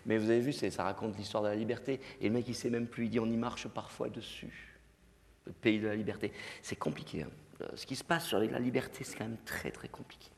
Mais 0.07 0.18
vous 0.18 0.31
avez 0.31 0.41
vu, 0.41 0.53
ça 0.53 0.85
raconte 0.85 1.16
l'histoire 1.16 1.43
de 1.43 1.49
la 1.49 1.55
liberté. 1.57 2.01
Et 2.20 2.29
le 2.29 2.35
mec, 2.35 2.47
il 2.49 2.55
sait 2.55 2.70
même 2.70 2.87
plus. 2.87 3.05
Il 3.07 3.11
dit 3.11 3.20
on 3.20 3.27
y 3.27 3.37
marche 3.37 3.68
parfois 3.68 4.09
dessus. 4.09 4.79
Le 5.47 5.53
pays 5.53 5.81
de 5.81 5.89
la 5.89 5.95
liberté. 5.97 6.33
C'est 6.62 6.77
compliqué. 6.77 7.23
hein. 7.23 7.31
Euh, 7.62 7.68
Ce 7.75 7.87
qui 7.87 7.97
se 7.97 8.05
passe 8.05 8.27
sur 8.27 8.39
la 8.39 8.59
liberté, 8.59 9.05
c'est 9.05 9.16
quand 9.16 9.25
même 9.25 9.39
très 9.45 9.70
très 9.70 9.89
compliqué. 9.89 10.31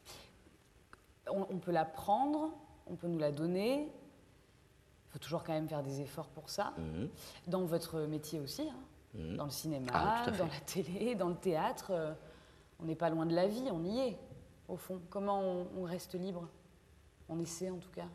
On, 1.31 1.47
on 1.51 1.59
peut 1.59 1.73
la 1.73 1.85
prendre, 1.85 2.51
on 2.87 2.97
peut 2.97 3.09
nous 3.09 3.19
la 3.19 3.33
donner. 3.33 3.83
Il 3.83 5.13
faut 5.13 5.19
toujours 5.19 5.45
quand 5.45 5.53
même 5.53 5.69
faire 5.69 5.83
des 5.83 6.01
efforts 6.01 6.29
pour 6.29 6.51
ça. 6.51 6.73
Mhm. 6.79 7.09
Dans 7.47 7.65
votre 7.65 8.01
métier 8.01 8.41
aussi, 8.41 8.63
hein. 8.63 8.75
Mhm. 9.15 9.37
dans 9.37 9.45
le 9.45 9.51
cinéma, 9.51 9.87
Ah, 9.95 10.31
dans 10.31 10.47
la 10.47 10.61
télé, 10.67 11.15
dans 11.15 11.29
le 11.29 11.37
théâtre. 11.37 11.91
euh, 11.91 12.13
on 12.81 12.85
n'est 12.87 12.97
pas 12.97 13.09
loin 13.11 13.25
de 13.27 13.35
la 13.35 13.47
vie, 13.47 13.69
on 13.71 13.85
y 13.85 14.01
est, 14.01 14.19
au 14.69 14.77
fond. 14.77 15.01
Comment 15.09 15.41
on, 15.41 15.67
on 15.79 15.83
reste 15.85 16.15
libre? 16.15 16.49
On 17.29 17.39
essaie 17.39 17.71
en 17.71 17.77
tout 17.79 17.91
cas. 17.91 18.09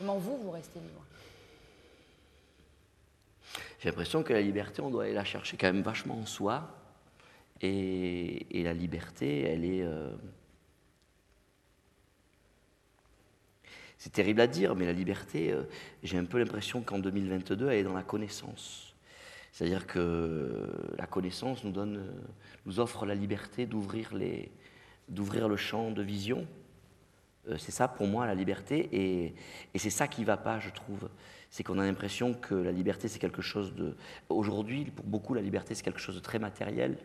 Comment 0.00 0.16
vous, 0.16 0.38
vous 0.38 0.50
restez 0.50 0.80
libre? 0.80 1.04
J'ai 3.80 3.90
l'impression 3.90 4.22
que 4.22 4.32
la 4.32 4.40
liberté, 4.40 4.80
on 4.80 4.88
doit 4.88 5.04
aller 5.04 5.12
la 5.12 5.26
chercher 5.26 5.58
quand 5.58 5.66
même 5.66 5.82
vachement 5.82 6.18
en 6.18 6.24
soi. 6.24 6.74
Et, 7.60 8.46
la 8.64 8.72
liberté, 8.72 9.42
elle 9.42 9.66
est. 9.66 9.82
euh, 9.82 10.10
C'est 13.98 14.12
terrible 14.12 14.40
à 14.40 14.46
dire, 14.46 14.74
mais 14.74 14.86
la 14.86 14.94
liberté, 14.94 15.52
euh, 15.52 15.64
j'ai 16.02 16.16
un 16.16 16.24
peu 16.24 16.38
l'impression 16.38 16.80
qu'en 16.80 16.98
2022, 16.98 17.68
elle 17.68 17.80
est 17.80 17.82
dans 17.82 17.92
la 17.92 18.02
connaissance. 18.02 18.94
C'est-à-dire 19.52 19.86
que 19.86 20.66
la 20.96 21.06
connaissance 21.06 21.62
nous, 21.62 21.72
donne, 21.72 21.98
euh, 21.98 22.12
nous 22.64 22.80
offre 22.80 23.04
la 23.04 23.14
liberté 23.14 23.66
d'ouvrir, 23.66 24.14
d'ouvrir 25.10 25.46
le 25.46 25.58
champ 25.58 25.90
de 25.90 26.00
vision. 26.00 26.46
Euh, 27.48 27.56
c'est 27.58 27.72
ça 27.72 27.88
pour 27.88 28.06
moi 28.06 28.26
la 28.26 28.34
liberté, 28.34 28.88
et, 28.92 29.34
c'est 29.78 29.90
ça 29.90 30.08
qui 30.08 30.22
ne 30.22 30.26
va 30.26 30.36
pas, 30.36 30.58
je 30.58 30.70
trouve. 30.70 31.08
C'est 31.50 31.64
qu'on 31.64 31.78
a 31.78 31.84
l'impression 31.84 32.34
que 32.34 32.54
la 32.54 32.72
liberté, 32.72 33.08
c'est 33.08 33.18
quelque 33.18 33.42
chose 33.42 33.74
de... 33.74 33.96
Aujourd'hui, 34.28 34.84
pour 34.84 35.04
beaucoup, 35.04 35.34
la 35.34 35.40
liberté, 35.40 35.74
c'est 35.74 35.82
quelque 35.82 36.00
chose 36.00 36.14
de 36.14 36.20
très 36.20 36.38
matériel, 36.38 36.98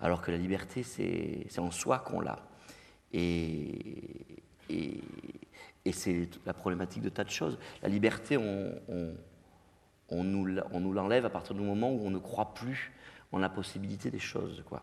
alors 0.00 0.22
que 0.22 0.30
la 0.30 0.36
liberté, 0.36 0.82
c'est 0.82 1.58
en 1.58 1.70
soi 1.70 1.98
qu'on 1.98 2.20
l'a. 2.20 2.38
Et, 3.12 4.42
et, 4.68 5.92
c'est 5.92 6.28
la 6.46 6.54
problématique 6.54 7.02
de 7.02 7.08
tas 7.08 7.24
de 7.24 7.30
choses. 7.30 7.58
La 7.82 7.88
liberté, 7.88 8.36
on, 8.36 8.72
on, 8.88 9.14
on 10.08 10.22
nous 10.24 10.92
l'enlève 10.92 11.26
à 11.26 11.30
partir 11.30 11.54
du 11.54 11.60
moment 11.60 11.90
où 11.92 12.06
on 12.06 12.10
ne 12.10 12.18
croit 12.18 12.54
plus 12.54 12.92
en 13.32 13.38
la 13.38 13.48
possibilité 13.48 14.10
des 14.10 14.18
choses. 14.18 14.62
Quoi. 14.66 14.82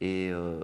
Et, 0.00 0.30
euh, 0.32 0.60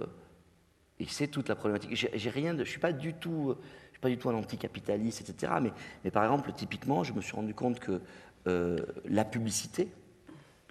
et 1.01 1.05
c'est 1.07 1.27
toute 1.27 1.49
la 1.49 1.55
problématique. 1.55 1.95
J'ai 1.95 2.29
rien 2.29 2.55
je 2.57 2.63
suis 2.63 2.79
pas 2.79 2.93
du 2.93 3.13
tout, 3.15 3.55
je 3.87 3.91
suis 3.93 3.99
pas 3.99 4.09
du 4.09 4.17
tout 4.17 4.29
un 4.29 4.35
anticapitaliste, 4.35 5.27
etc. 5.27 5.53
Mais, 5.61 5.71
mais 6.03 6.11
par 6.11 6.23
exemple, 6.23 6.51
typiquement, 6.53 7.03
je 7.03 7.13
me 7.13 7.21
suis 7.21 7.33
rendu 7.35 7.55
compte 7.55 7.79
que 7.79 8.01
euh, 8.47 8.77
la 9.05 9.25
publicité, 9.25 9.87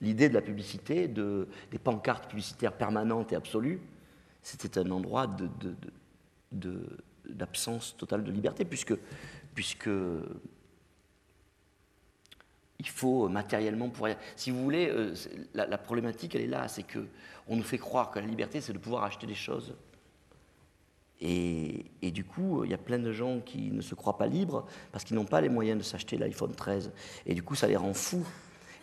l'idée 0.00 0.28
de 0.28 0.34
la 0.34 0.40
publicité, 0.40 1.08
de, 1.08 1.48
des 1.72 1.78
pancartes 1.78 2.28
publicitaires 2.28 2.72
permanentes 2.72 3.32
et 3.32 3.36
absolues, 3.36 3.80
c'était 4.42 4.78
un 4.78 4.90
endroit 4.92 5.26
de, 5.26 5.48
de- 6.52 6.80
d'absence 7.28 7.96
totale 7.96 8.22
de 8.24 8.30
liberté, 8.30 8.64
puisque, 8.64 8.94
puisque 9.54 9.90
il 12.78 12.88
faut 12.88 13.28
matériellement 13.28 13.88
pouvoir. 13.88 14.14
Si 14.36 14.50
vous 14.50 14.62
voulez, 14.62 14.88
euh, 14.88 15.14
la, 15.54 15.66
la 15.66 15.78
problématique, 15.78 16.34
elle 16.34 16.42
est 16.42 16.46
là, 16.46 16.68
c'est 16.68 16.82
que 16.84 17.06
on 17.48 17.56
nous 17.56 17.62
fait 17.62 17.78
croire 17.78 18.10
que 18.10 18.18
la 18.20 18.26
liberté, 18.26 18.60
c'est 18.60 18.72
de 18.72 18.78
pouvoir 18.78 19.04
acheter 19.04 19.26
des 19.26 19.34
choses. 19.34 19.74
Et, 21.20 21.84
du 22.02 22.24
coup, 22.24 22.64
il 22.64 22.70
y 22.70 22.74
a 22.74 22.78
plein 22.78 22.98
de 22.98 23.12
gens 23.12 23.40
qui 23.40 23.70
ne 23.70 23.82
se 23.82 23.94
croient 23.94 24.16
pas 24.16 24.26
libres 24.26 24.66
parce 24.90 25.04
qu'ils 25.04 25.16
n'ont 25.16 25.24
pas 25.24 25.40
les 25.40 25.48
moyens 25.48 25.78
de 25.78 25.84
s'acheter 25.84 26.16
l'iPhone 26.16 26.54
13. 26.54 26.92
Et 27.26 27.34
du 27.34 27.42
coup, 27.42 27.54
ça 27.54 27.66
les 27.66 27.76
rend 27.76 27.92
fous. 27.92 28.26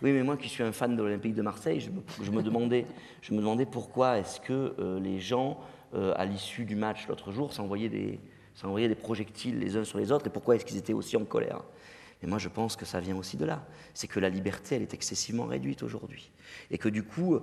Oui, 0.04 0.12
mais 0.12 0.22
moi 0.22 0.38
qui 0.38 0.48
suis 0.48 0.62
un 0.62 0.72
fan 0.72 0.96
de 0.96 1.02
l'Olympique 1.02 1.34
de 1.34 1.42
Marseille, 1.42 1.80
je 1.80 1.90
me, 2.32 2.44
demandais, 2.44 2.86
je 3.24 3.34
me 3.34 3.40
demandais 3.40 3.66
pourquoi 3.66 4.20
est-ce 4.20 4.40
que 4.40 4.76
euh, 4.78 5.00
les 5.00 5.20
gens, 5.20 5.60
euh, 5.96 6.14
à 6.16 6.26
l'issue 6.26 6.66
du 6.66 6.76
match 6.76 7.08
l'autre 7.08 7.32
jour, 7.32 7.52
s'envoyaient 7.52 7.90
des, 7.90 8.96
projectiles 8.96 9.58
les 9.58 9.76
uns 9.76 9.84
sur 9.84 9.98
les 9.98 10.12
autres 10.12 10.28
et 10.28 10.30
pourquoi 10.30 10.56
est-ce 10.56 10.66
qu'ils 10.66 10.78
étaient 10.78 10.94
aussi 10.94 11.18
en 11.18 11.26
colère. 11.26 11.64
Et 12.22 12.28
moi, 12.28 12.38
je 12.38 12.50
pense 12.50 12.76
que 12.76 12.86
ça 12.86 13.00
vient 13.00 13.16
aussi 13.16 13.38
de 13.38 13.46
là. 13.46 13.66
C'est 13.96 14.08
que 14.08 14.20
la 14.20 14.30
liberté, 14.30 14.76
elle 14.76 14.84
est 14.84 14.94
excessivement 14.94 15.46
réduite 15.46 15.82
aujourd'hui. 15.82 16.32
Et 16.70 16.78
que 16.78 16.90
du 16.90 17.04
coup, 17.04 17.40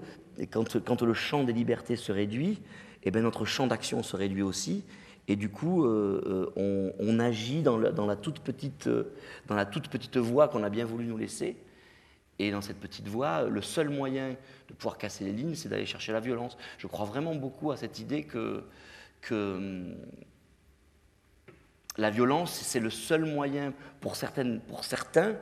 quand 0.51 1.03
le 1.03 1.15
champ 1.15 1.43
des 1.43 1.53
libertés 1.53 1.97
se 1.97 2.13
réduit, 2.13 2.61
eh 3.05 3.11
bien, 3.11 3.23
notre 3.23 3.45
champ 3.45 3.67
d'action 3.67 4.03
se 4.03 4.17
réduit 4.17 4.43
aussi. 4.43 4.85
Et 5.27 5.37
du 5.37 5.49
coup, 5.49 5.85
euh, 5.85 6.51
euh, 6.57 6.93
on, 6.99 7.19
agit 7.19 7.63
dans 7.63 7.79
la, 7.79 8.17
toute 8.17 8.41
petite, 8.41 8.89
euh, 8.89 9.15
dans 9.47 9.55
la 9.55 9.65
toute 9.65 9.89
petite 9.89 10.19
voie 10.19 10.49
qu'on 10.49 10.63
a 10.63 10.69
bien 10.69 10.85
voulu 10.85 11.07
nous 11.07 11.17
laisser. 11.17 11.57
Et 12.39 12.51
dans 12.51 12.61
cette 12.61 12.79
petite 12.79 13.09
voie, 13.09 13.45
le 13.45 13.63
seul 13.63 13.89
moyen 13.89 14.37
de 14.69 14.75
pouvoir 14.75 14.99
casser 14.99 15.25
les 15.25 15.33
lignes, 15.33 15.55
c'est 15.55 15.69
d'aller 15.69 15.87
chercher 15.87 16.13
la 16.13 16.21
violence. 16.21 16.59
Je 16.79 16.87
crois 16.87 17.07
vraiment 17.07 17.35
beaucoup 17.35 17.71
à 17.71 17.77
cette 17.77 18.01
idée 18.01 18.25
que, 18.25 18.65
que 19.23 19.55
hum, 19.57 19.95
la 21.97 22.11
violence, 22.11 22.53
c'est 22.53 22.81
le 22.81 22.91
seul 22.91 23.25
moyen 23.25 23.73
pour, 24.01 24.17
certaines, 24.17 24.61
pour 24.61 24.85
certains 24.85 25.37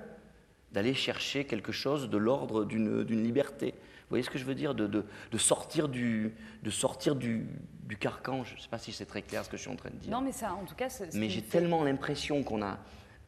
d'aller 0.73 0.95
chercher 0.95 1.45
quelque 1.45 1.73
chose 1.73 2.09
de 2.09 2.19
l'ordre 2.19 2.65
d'une 2.65 3.23
liberté. 3.23 3.75
Vous 4.13 4.17
voyez 4.17 4.25
ce 4.25 4.31
que 4.31 4.37
je 4.39 4.45
veux 4.45 4.55
dire 4.55 4.75
de, 4.75 4.87
de- 4.87 5.07
de 5.31 5.39
sortir, 5.39 5.89
du, 5.89 6.35
de 6.63 6.69
sortir 6.69 7.15
du, 7.17 7.47
du 7.85 7.97
carcan? 7.97 8.45
Je 8.45 8.57
ne 8.57 8.61
sais 8.61 8.69
pas 8.69 8.77
si 8.77 8.93
c'est 8.93 9.07
très 9.07 9.23
clair 9.23 9.43
ce 9.43 9.49
que 9.49 9.57
je 9.57 9.63
suis 9.63 9.71
en 9.71 9.75
train 9.77 9.89
de 9.89 9.95
dire. 9.97 10.11
Non, 10.11 10.21
mais 10.21 10.33
ça, 10.33 10.53
en 10.53 10.67
tout 10.67 10.75
cas, 10.75 10.91
c'est- 10.91 11.11
ce 11.13 11.17
Mais 11.17 11.31
j'ai 11.31 11.41
tellement 11.41 11.83
l'impression 11.83 12.43
qu'on 12.43 12.61
a, 12.61 12.79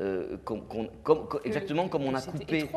euh, 0.03 0.37
comme- 0.45 0.61
exactement 1.45 1.89
comme 1.89 2.03
on 2.05 2.15
a 2.15 2.21
coupé, 2.21 2.69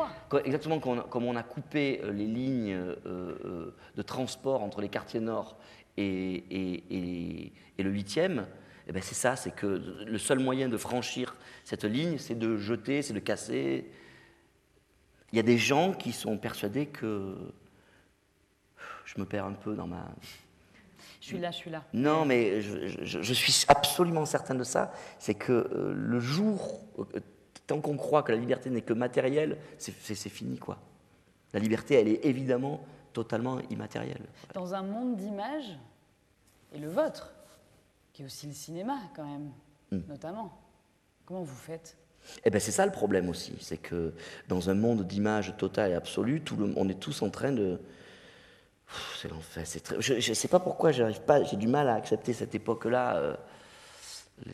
exactement 0.46 0.80
comme 0.80 0.92
on 0.92 1.00
a, 1.00 1.02
comme 1.02 1.24
on 1.26 1.36
a 1.36 1.42
coupé 1.42 2.00
euh, 2.02 2.10
les 2.10 2.24
lignes 2.26 2.72
euh, 2.72 3.74
de 3.94 4.00
transport 4.02 4.62
entre 4.62 4.80
les 4.80 4.88
quartiers 4.88 5.20
nord 5.20 5.58
et, 5.98 6.04
et- 6.50 6.84
et- 6.88 7.52
et 7.76 7.82
le 7.82 7.90
8e. 7.90 8.46
eh 8.88 8.92
ben 8.92 9.02
c'est 9.02 9.14
ça, 9.14 9.36
c'est 9.36 9.50
que 9.54 9.66
le 10.06 10.16
seul 10.16 10.38
moyen 10.38 10.70
de 10.70 10.78
franchir 10.78 11.36
cette 11.62 11.84
ligne, 11.84 12.16
c'est 12.16 12.38
de 12.38 12.56
jeter, 12.56 13.02
c'est 13.02 13.12
de 13.12 13.18
casser. 13.20 13.84
Il 15.30 15.36
y 15.36 15.40
a 15.40 15.42
des 15.42 15.58
gens 15.58 15.92
qui 15.92 16.12
sont 16.12 16.38
persuadés 16.38 16.86
que 16.86 17.36
je 19.14 19.20
me 19.20 19.24
perds 19.26 19.46
un 19.46 19.52
peu 19.54 19.74
dans 19.74 19.86
ma, 19.86 20.06
Je 21.20 21.26
suis 21.26 21.38
là, 21.38 21.50
je 21.50 21.56
suis 21.56 21.70
là. 21.70 21.82
non, 21.94 22.24
mais 22.24 22.60
je, 22.60 22.86
je- 23.04 23.22
je 23.22 23.32
suis 23.34 23.64
absolument 23.68 24.26
certain 24.26 24.54
de 24.54 24.64
ça. 24.64 24.92
C'est 25.18 25.34
que 25.34 25.52
euh, 25.52 25.92
le 25.94 26.20
jour, 26.20 26.80
euh, 26.98 27.04
tant 27.66 27.80
qu'on 27.80 27.96
croit 27.96 28.22
que 28.22 28.32
la 28.32 28.38
liberté 28.38 28.70
n'est 28.70 28.82
que 28.82 28.92
matérielle, 28.92 29.56
c'est 29.78 29.92
fini, 30.28 30.58
quoi. 30.58 30.78
La 31.54 31.60
liberté, 31.60 31.94
elle 31.94 32.08
est 32.08 32.24
évidemment 32.26 32.84
totalement 33.14 33.58
immatérielle. 33.70 34.26
Dans 34.54 34.74
un 34.74 34.82
monde 34.82 35.16
d'images, 35.16 35.78
et 36.74 36.78
le 36.78 36.88
vôtre, 36.88 37.32
qui 38.12 38.22
est 38.22 38.26
aussi 38.26 38.46
le 38.46 38.52
cinéma 38.52 38.96
quand 39.16 39.24
même, 39.24 39.50
Hmm. 39.90 40.00
notamment, 40.06 40.52
comment 41.24 41.42
vous 41.42 41.56
faites? 41.56 41.96
Eh 42.44 42.50
ben, 42.50 42.60
c'est 42.60 42.72
ça 42.72 42.84
le 42.84 42.92
problème 42.92 43.30
aussi, 43.30 43.54
c'est 43.58 43.78
que 43.78 44.12
dans 44.48 44.68
un 44.68 44.74
monde 44.74 45.06
d'images 45.06 45.56
totales 45.56 45.92
et 45.92 45.94
absolues, 45.94 46.42
tout 46.42 46.56
le- 46.56 46.74
on 46.76 46.86
est 46.90 47.00
tous 47.00 47.22
en 47.22 47.30
train 47.30 47.52
de. 47.52 47.80
C'est 49.16 49.28
l'enfer. 49.28 49.64
Je 50.00 50.14
ne 50.14 50.34
sais 50.34 50.48
pas 50.48 50.60
pourquoi 50.60 50.92
j'arrive 50.92 51.20
pas, 51.22 51.42
j'ai 51.44 51.56
du 51.56 51.66
mal 51.68 51.88
à 51.88 51.94
accepter 51.94 52.32
cette 52.32 52.54
époque-là. 52.54 53.16
euh, 53.16 53.36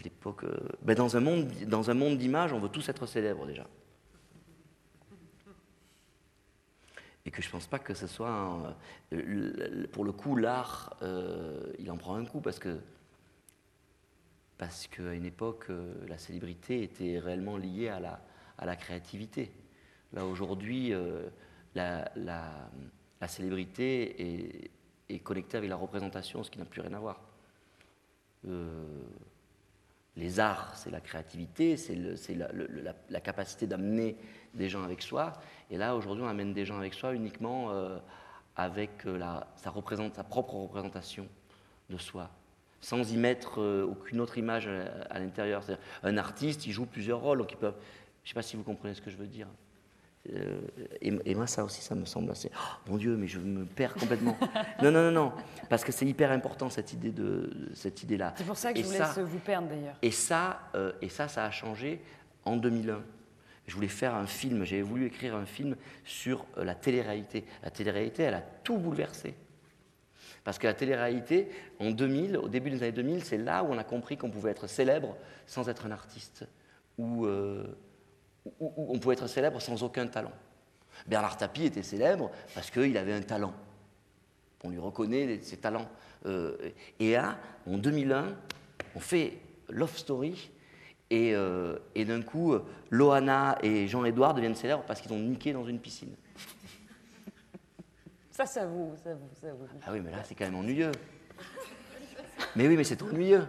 L'époque. 0.02 0.44
euh, 0.44 0.94
dans 0.94 1.16
un 1.16 1.20
monde, 1.20 1.46
dans 1.66 1.90
un 1.90 1.94
monde 1.94 2.16
d'images, 2.18 2.52
on 2.52 2.58
veut 2.58 2.68
tous 2.70 2.88
être 2.88 3.06
célèbres 3.06 3.46
déjà. 3.46 3.66
Et 7.26 7.30
que 7.30 7.40
je 7.40 7.50
pense 7.50 7.66
pas 7.66 7.78
que 7.78 7.94
ce 7.94 8.06
soit. 8.06 8.76
le- 9.10 9.86
pour 9.86 10.04
le 10.04 10.12
coup, 10.12 10.36
l'art, 10.36 10.96
euh, 11.02 11.72
il 11.78 11.90
en 11.90 11.96
prend 11.96 12.16
un 12.16 12.24
coup 12.24 12.40
parce 12.40 12.58
que 12.58 12.78
parce 14.58 14.86
qu'à 14.86 15.12
une 15.14 15.24
époque, 15.26 15.66
euh, 15.70 15.94
la 16.08 16.16
célébrité 16.16 16.82
était 16.82 17.18
réellement 17.18 17.56
liée 17.56 17.88
à 17.88 17.98
la, 18.00 18.20
à 18.58 18.66
la 18.66 18.76
créativité. 18.76 19.50
Là, 20.12 20.24
aujourd'hui, 20.24 20.92
euh, 20.94 21.28
la- 21.74 22.10
la 23.24 23.28
célébrité 23.28 24.70
est, 25.08 25.18
connectée 25.20 25.56
avec 25.56 25.70
la 25.70 25.76
représentation, 25.76 26.42
ce 26.42 26.50
qui 26.50 26.58
n'a 26.58 26.66
plus 26.66 26.82
rien 26.82 26.92
à 26.92 26.98
voir. 26.98 27.22
Euh, 28.46 28.84
les 30.14 30.40
arts, 30.40 30.76
c'est 30.76 30.90
la 30.90 31.00
créativité, 31.00 31.78
c'est 31.78 31.96
la, 32.34 33.20
capacité 33.20 33.66
d'amener 33.66 34.18
des 34.52 34.68
gens 34.68 34.82
avec 34.82 35.00
soi. 35.00 35.32
Et 35.70 35.78
là, 35.78 35.96
aujourd'hui, 35.96 36.22
on 36.22 36.28
amène 36.28 36.52
des 36.52 36.66
gens 36.66 36.76
avec 36.76 36.92
soi 36.92 37.14
uniquement 37.14 37.70
euh, 37.70 37.96
avec 38.56 39.06
euh, 39.06 39.16
la, 39.16 39.46
sa, 39.56 39.70
représente, 39.70 40.16
sa 40.16 40.24
propre 40.24 40.56
représentation 40.56 41.26
de 41.88 41.96
soi, 41.96 42.28
sans 42.82 43.10
y 43.10 43.16
mettre 43.16 43.62
aucune 43.84 44.20
autre 44.20 44.36
image 44.36 44.68
à, 44.68 44.84
à 45.08 45.18
l'intérieur. 45.18 45.64
Un 46.02 46.18
artiste, 46.18 46.66
il 46.66 46.72
joue 46.72 46.84
plusieurs 46.84 47.20
rôles, 47.20 47.38
donc 47.38 47.52
il 47.52 47.56
peut. 47.56 47.72
Je 48.22 48.28
ne 48.28 48.28
sais 48.28 48.34
pas 48.34 48.42
si 48.42 48.56
vous 48.56 48.64
comprenez 48.64 48.92
ce 48.92 49.00
que 49.00 49.10
je 49.10 49.16
veux 49.16 49.26
dire. 49.26 49.48
Euh, 50.32 50.60
et, 51.02 51.12
et 51.26 51.34
moi, 51.34 51.46
ça 51.46 51.64
aussi, 51.64 51.82
ça 51.82 51.94
me 51.94 52.04
semble 52.04 52.30
assez. 52.30 52.50
Oh, 52.54 52.90
mon 52.90 52.96
Dieu, 52.96 53.16
mais 53.16 53.26
je 53.26 53.38
me 53.38 53.64
perds 53.64 53.94
complètement. 53.94 54.36
non, 54.82 54.90
non, 54.90 55.10
non, 55.10 55.12
non, 55.12 55.32
parce 55.68 55.84
que 55.84 55.92
c'est 55.92 56.06
hyper 56.06 56.32
important 56.32 56.70
cette 56.70 56.92
idée 56.92 57.10
de 57.10 57.50
cette 57.74 58.02
idée-là. 58.02 58.32
C'est 58.36 58.46
pour 58.46 58.56
ça 58.56 58.72
que 58.72 58.78
Et 58.78 58.82
je 58.82 58.86
vous 58.86 58.92
laisse 58.92 59.18
vous 59.18 59.38
perdre 59.38 59.68
d'ailleurs. 59.68 59.96
et 60.00 60.10
ça, 60.10 60.60
euh, 60.74 60.92
et 61.02 61.08
ça, 61.08 61.28
ça 61.28 61.44
a 61.44 61.50
changé 61.50 62.00
en 62.44 62.56
2001. 62.56 63.02
Je 63.66 63.74
voulais 63.74 63.88
faire 63.88 64.14
un 64.14 64.26
film, 64.26 64.64
j'avais 64.64 64.82
voulu 64.82 65.06
écrire 65.06 65.34
un 65.34 65.46
film 65.46 65.76
sur 66.04 66.44
euh, 66.58 66.64
la 66.64 66.74
télé-réalité. 66.74 67.44
La 67.62 67.70
télé-réalité, 67.70 68.24
elle 68.24 68.34
a 68.34 68.42
tout 68.62 68.76
bouleversé. 68.76 69.34
Parce 70.42 70.58
que 70.58 70.66
la 70.66 70.74
télé-réalité, 70.74 71.48
en 71.80 71.90
2000, 71.90 72.36
au 72.36 72.48
début 72.48 72.70
des 72.70 72.82
années 72.82 72.92
2000, 72.92 73.24
c'est 73.24 73.38
là 73.38 73.64
où 73.64 73.68
on 73.68 73.78
a 73.78 73.84
compris 73.84 74.18
qu'on 74.18 74.30
pouvait 74.30 74.50
être 74.50 74.66
célèbre 74.66 75.16
sans 75.46 75.68
être 75.70 75.86
un 75.86 75.90
artiste, 75.90 76.46
ou 76.98 77.24
euh, 77.24 77.64
où, 78.60 78.72
on 78.76 78.98
pouvait 78.98 79.14
être 79.14 79.26
célèbre 79.26 79.60
sans 79.60 79.82
aucun 79.82 80.06
talent. 80.06 80.32
Bernard 81.06 81.36
Tapie 81.36 81.64
était 81.64 81.82
célèbre 81.82 82.30
parce 82.54 82.70
qu'il 82.70 82.96
avait 82.96 83.12
un 83.12 83.22
talent. 83.22 83.52
On 84.62 84.70
lui 84.70 84.78
reconnaît 84.78 85.40
ses 85.42 85.58
talents. 85.58 85.88
Euh, 86.26 86.56
et 86.98 87.12
là, 87.12 87.36
en 87.66 87.76
2001, 87.76 88.34
on 88.94 89.00
fait 89.00 89.38
Love 89.68 89.96
Story, 89.96 90.50
et, 91.10 91.34
euh, 91.34 91.78
et 91.94 92.04
d'un 92.04 92.22
coup, 92.22 92.54
euh, 92.54 92.64
Loana 92.90 93.58
et 93.62 93.86
Jean-Édouard 93.86 94.34
deviennent 94.34 94.54
célèbres 94.54 94.84
parce 94.86 95.00
qu'ils 95.00 95.12
ont 95.12 95.18
niqué 95.18 95.52
dans 95.52 95.64
une 95.64 95.78
piscine. 95.78 96.14
Ça, 98.30 98.46
ça 98.46 98.66
vous, 98.66 98.94
ça 99.02 99.14
vous, 99.14 99.28
ça 99.40 99.52
vous. 99.52 99.66
Ah 99.86 99.92
oui, 99.92 100.00
mais 100.00 100.10
là, 100.10 100.24
c'est 100.24 100.34
quand 100.34 100.44
même 100.44 100.56
ennuyeux. 100.56 100.90
Mais 102.56 102.66
oui, 102.66 102.76
mais 102.76 102.84
c'est 102.84 103.00
ennuyeux. 103.02 103.46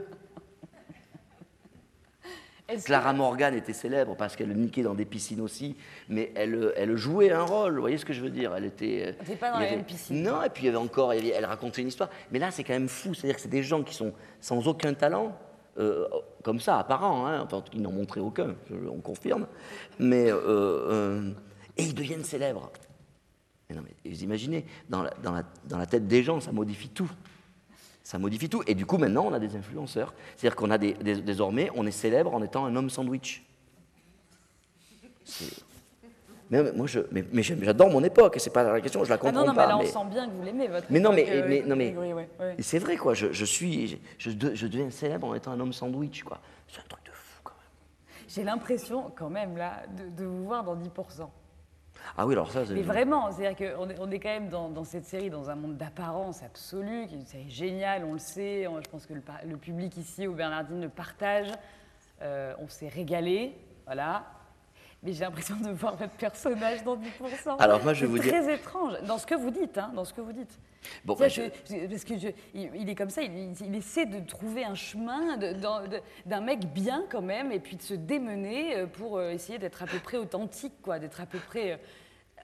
Clara 2.83 3.13
Morgan 3.13 3.53
était 3.53 3.73
célèbre 3.73 4.15
parce 4.15 4.35
qu'elle 4.35 4.55
niquait 4.55 4.81
dans 4.81 4.95
des 4.95 5.05
piscines 5.05 5.41
aussi, 5.41 5.75
mais 6.09 6.31
elle, 6.35 6.73
elle 6.75 6.95
jouait 6.97 7.31
un 7.31 7.43
rôle, 7.43 7.75
vous 7.75 7.81
voyez 7.81 7.97
ce 7.97 8.05
que 8.05 8.13
je 8.13 8.21
veux 8.21 8.29
dire? 8.31 8.55
Elle 8.55 8.65
était. 8.65 8.97
Elle 8.97 9.15
était 9.21 9.35
pas 9.35 9.51
dans 9.51 9.59
la 9.59 9.69
même 9.69 9.83
piscine. 9.83 10.23
Non, 10.23 10.41
et 10.43 10.49
puis 10.49 10.63
il 10.63 10.65
y 10.65 10.69
avait 10.69 10.77
encore, 10.77 11.13
il 11.13 11.23
y 11.25 11.27
avait- 11.29 11.37
elle 11.37 11.45
racontait 11.45 11.81
une 11.83 11.89
histoire. 11.89 12.09
Mais 12.31 12.39
là, 12.39 12.49
c'est 12.51 12.63
quand 12.63 12.73
même 12.73 12.87
fou, 12.89 13.13
c'est-à-dire 13.13 13.35
que 13.35 13.41
c'est 13.41 13.49
des 13.49 13.63
gens 13.63 13.83
qui 13.83 13.93
sont 13.93 14.13
sans 14.41 14.67
aucun 14.67 14.93
talent, 14.95 15.37
euh, 15.77 16.07
comme 16.43 16.59
ça, 16.59 16.79
apparent, 16.79 17.27
hein, 17.27 17.41
enfin, 17.43 17.63
ils 17.73 17.81
n'en 17.81 17.91
montraient 17.91 18.21
aucun, 18.21 18.55
on 18.71 18.99
confirme, 18.99 19.45
mais. 19.99 20.31
euh, 20.31 20.39
euh, 20.43 21.31
et 21.77 21.83
ils 21.83 21.93
deviennent 21.93 22.23
célèbres. 22.23 22.71
Mais 23.69 23.75
non, 23.75 23.83
mais 23.83 24.11
vous 24.11 24.23
imaginez, 24.23 24.65
dans 24.89 25.03
la, 25.03 25.11
dans, 25.23 25.33
la, 25.33 25.43
dans 25.67 25.77
la 25.77 25.85
tête 25.85 26.07
des 26.07 26.23
gens, 26.23 26.39
ça 26.39 26.51
modifie 26.51 26.89
tout. 26.89 27.11
Ça 28.05 28.19
modifie 28.19 28.47
tout. 28.49 28.61
Et 28.67 28.75
du 28.75 28.85
coup, 28.85 28.99
maintenant, 28.99 29.25
on 29.25 29.33
a 29.33 29.39
des 29.39 29.55
influenceurs. 29.55 30.13
C'est-à-dire 30.37 30.55
qu'on 30.55 30.69
a 30.69 30.77
des, 30.77 30.93
des- 30.93 31.21
désormais, 31.21 31.71
on 31.73 31.87
est 31.87 31.91
célèbre 31.91 32.35
en 32.35 32.43
étant 32.43 32.63
un 32.65 32.75
homme 32.75 32.91
sandwich. 32.91 33.43
Mais, 36.51 36.61
mais 36.61 36.71
moi, 36.73 36.85
je, 36.85 36.99
mais, 37.11 37.25
mais 37.33 37.41
j'adore 37.41 37.89
mon 37.89 38.03
époque. 38.03 38.35
C'est 38.37 38.51
pas 38.53 38.61
la 38.61 38.79
question. 38.79 39.03
Je 39.03 39.09
la 39.09 39.15
Ah 39.15 39.17
comprends 39.17 39.39
non, 39.39 39.47
non, 39.47 39.53
mais 39.53 39.55
pas. 39.57 39.65
là, 39.67 39.77
on 39.77 39.81
mais- 39.81 39.87
sent 39.87 40.05
bien 40.11 40.27
que 40.29 40.33
vous 40.35 40.43
l'aimez, 40.43 40.67
votre 40.67 40.85
Mais 40.91 40.99
non, 40.99 41.11
mais- 41.13 41.25
euh, 41.27 41.45
mais- 41.49 41.63
non, 41.63 41.75
mais- 41.75 41.95
c'est 42.59 42.77
vrai, 42.77 42.95
quoi. 42.95 43.15
Je, 43.15 43.31
je 43.33 43.45
suis, 43.45 43.87
je, 43.87 43.95
je 44.19 44.29
de- 44.31 44.53
je 44.53 44.67
deviens 44.67 44.91
célèbre 44.91 45.25
en 45.27 45.33
étant 45.33 45.51
un 45.53 45.59
homme 45.59 45.73
sandwich, 45.73 46.23
quoi. 46.23 46.39
C'est 46.67 46.81
un 46.81 46.83
truc 46.87 47.03
de 47.05 47.11
fou, 47.11 47.39
quand 47.43 47.53
même. 47.53 48.25
J'ai 48.27 48.43
l'impression, 48.43 49.11
quand 49.15 49.31
même, 49.31 49.57
là, 49.57 49.81
de, 49.97 50.21
de 50.21 50.25
vous 50.27 50.45
voir 50.45 50.63
dans 50.63 50.75
10%. 50.75 51.31
Ah 52.17 52.25
oui, 52.25 52.33
alors 52.33 52.51
ça, 52.51 52.65
c'est. 52.65 52.73
Mais 52.73 52.81
vraiment, 52.81 53.31
c'est-à-dire 53.31 53.75
qu'on 53.75 53.89
est, 53.89 53.99
on 53.99 54.11
est 54.11 54.19
quand 54.19 54.29
même 54.29 54.49
dans, 54.49 54.69
dans 54.69 54.83
cette 54.83 55.05
série, 55.05 55.29
dans 55.29 55.49
un 55.49 55.55
monde 55.55 55.77
d'apparence 55.77 56.43
absolue, 56.43 57.07
qui 57.07 57.15
est 57.15 57.17
une 57.17 57.25
série 57.25 57.49
géniale, 57.49 58.03
on 58.05 58.13
le 58.13 58.19
sait. 58.19 58.63
je 58.83 58.89
pense 58.89 59.05
que 59.05 59.13
le 59.13 59.57
public 59.57 59.97
ici, 59.97 60.27
au 60.27 60.33
Bernardine, 60.33 60.81
le 60.81 60.89
partage. 60.89 61.47
Euh, 62.21 62.53
on 62.59 62.67
s'est 62.67 62.87
régalé, 62.87 63.57
voilà. 63.85 64.25
Mais 65.05 65.13
j'ai 65.13 65.23
l'impression 65.23 65.55
de 65.57 65.69
voir 65.69 65.95
votre 65.95 66.13
personnage 66.13 66.83
dans 66.83 66.95
10%. 66.97 67.57
Alors, 67.59 67.83
moi, 67.83 67.93
je 67.93 68.05
vais 68.07 68.11
C'est 68.11 68.17
vous 68.17 68.19
dire- 68.31 68.41
très 68.43 68.53
étrange, 68.55 68.93
dans 69.07 69.19
ce 69.19 69.27
que 69.27 69.35
vous 69.35 69.51
dites, 69.51 69.77
hein, 69.77 69.91
dans 69.95 70.03
ce 70.03 70.13
que 70.13 70.21
vous 70.21 70.33
dites. 70.33 70.57
Bon, 71.03 71.13
Ça, 71.15 71.25
bah, 71.25 71.27
je- 71.29 71.41
je- 71.69 71.85
parce 71.87 72.03
que 72.03 72.17
je- 72.17 72.27
il, 72.55 72.71
il 72.75 72.89
est 72.89 72.95
comme 72.95 73.11
ça, 73.11 73.21
il, 73.21 73.53
il 73.61 73.75
essaie 73.75 74.07
de 74.07 74.19
trouver 74.25 74.65
un 74.65 74.73
chemin 74.75 75.37
d'un 76.25 76.41
mec 76.41 76.65
bien 76.73 77.03
quand 77.09 77.21
même, 77.21 77.51
et 77.51 77.59
puis 77.59 77.75
de 77.75 77.81
se 77.83 77.93
démener 77.93 78.75
euh, 78.77 78.87
pour 78.87 79.17
euh, 79.17 79.29
essayer 79.29 79.59
d'être 79.59 79.83
à 79.83 79.85
peu 79.85 79.99
près 79.99 80.17
authentique, 80.17 80.73
quoi, 80.81 80.97
d'être 80.97 81.21
à 81.21 81.25
peu 81.27 81.37
près, 81.39 81.73
euh, 81.73 81.77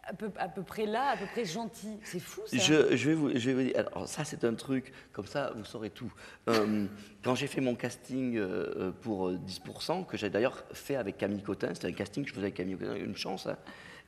à 0.03 0.13
peu, 0.13 0.31
à 0.37 0.47
peu 0.49 0.63
près 0.63 0.85
là, 0.85 1.09
à 1.11 1.17
peu 1.17 1.25
près 1.27 1.45
gentil. 1.45 1.97
C'est 2.03 2.19
fou 2.19 2.41
ça. 2.47 2.57
Je, 2.57 2.95
je 2.95 3.09
vais 3.09 3.15
vous, 3.15 3.29
je 3.29 3.49
vais 3.49 3.53
vous 3.53 3.61
dire, 3.63 3.77
alors 3.77 4.07
ça 4.07 4.23
c'est 4.25 4.43
un 4.43 4.53
truc, 4.55 4.91
comme 5.13 5.25
ça 5.27 5.51
vous 5.55 5.63
saurez 5.65 5.89
tout. 5.89 6.11
Euh, 6.49 6.85
quand 7.23 7.35
j'ai 7.35 7.47
fait 7.47 7.61
mon 7.61 7.75
casting 7.75 8.37
euh, 8.37 8.73
euh, 8.77 8.91
pour 8.91 9.29
euh, 9.29 9.39
10%, 9.47 10.05
que 10.05 10.17
j'ai 10.17 10.29
d'ailleurs 10.29 10.63
fait 10.73 10.95
avec 10.95 11.17
Camille 11.17 11.43
Cotin, 11.43 11.73
c'était 11.73 11.87
un 11.87 11.93
casting 11.93 12.23
que 12.23 12.29
je 12.29 12.33
faisais 12.33 12.45
avec 12.47 12.55
Camille 12.55 12.77
Cotin, 12.77 12.95
une 12.95 13.15
chance, 13.15 13.47
hein, 13.47 13.57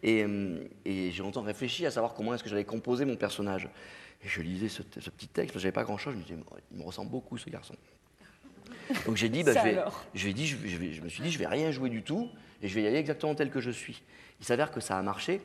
et, 0.02 0.24
euh, 0.24 0.64
et 0.86 1.12
j'ai 1.12 1.22
longtemps 1.24 1.44
réfléchi 1.44 1.86
à 1.86 1.92
savoir 1.92 2.14
comment 2.14 2.34
est-ce 2.34 2.44
que 2.44 2.50
j'allais 2.50 2.66
composer 2.66 3.06
mon 3.06 3.16
personnage. 3.16 3.70
Et 4.26 4.28
je 4.28 4.42
lisais 4.42 4.70
ce, 4.70 4.82
ce 5.00 5.10
petit 5.10 5.28
texte, 5.28 5.50
parce 5.50 5.54
que 5.54 5.60
j'avais 5.60 5.72
pas 5.74 5.84
grand-chose, 5.84 6.14
je 6.14 6.18
me 6.20 6.24
disais, 6.24 6.38
il 6.72 6.78
me 6.78 6.84
ressemble 6.84 7.12
beaucoup 7.12 7.38
ce 7.38 7.50
garçon. 7.50 7.76
Donc 9.06 9.16
j'ai 9.16 9.30
dit, 9.30 9.44
bah, 9.44 9.54
je, 9.54 9.60
vais, 9.60 9.80
je, 10.14 10.26
vais 10.26 10.34
dit, 10.34 10.48
je, 10.48 10.56
vais- 10.58 10.70
je 10.70 10.78
vais- 10.78 10.92
je 10.94 11.02
me 11.02 11.10
suis 11.10 11.22
dit, 11.24 11.32
je 11.32 11.40
vais 11.40 11.48
rien 11.48 11.72
jouer 11.72 11.90
du 11.90 12.04
tout, 12.04 12.30
et 12.62 12.68
je 12.68 12.74
vais 12.76 12.82
y 12.84 12.88
aller 12.88 12.98
exactement 12.98 13.36
tel 13.36 13.50
que 13.50 13.60
je 13.62 13.72
suis. 13.72 14.02
Il 14.40 14.46
s'avère 14.46 14.72
que 14.72 14.80
ça 14.82 14.98
a 14.98 15.02
marché. 15.02 15.42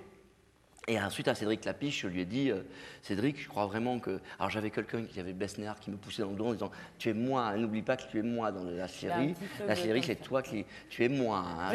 Et 0.89 0.99
ensuite, 0.99 1.29
à 1.29 1.35
Cédric 1.35 1.65
Lapiche, 1.67 2.01
je 2.03 2.09
lui 2.09 2.23
ai 2.23 2.25
dit 2.25 2.51
euh, 2.51 2.63
Cédric, 3.03 3.41
je 3.43 3.47
crois 3.49 3.67
vraiment 3.67 3.99
que. 3.99 4.21
Alors, 4.39 4.49
j'avais 4.51 4.71
quelqu'un 4.71 5.03
qui 5.05 5.21
avait 5.21 5.35
Besnéard 5.35 5.79
qui 5.79 5.91
me 5.91 5.97
poussait 5.97 6.23
dans 6.23 6.31
le 6.31 6.37
dos 6.37 6.47
en 6.47 6.53
disant 6.55 6.71
Tu 6.99 7.11
es 7.11 7.13
moi, 7.13 7.43
hein, 7.43 7.57
n'oublie 7.59 7.83
pas 7.83 7.97
que 7.99 8.05
tu 8.11 8.19
es 8.19 8.23
moi 8.23 8.51
dans 8.51 8.65
la 8.65 8.89
série. 8.89 9.35
La 9.67 9.75
série, 9.77 10.03
c'est 10.03 10.17
toi 10.17 10.43
qui. 10.43 10.65
Tu 10.89 11.05
es 11.05 11.09
moi. 11.11 11.45
hein, 11.47 11.71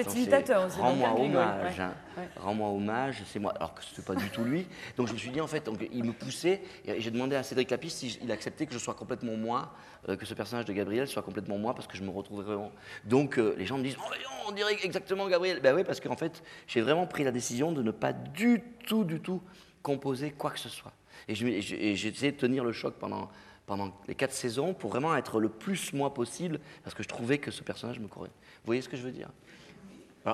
Rends-moi 0.82 1.10
hommage. 1.38 1.80
hein. 1.80 1.94
Ouais. 2.18 2.28
Rends-moi 2.38 2.70
hommage, 2.70 3.24
c'est 3.28 3.40
moi. 3.40 3.54
Alors 3.56 3.74
que 3.76 3.84
ce 3.84 3.92
n'était 3.92 4.02
pas 4.02 4.16
du 4.16 4.30
tout 4.30 4.44
lui. 4.44 4.66
Donc, 4.98 5.08
je 5.08 5.14
me 5.14 5.18
suis 5.18 5.30
dit, 5.30 5.42
en 5.42 5.48
fait, 5.48 5.64
donc, 5.66 5.88
il 5.92 6.04
me 6.04 6.14
poussait. 6.14 6.62
Et 6.86 7.00
j'ai 7.00 7.12
demandé 7.12 7.36
à 7.36 7.44
Cédric 7.44 7.70
Lapiche 7.70 7.92
s'il 7.94 8.32
acceptait 8.32 8.66
que 8.66 8.74
je 8.74 8.80
sois 8.80 8.96
complètement 8.96 9.38
moi, 9.38 9.74
euh, 10.10 10.16
que 10.16 10.26
ce 10.26 10.34
personnage 10.34 10.66
de 10.66 10.74
Gabriel 10.74 11.08
soit 11.08 11.22
complètement 11.22 11.58
moi, 11.60 11.76
parce 11.76 11.88
que 11.88 11.96
je 11.98 12.04
me 12.04 12.10
retrouvais 12.10 12.44
vraiment. 12.44 12.72
Donc, 13.06 13.38
euh, 13.38 13.54
les 13.60 13.66
gens 13.66 13.78
me 13.78 13.84
disent 13.84 13.98
Oh, 14.00 14.12
on 14.50 14.52
dirait 14.52 14.76
exactement 14.84 15.28
Gabriel. 15.28 15.60
Ben 15.62 15.76
oui, 15.76 15.84
parce 15.84 16.00
qu'en 16.00 16.16
fait, 16.18 16.44
j'ai 16.68 16.82
vraiment 16.82 17.06
pris 17.08 17.24
la 17.24 17.32
décision 17.32 17.72
de 17.72 17.82
ne 17.84 17.92
pas 17.92 18.12
du 18.14 18.60
tout, 18.62 18.64
du 19.04 19.20
tout 19.20 19.42
composer 19.82 20.32
quoi 20.32 20.52
que 20.52 20.60
ce 20.60 20.70
soit. 20.70 20.94
Et 21.28 21.36
je- 21.36 21.48
et 21.48 21.62
je- 21.62 21.76
et 21.76 21.96
j'ai 21.96 22.10
essayé 22.10 22.32
de 22.32 22.38
tenir 22.38 22.64
le 22.64 22.72
choc 22.72 22.96
pendant, 23.00 23.30
pendant 23.66 23.92
les 24.08 24.16
quatre 24.16 24.34
saisons 24.34 24.74
pour 24.74 24.90
vraiment 24.90 25.16
être 25.16 25.40
le 25.40 25.50
plus 25.50 25.94
moi 25.94 26.14
possible, 26.14 26.60
parce 26.84 26.94
que 26.96 27.04
je 27.04 27.08
trouvais 27.08 27.38
que 27.38 27.52
ce 27.52 27.64
personnage 27.64 28.00
me 28.00 28.08
courait. 28.08 28.30
Vous 28.30 28.66
voyez 28.68 28.82
ce 28.82 28.90
que 28.90 28.98
je 28.98 29.04
veux 29.04 29.12
dire? 29.12 29.30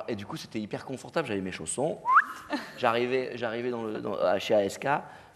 Et 0.08 0.16
du 0.16 0.26
coup, 0.28 0.38
c'était 0.38 0.60
hyper 0.60 0.86
confortable. 0.86 1.28
J'avais 1.28 1.42
mes 1.42 1.52
chaussons. 1.52 1.98
J'arrivais, 2.78 3.36
dans 4.02 4.40
chez 4.40 4.54
ASK, 4.54 4.88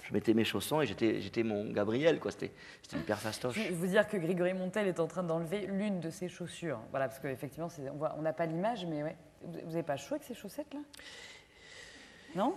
je 0.03 0.14
mettais 0.14 0.36
mes 0.36 0.43
chaussons 0.43 0.80
et 0.82 0.86
j'étais, 0.86 1.43
mon 1.43 1.72
Gabriel. 1.72 2.20
C'était, 2.30 2.51
c'était 2.84 2.97
hyper 2.97 3.18
fastoche. 3.20 3.55
Je 3.55 3.64
vais 3.64 3.70
vous 3.72 3.88
dire 3.88 4.07
que 4.07 4.16
Grégory 4.18 4.53
Montel 4.53 4.88
est 4.88 4.99
en 4.99 5.07
train 5.07 5.24
d'enlever 5.24 5.66
l'une 5.66 5.99
de 6.01 6.11
ses 6.11 6.30
chaussures. 6.30 6.80
Voilà, 6.91 7.07
parce 7.07 7.20
qu'effectivement, 7.20 7.68
on 8.16 8.22
n'a 8.22 8.34
pas 8.34 8.45
l'image, 8.45 8.86
mais 8.86 9.01
ouais. 9.01 9.16
Vous 9.43 9.72
n'avez 9.72 9.82
pas 9.84 9.97
chaud 9.97 10.14
avec 10.16 10.24
ces 10.24 10.36
chaussettes 10.36 10.72
là 10.74 10.80
Non? 12.36 12.53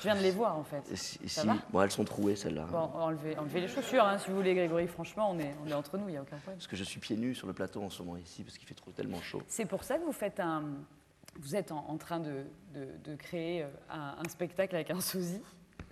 Je 0.00 0.04
viens 0.04 0.16
de 0.16 0.22
les 0.22 0.30
voir 0.30 0.56
en 0.58 0.64
fait. 0.64 0.82
Si, 0.96 1.18
Ça 1.28 1.42
si- 1.42 1.46
va 1.46 1.54
bon, 1.70 1.82
elles 1.82 1.90
sont 1.90 2.04
trouées, 2.04 2.34
celles-là. 2.36 2.64
Bon, 2.70 2.90
enlevez, 2.94 3.36
enlevez 3.38 3.60
les 3.60 3.68
chaussures 3.68 4.04
hein, 4.04 4.18
si 4.18 4.30
vous 4.30 4.36
voulez, 4.36 4.54
Grégory. 4.54 4.86
Franchement, 4.88 5.30
on 5.30 5.38
est, 5.38 5.54
on 5.64 5.68
est 5.68 5.74
entre 5.74 5.96
nous, 5.98 6.08
il 6.08 6.12
n'y 6.12 6.16
a 6.18 6.22
aucun 6.22 6.36
problème. 6.38 6.56
Parce 6.56 6.66
que 6.66 6.76
je 6.76 6.84
suis 6.84 6.98
pieds 7.00 7.16
nus 7.16 7.34
sur 7.34 7.46
le 7.46 7.52
plateau 7.52 7.82
en 7.82 7.90
ce 7.90 8.02
moment 8.02 8.16
ici, 8.16 8.42
parce 8.42 8.58
qu'il 8.58 8.66
fait 8.66 8.74
trop 8.74 8.90
tellement 8.90 9.20
chaud. 9.20 9.42
C'est 9.46 9.66
pour 9.66 9.84
ça 9.84 9.98
que 9.98 10.04
vous 10.04 10.12
faites 10.12 10.40
un. 10.40 10.64
Vous 11.38 11.54
êtes 11.54 11.70
en, 11.70 11.84
en 11.88 11.96
train 11.96 12.18
de, 12.18 12.44
de- 12.74 13.10
de 13.10 13.14
créer 13.16 13.62
euh, 13.62 13.68
un, 13.90 14.16
un 14.24 14.28
spectacle 14.28 14.74
avec 14.74 14.90
un 14.90 15.00
sosie. 15.00 15.40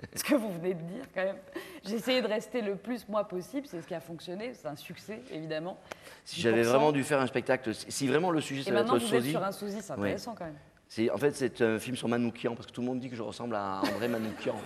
Ce 0.15 0.23
que 0.23 0.35
vous 0.37 0.53
venez 0.53 0.75
de 0.75 0.83
dire, 0.83 1.05
quand 1.15 1.25
même. 1.25 1.37
J'ai 1.85 1.97
essayé 1.97 2.23
de 2.23 2.27
rester 2.29 2.61
le 2.63 2.77
plus 2.77 3.09
moi 3.09 3.27
possible, 3.27 3.67
c'est 3.67 3.81
ce 3.83 3.87
qui 3.87 3.95
a 3.95 4.01
fonctionné, 4.01 4.53
c'est 4.55 4.69
un 4.69 4.77
succès, 4.77 5.21
évidemment. 5.33 5.77
Si 6.25 6.41
j'avais 6.41 6.63
10%. 6.63 6.67
vraiment 6.67 6.93
dû 6.93 7.03
faire 7.03 7.21
un 7.21 7.27
spectacle, 7.27 7.73
si 7.75 8.07
vraiment 8.07 8.31
le 8.31 8.41
sujet 8.41 8.61
Et 8.61 8.65
ça 8.65 8.71
va 8.71 8.81
maintenant, 8.81 8.95
être 8.97 9.03
vous 9.03 9.15
êtes 9.15 9.21
sosie, 9.21 9.31
sur 9.33 9.43
un 9.43 9.51
sosie, 9.53 9.79
c'est 9.81 9.93
intéressant 9.93 10.35
quand 10.37 10.45
même. 10.45 10.55
C'est, 10.89 11.11
en 11.11 11.17
fait 11.19 11.33
c'est 11.33 11.61
un 11.63 11.79
film 11.79 11.97
sur 11.97 12.09
Manoukian, 12.09 12.55
parce 12.55 12.67
que 12.67 12.73
tout 12.73 12.81
le 12.81 12.87
monde 12.87 13.01
dit 13.01 13.11
que 13.11 13.17
je 13.17 13.23
ressemble 13.23 13.55
à 13.55 13.81
André 13.95 14.09
Manoukian. 14.09 14.57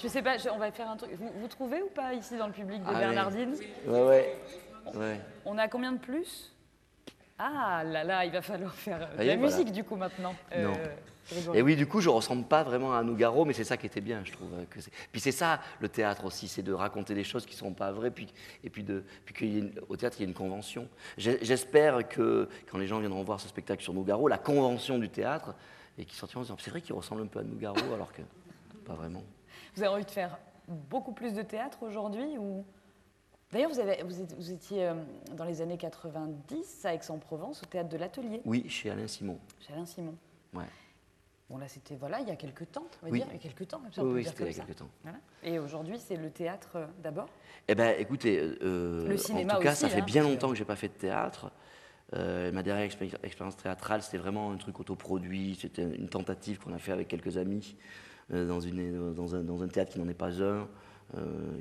Je 0.00 0.06
sais 0.06 0.22
pas, 0.22 0.38
je- 0.38 0.48
on 0.48 0.58
va 0.58 0.70
faire 0.70 0.88
un 0.88 0.96
truc. 0.96 1.10
Vous, 1.18 1.30
vous 1.40 1.48
trouvez 1.48 1.82
ou 1.82 1.88
pas 1.88 2.14
ici 2.14 2.36
dans 2.38 2.46
le 2.46 2.52
public 2.52 2.80
de 2.82 2.86
Ah 2.88 2.92
oui. 2.92 2.98
Bernardine 3.00 3.54
Ouais, 3.86 4.02
ouais. 4.06 4.36
ouais. 4.94 5.20
On 5.44 5.58
a 5.58 5.66
combien 5.66 5.90
de 5.92 5.98
plus? 5.98 6.52
Ah 7.36 7.82
là 7.84 8.04
là, 8.04 8.24
il 8.24 8.30
va 8.32 8.40
falloir 8.42 8.72
faire 8.74 9.02
euh, 9.02 9.16
de 9.16 9.24
la 9.24 9.36
voilà. 9.36 9.56
musique 9.56 9.72
du 9.72 9.82
coup 9.82 9.96
maintenant. 9.96 10.34
Non. 10.56 10.70
Grégory. 10.70 10.78
Et 11.54 11.62
oui, 11.62 11.76
du 11.76 11.86
coup, 11.86 12.00
je 12.00 12.08
ressemble 12.08 12.44
pas 12.44 12.62
vraiment 12.62 12.94
à 12.94 13.02
Nougaro, 13.02 13.44
mais 13.44 13.52
c'est 13.52 13.64
ça 13.64 13.76
qui 13.76 13.86
était 13.86 14.00
bien, 14.00 14.22
je 14.24 14.32
trouve. 14.32 14.48
Que 14.70 14.78
puis 15.12 15.20
c'est 15.20 15.32
ça, 15.32 15.60
le 15.80 15.88
théâtre 15.88 16.24
aussi, 16.24 16.48
c'est 16.48 16.62
de 16.62 16.72
raconter 16.72 17.14
des 17.14 17.24
choses 17.24 17.44
qui 17.46 17.54
sont 17.54 17.72
pas 17.72 17.92
vraies, 17.92 18.10
puis, 18.10 18.26
et 18.64 18.70
puis, 18.70 18.82
de, 18.82 19.04
puis 19.24 19.34
qu'il 19.34 19.48
y 19.48 19.56
ait 19.56 19.60
une- 19.60 19.80
au 19.88 19.96
théâtre, 19.96 20.16
il 20.18 20.22
y 20.22 20.26
a 20.26 20.28
une 20.28 20.34
convention. 20.34 20.88
J'espère 21.18 22.08
que 22.08 22.48
quand 22.70 22.78
les 22.78 22.86
gens 22.86 22.98
viendront 23.00 23.22
voir 23.24 23.40
ce 23.40 23.48
spectacle 23.48 23.82
sur 23.82 23.92
Nougaro, 23.94 24.28
la 24.28 24.38
convention 24.38 24.98
du 24.98 25.08
théâtre, 25.10 25.54
et 25.98 26.04
qu'ils 26.04 26.16
sortiront 26.16 26.40
en 26.40 26.44
disant, 26.44 26.56
c'est 26.58 26.70
vrai 26.70 26.80
qu'il 26.80 26.94
ressemble 26.94 27.22
un 27.22 27.26
peu 27.26 27.40
à 27.40 27.42
Nougaro, 27.42 27.76
alors 27.94 28.12
que 28.12 28.22
pas 28.84 28.94
vraiment. 28.94 29.22
Vous 29.74 29.82
avez 29.82 29.92
envie 29.92 30.04
de 30.04 30.10
faire 30.10 30.38
beaucoup 30.68 31.12
plus 31.12 31.34
de 31.34 31.42
théâtre 31.42 31.78
aujourd'hui 31.82 32.38
ou? 32.38 32.64
D'ailleurs, 33.50 33.70
vous 34.36 34.50
étiez 34.52 34.86
euh, 34.88 34.94
dans 35.34 35.44
les 35.44 35.62
années 35.62 35.78
90 35.78 36.84
à 36.84 36.92
Aix-en-Provence, 36.92 37.62
au 37.62 37.66
théâtre 37.66 37.88
de 37.88 37.96
l'Atelier, 37.96 38.42
Oui, 38.44 38.68
chez 38.68 38.90
Alain 38.90 39.06
Simon. 39.06 39.38
chez 39.66 39.72
Alain 39.72 39.86
Simon. 39.86 40.14
Ouais. 40.52 40.64
Bon, 41.50 41.56
là, 41.56 41.66
c'était 41.66 41.96
voilà, 41.96 42.20
il 42.20 42.28
y 42.28 42.30
a 42.30 42.36
quelques 42.36 42.70
temps, 42.70 42.86
on 43.02 43.06
va 43.06 43.12
Oui. 43.12 43.18
dire, 43.20 43.26
il 43.30 43.32
y 43.32 43.36
a 43.36 43.38
quelques 43.40 43.66
temps, 43.68 43.78
comme 43.80 43.92
ça, 43.92 44.02
on 44.02 44.06
Oui, 44.08 44.12
oui, 44.16 44.24
c'était 44.24 44.42
il 44.44 44.46
y 44.48 44.50
a 44.50 44.52
ça. 44.52 44.62
quelques 44.64 44.78
temps. 44.78 44.88
Voilà. 45.02 45.18
Et 45.42 45.58
aujourd'hui, 45.58 45.98
c'est 45.98 46.16
le 46.16 46.30
théâtre 46.30 46.72
euh, 46.76 46.86
d'abord 47.02 47.28
Eh 47.68 47.74
ben, 47.74 47.94
écoutez, 47.98 48.38
euh, 48.62 49.08
Le 49.08 49.14
en 49.14 49.18
cinéma 49.18 49.54
tout 49.54 49.62
cas, 49.62 49.72
aussi, 49.72 49.80
ça 49.80 49.88
fait 49.88 50.00
hein, 50.02 50.04
bien 50.04 50.22
que- 50.24 50.28
longtemps 50.28 50.50
que 50.50 50.56
j'ai 50.56 50.66
pas 50.66 50.76
fait 50.76 50.88
de 50.88 50.92
théâtre. 50.94 51.50
Euh, 52.14 52.52
ma 52.52 52.62
dernière 52.62 52.86
expé- 52.86 53.14
expérience 53.22 53.56
théâtrale, 53.56 54.02
c'était 54.02 54.18
vraiment 54.18 54.50
un 54.52 54.56
truc 54.58 54.78
autoproduit. 54.80 55.56
C'était 55.58 55.82
une 55.84 56.08
tentative 56.10 56.58
qu'on 56.58 56.74
a 56.74 56.78
fait 56.78 56.92
avec 56.92 57.08
quelques 57.08 57.38
amis 57.38 57.76
dans, 58.30 58.60
une, 58.60 59.14
dans, 59.14 59.34
un, 59.34 59.40
dans 59.42 59.62
un 59.62 59.68
théâtre 59.68 59.92
qui 59.92 59.98
n'en 59.98 60.08
est 60.08 60.14
pas 60.14 60.42
un, 60.42 60.68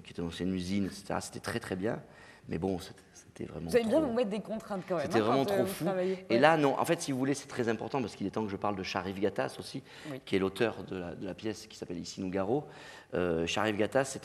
qui 0.03 0.11
était 0.11 0.21
dans 0.21 0.29
une 0.29 0.53
usine, 0.53 0.85
etc. 0.87 1.15
C'était 1.21 1.39
très 1.39 1.59
très 1.61 1.77
bien. 1.77 2.01
Mais 2.49 2.57
bon, 2.57 2.79
c'était- 2.79 3.45
vraiment. 3.45 3.69
Vous 3.69 3.75
allez 3.75 3.85
bien 3.85 3.99
vous 3.99 4.13
mettre 4.13 4.29
des 4.29 4.39
contraintes 4.39 4.83
quand 4.87 4.95
même. 4.95 5.05
C'était 5.05 5.19
hein, 5.19 5.23
vraiment 5.23 5.45
trop 5.45 5.65
fou. 5.65 5.85
Et 6.29 6.39
là, 6.39 6.57
non, 6.57 6.79
en 6.79 6.85
fait, 6.85 6.99
si 7.01 7.11
vous 7.11 7.19
voulez, 7.19 7.35
c'est 7.35 7.47
très 7.47 7.69
important 7.69 8.01
parce 8.01 8.15
qu'il 8.15 8.25
est 8.25 8.31
temps 8.31 8.43
que 8.43 8.49
je 8.49 8.55
parle 8.55 8.75
de 8.75 8.81
Sharif 8.83 9.19
Gattas 9.19 9.57
aussi, 9.59 9.83
Oui. 10.09 10.19
qui 10.25 10.35
est 10.35 10.39
l'auteur 10.39 10.83
de 10.85 10.95
la, 10.97 11.13
de 11.13 11.23
la 11.25 11.33
pièce 11.35 11.67
qui 11.67 11.77
s'appelle 11.77 11.99
Ici 11.99 12.19
Nougaro. 12.21 12.65
Euh, 13.13 13.45
Sharif 13.45 13.77
Gattas, 13.77 14.17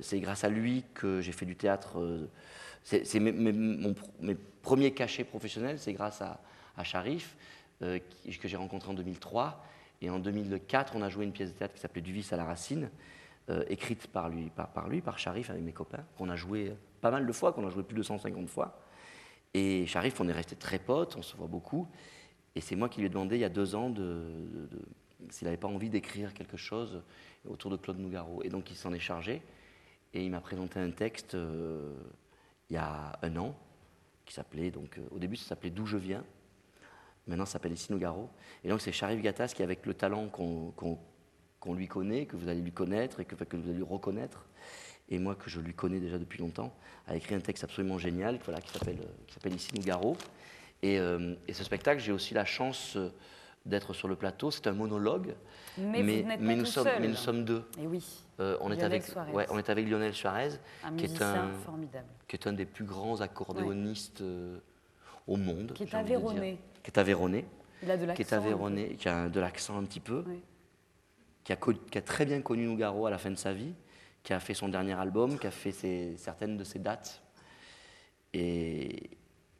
c'est 0.00 0.20
grâce 0.20 0.44
à 0.44 0.48
lui 0.48 0.84
que 0.94 1.20
j'ai 1.20 1.32
fait 1.32 1.46
du 1.46 1.56
théâtre. 1.56 1.98
euh, 1.98 2.28
c'est 2.84 3.18
mes, 3.20 4.36
premiers 4.62 4.92
cachets 4.92 5.24
professionnels, 5.24 5.78
c'est 5.78 5.92
grâce 5.92 6.20
à, 6.22 6.40
à 6.76 6.84
Sharif, 6.84 7.36
euh, 7.82 7.98
qui- 8.24 8.38
que 8.38 8.46
j'ai 8.48 8.56
rencontré 8.56 8.90
en 8.90 8.94
2003. 8.94 9.64
Et 10.02 10.10
en 10.10 10.18
2004, 10.18 10.94
on 10.96 11.02
a 11.02 11.08
joué 11.08 11.24
une 11.24 11.32
pièce 11.32 11.52
de 11.52 11.58
théâtre 11.58 11.74
qui 11.74 11.80
s'appelait 11.80 12.00
Du 12.02 12.12
vice 12.12 12.32
à 12.32 12.36
la 12.36 12.44
racine, 12.44 12.90
euh, 13.50 13.64
écrite 13.68 14.06
par 14.08 14.28
lui, 14.28 14.50
par, 14.54 14.68
par 14.68 14.88
lui, 14.88 15.00
par 15.00 15.18
Sharif, 15.18 15.50
avec 15.50 15.62
mes 15.62 15.72
copains, 15.72 16.04
qu'on 16.16 16.28
a 16.28 16.36
joué 16.36 16.72
pas 17.02 17.10
mal 17.10 17.26
de 17.26 17.32
fois, 17.32 17.52
qu'on 17.52 17.66
a 17.66 17.70
joué 17.70 17.82
plus 17.82 17.96
de 17.96 18.02
150 18.02 18.48
fois. 18.48 18.80
Et 19.52 19.84
Sharif, 19.86 20.18
on 20.20 20.28
est 20.28 20.32
resté 20.32 20.56
très 20.56 20.78
potes, 20.78 21.16
on 21.16 21.22
se 21.22 21.36
voit 21.36 21.48
beaucoup. 21.48 21.88
Et 22.54 22.60
c'est 22.60 22.76
moi 22.76 22.88
qui 22.88 23.00
lui 23.00 23.06
ai 23.06 23.10
demandé 23.10 23.36
il 23.36 23.40
y 23.40 23.44
a 23.44 23.50
deux 23.50 23.74
ans 23.74 23.92
s'il 25.28 25.46
n'avait 25.46 25.56
pas 25.56 25.68
envie 25.68 25.90
d'écrire 25.90 26.32
quelque 26.32 26.56
chose 26.56 27.02
autour 27.46 27.70
de 27.70 27.76
Claude 27.76 27.98
Nougaro. 27.98 28.42
Et 28.44 28.48
donc 28.48 28.70
il 28.70 28.76
s'en 28.76 28.92
est 28.92 29.00
chargé. 29.00 29.42
Et 30.14 30.24
il 30.24 30.30
m'a 30.30 30.40
présenté 30.40 30.78
un 30.78 30.90
texte 30.90 31.34
euh, 31.34 31.92
il 32.70 32.74
y 32.74 32.78
a 32.78 33.18
un 33.22 33.36
an, 33.36 33.56
qui 34.24 34.34
s'appelait, 34.34 34.70
donc 34.70 34.98
euh, 34.98 35.02
au 35.10 35.18
début 35.18 35.36
ça 35.36 35.48
s'appelait 35.48 35.70
D'où 35.70 35.86
je 35.86 35.96
viens. 35.96 36.24
Maintenant 37.26 37.46
ça 37.46 37.54
s'appelle 37.54 37.72
Ici 37.72 37.90
Nougaro. 37.90 38.30
Et 38.62 38.68
donc 38.68 38.80
c'est 38.80 38.92
Sharif 38.92 39.20
Gattas 39.22 39.52
qui, 39.56 39.64
avec 39.64 39.86
le 39.86 39.94
talent 39.94 40.28
qu'on 40.28 41.74
lui 41.74 41.88
connaît, 41.88 42.26
que 42.26 42.36
vous 42.36 42.48
allez 42.48 42.60
lui 42.60 42.72
connaître 42.72 43.18
et 43.18 43.24
que, 43.24 43.34
que 43.34 43.56
vous 43.56 43.68
allez 43.68 43.78
lui 43.78 43.82
reconnaître, 43.82 44.46
et 45.08 45.18
moi 45.18 45.34
que 45.34 45.50
je 45.50 45.60
lui 45.60 45.74
connais 45.74 46.00
déjà 46.00 46.18
depuis 46.18 46.38
longtemps, 46.38 46.72
a 47.06 47.16
écrit 47.16 47.34
un 47.34 47.40
texte 47.40 47.64
absolument 47.64 47.98
génial 47.98 48.38
voilà, 48.44 48.60
qui 48.60 48.70
s'appelle 48.72 48.98
euh, 49.00 49.54
Ici 49.54 49.74
Nougaro. 49.74 50.16
Et, 50.82 50.98
euh, 50.98 51.34
et 51.46 51.52
ce 51.52 51.64
spectacle, 51.64 52.00
j'ai 52.00 52.12
aussi 52.12 52.34
la 52.34 52.44
chance 52.44 52.96
euh, 52.96 53.10
d'être 53.66 53.92
sur 53.92 54.08
le 54.08 54.16
plateau. 54.16 54.50
C'est 54.50 54.66
un 54.66 54.72
monologue, 54.72 55.34
Mais, 55.78 56.22
pas 56.22 56.36
nous 56.38 56.64
sommes, 56.64 56.84
seul. 56.84 57.00
mais 57.00 57.08
nous 57.08 57.14
sommes 57.14 57.44
deux. 57.44 57.64
Et 57.80 57.86
oui, 57.86 58.04
Euh, 58.40 58.56
on, 58.60 58.70
est 58.72 58.76
Lionel 58.76 58.84
avec, 58.86 59.02
Suarez. 59.04 59.32
ouais, 59.32 59.46
on 59.50 59.58
est 59.58 59.68
avec 59.70 59.88
Lionel 59.88 60.14
Suarez, 60.14 60.48
un 60.84 60.96
qui 60.96 61.04
est 61.04 61.22
un, 61.22 61.52
formidable. 61.64 62.06
qui 62.26 62.34
est 62.36 62.46
un 62.48 62.52
des 62.52 62.64
plus 62.64 62.84
grands 62.84 63.20
accordéonistes 63.20 64.22
euh, 64.22 64.58
au 65.28 65.36
monde. 65.36 65.72
Qui 65.74 65.84
est 65.84 65.94
aveyronné. 65.94 66.58
Qui 66.82 66.90
est 66.90 66.98
aveyronné. 66.98 67.44
Il 67.84 67.90
a 67.90 67.96
de 67.96 68.12
Qui 68.12 68.22
est 68.22 69.06
a 69.06 69.28
de 69.28 69.40
l'accent 69.40 69.76
un 69.76 69.84
petit 69.84 70.00
peu, 70.00 70.24
Oui. 70.26 70.40
qui, 71.44 71.52
a, 71.52 71.56
qui 71.56 71.98
a 71.98 72.02
très 72.02 72.24
bien 72.24 72.40
connu 72.40 72.66
Nougaro 72.66 73.06
à 73.06 73.10
la 73.10 73.18
fin 73.18 73.30
de 73.30 73.36
sa 73.36 73.52
vie, 73.52 73.74
qui 74.22 74.32
a 74.32 74.40
fait 74.40 74.54
son 74.54 74.68
dernier 74.68 74.92
album, 74.92 75.38
qui 75.38 75.46
a 75.46 75.50
fait 75.50 76.16
certaines 76.16 76.56
de 76.56 76.64
ses 76.64 76.78
dates, 76.78 77.22
et, 78.32 79.10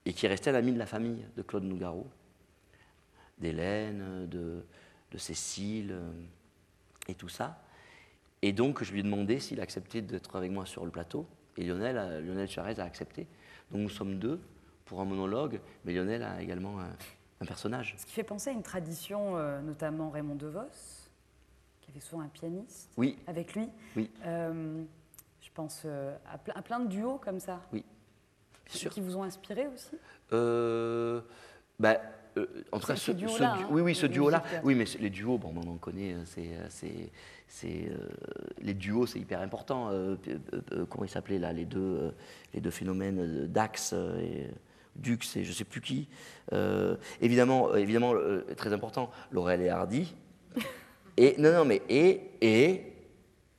qui 0.04 0.26
est 0.26 0.28
resté 0.28 0.50
un 0.50 0.54
ami 0.54 0.72
de 0.72 0.78
la 0.78 0.86
famille 0.86 1.24
de 1.36 1.42
Claude 1.42 1.64
Nougaro, 1.64 2.06
d'Hélène, 3.38 4.28
de, 4.28 4.64
Cécile, 5.16 5.92
euh, 5.92 6.10
et 7.06 7.14
tout 7.14 7.28
ça. 7.28 7.62
Et 8.40 8.52
donc, 8.52 8.82
je 8.82 8.92
lui 8.92 9.00
ai 9.00 9.02
demandé 9.02 9.40
s'il 9.40 9.60
acceptait 9.60 10.00
d'être 10.00 10.36
avec 10.36 10.50
moi 10.50 10.64
sur 10.64 10.86
le 10.86 10.90
plateau. 10.90 11.26
Et 11.58 11.64
Lionel, 11.64 12.24
Lionel 12.24 12.48
Suarez 12.48 12.80
a 12.80 12.84
accepté. 12.84 13.26
Donc, 13.70 13.82
nous 13.82 13.90
sommes 13.90 14.18
deux 14.18 14.40
pour 14.86 15.00
un 15.00 15.04
monologue, 15.04 15.60
mais 15.84 15.92
Lionel 15.92 16.22
a 16.22 16.40
également 16.40 16.80
un, 16.80 16.96
un 17.42 17.44
personnage. 17.44 17.94
Ce 17.98 18.06
qui 18.06 18.12
fait 18.12 18.22
penser 18.22 18.50
à 18.50 18.52
une 18.52 18.62
tradition, 18.62 19.36
euh, 19.36 19.60
notamment 19.60 20.10
Raymond 20.10 20.36
DeVos, 20.36 21.01
qui 21.83 21.91
avait 21.91 22.01
souvent 22.01 22.22
un 22.22 22.28
pianiste 22.28 22.91
Oui, 22.97 23.18
avec 23.26 23.55
lui. 23.55 23.68
Oui. 23.97 24.11
Euh, 24.24 24.83
je 25.41 25.49
pense 25.55 25.83
euh, 25.85 26.16
à, 26.33 26.39
ple- 26.39 26.53
à 26.57 26.62
plein 26.62 26.80
de 26.80 26.89
duos 26.89 27.18
comme 27.18 27.41
ça. 27.41 27.61
bien 27.72 27.83
sûr. 28.68 28.91
Qui 28.91 29.01
vous 29.01 29.16
ont 29.16 29.22
inspiré 29.24 29.66
aussi? 29.68 29.97
Euh, 30.33 31.20
bah, 31.78 31.99
euh, 32.39 32.47
en 32.72 32.78
tout 32.78 32.87
cas, 32.87 32.97
ce 32.97 33.07
ce, 33.07 33.12
duo-là, 33.12 33.57
hein, 33.61 33.68
oui, 33.70 33.83
oui, 33.83 33.95
ce 33.95 34.07
duo-là. 34.07 34.43
Oui, 34.64 34.74
mais 34.74 34.85
les 35.01 35.11
duos, 35.11 35.37
bon, 35.37 35.53
on 35.55 35.68
en 35.70 35.76
connaît. 35.76 36.14
euh, 36.14 36.24
C'est, 36.24 37.91
euh, 37.91 38.09
les 38.62 38.72
duos, 38.74 39.05
c'est 39.07 39.18
hyper 39.18 39.41
important. 39.43 39.91
Comment 40.89 41.05
ils 41.05 41.11
s'appelaient 41.11 41.39
là, 41.39 41.53
les 41.53 41.66
deux, 41.66 42.14
les 42.55 42.61
deux 42.62 42.70
phénomènes 42.70 43.47
Dax 43.49 43.93
euh, 43.93 44.18
et 44.20 44.51
Dux 44.97 45.18
et 45.37 45.45
je 45.45 45.53
sais 45.53 45.64
plus 45.64 45.80
qui. 45.83 46.09
Évidemment, 47.20 47.74
évidemment, 47.74 48.14
très 48.57 48.72
important, 48.72 49.11
Laurel 49.33 49.61
et 49.61 49.68
Hardy. 49.68 50.14
Et 51.16 51.34
non, 51.38 51.52
non, 51.52 51.64
mais 51.64 51.82
et 51.88 52.20
et 52.40 52.82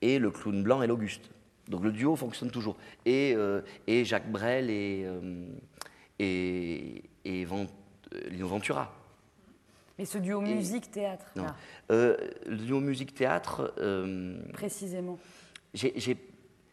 et 0.02 0.20
le 0.20 0.32
clown 0.32 0.64
blanc 0.64 0.82
et 0.82 0.88
l'Auguste. 0.88 1.30
Donc 1.70 1.84
le 1.84 1.92
duo 1.92 2.16
fonctionne 2.16 2.52
toujours. 2.52 2.76
Et, 3.06 3.34
euh, 3.38 3.62
et 3.88 4.04
Jacques 4.04 4.30
Brel 4.30 4.70
et, 4.70 5.04
euh, 5.06 5.48
et, 6.20 7.04
et 7.24 7.46
euh, 7.46 7.66
Lino 8.30 8.48
Ventura. 8.48 8.92
Mais 9.98 10.06
ce 10.06 10.18
duo 10.18 10.42
Et- 10.44 10.56
musique-théâtre, 10.56 11.32
Euh, 11.92 12.18
le 12.48 12.58
duo 12.58 12.80
musique-théâtre, 12.80 13.74
précisément. 14.52 15.18
j'ai 15.74 15.94
j'ai- 15.98 16.18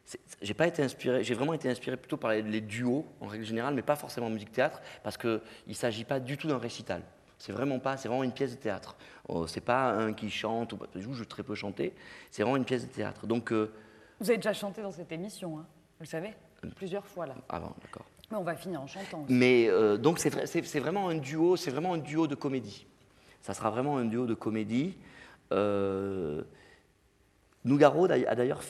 c'est- 0.05 0.21
j'ai 0.43 0.55
pas 0.55 0.67
été 0.67 0.83
inspiré, 0.83 1.23
j'ai 1.23 1.35
vraiment 1.35 1.53
été 1.53 1.69
inspiré 1.69 1.97
plutôt 1.97 2.17
par 2.17 2.31
les, 2.33 2.43
les 2.43 2.61
duos 2.63 3.07
en 3.21 3.27
règle 3.27 3.45
générale, 3.45 3.75
mais 3.75 3.83
pas 3.83 3.97
forcément 3.97 4.29
musique-théâtre, 4.31 4.81
parce 5.05 5.17
qu'il 5.19 5.41
ne 5.69 5.73
s'agit 5.75 6.05
pas 6.05 6.19
du 6.19 6.37
tout 6.37 6.49
d'un 6.49 6.59
récital. 6.59 7.03
C'est 7.41 7.53
vraiment 7.53 7.79
pas, 7.79 7.97
c'est 7.97 8.07
vraiment 8.07 8.23
une 8.23 8.33
pièce 8.33 8.51
de 8.55 8.61
théâtre. 8.61 8.97
Oh, 9.27 9.47
c'est 9.47 9.63
pas 9.63 9.93
un 9.93 10.13
qui 10.13 10.29
chante, 10.29 10.75
ou 10.75 10.79
je 10.95 11.01
joue 11.11 11.25
très 11.25 11.43
peu 11.43 11.55
chanter, 11.55 11.95
c'est 12.31 12.43
vraiment 12.43 12.59
une 12.59 12.67
pièce 12.67 12.87
de 12.87 12.93
théâtre. 12.93 13.27
Donc, 13.27 13.51
euh, 13.51 13.73
Vous 14.21 14.29
avez 14.29 14.37
déjà 14.37 14.53
chanté 14.53 14.83
dans 14.83 14.91
cette 14.91 15.11
émission, 15.11 15.59
hein, 15.59 15.67
vous 15.99 16.05
le 16.05 16.07
savez 16.07 16.35
Plusieurs 16.77 17.07
fois, 17.07 17.25
là. 17.25 17.35
avant, 17.49 17.75
d'accord. 17.81 18.05
Mais 18.31 18.37
on 18.37 18.43
va 18.45 18.55
finir 18.57 18.83
en 18.83 18.87
chantant 18.87 19.23
aussi. 19.25 19.33
Mais 19.33 19.69
euh, 19.69 19.97
donc 19.97 20.19
c'est 20.19 20.29
vrai- 20.29 20.47
c'est 20.47 20.63
c'est 20.67 20.81
vraiment 20.81 21.09
un 21.09 21.15
duo, 21.17 21.57
c'est 21.57 21.71
vraiment 21.71 21.95
un 21.95 21.99
duo 21.99 22.27
de 22.27 22.35
comédie. 22.35 22.87
Ça 23.41 23.55
sera 23.55 23.71
vraiment 23.71 23.97
un 23.97 24.05
duo 24.05 24.27
de 24.27 24.35
comédie. 24.35 24.97
Euh, 25.53 26.43
Nougaro 27.65 28.05
a 28.05 28.35
d'ailleurs 28.37 28.61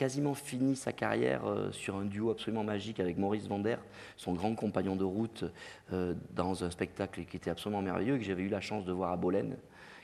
quasiment 0.00 0.32
fini 0.32 0.76
sa 0.76 0.94
carrière 0.94 1.44
euh, 1.44 1.70
sur 1.72 1.96
un 1.96 2.06
duo 2.06 2.30
absolument 2.30 2.64
magique 2.64 3.00
avec 3.00 3.18
Maurice 3.18 3.46
Vander, 3.46 3.76
son 4.16 4.32
grand 4.32 4.54
compagnon 4.54 4.96
de 4.96 5.04
route, 5.04 5.44
euh, 5.92 6.14
dans 6.30 6.64
un 6.64 6.70
spectacle 6.70 7.26
qui 7.26 7.36
était 7.36 7.50
absolument 7.50 7.82
merveilleux, 7.82 8.16
que 8.16 8.24
j'avais 8.24 8.44
eu 8.44 8.48
la 8.48 8.62
chance 8.62 8.86
de 8.86 8.92
voir 8.92 9.12
à 9.12 9.18
Bolène, 9.18 9.58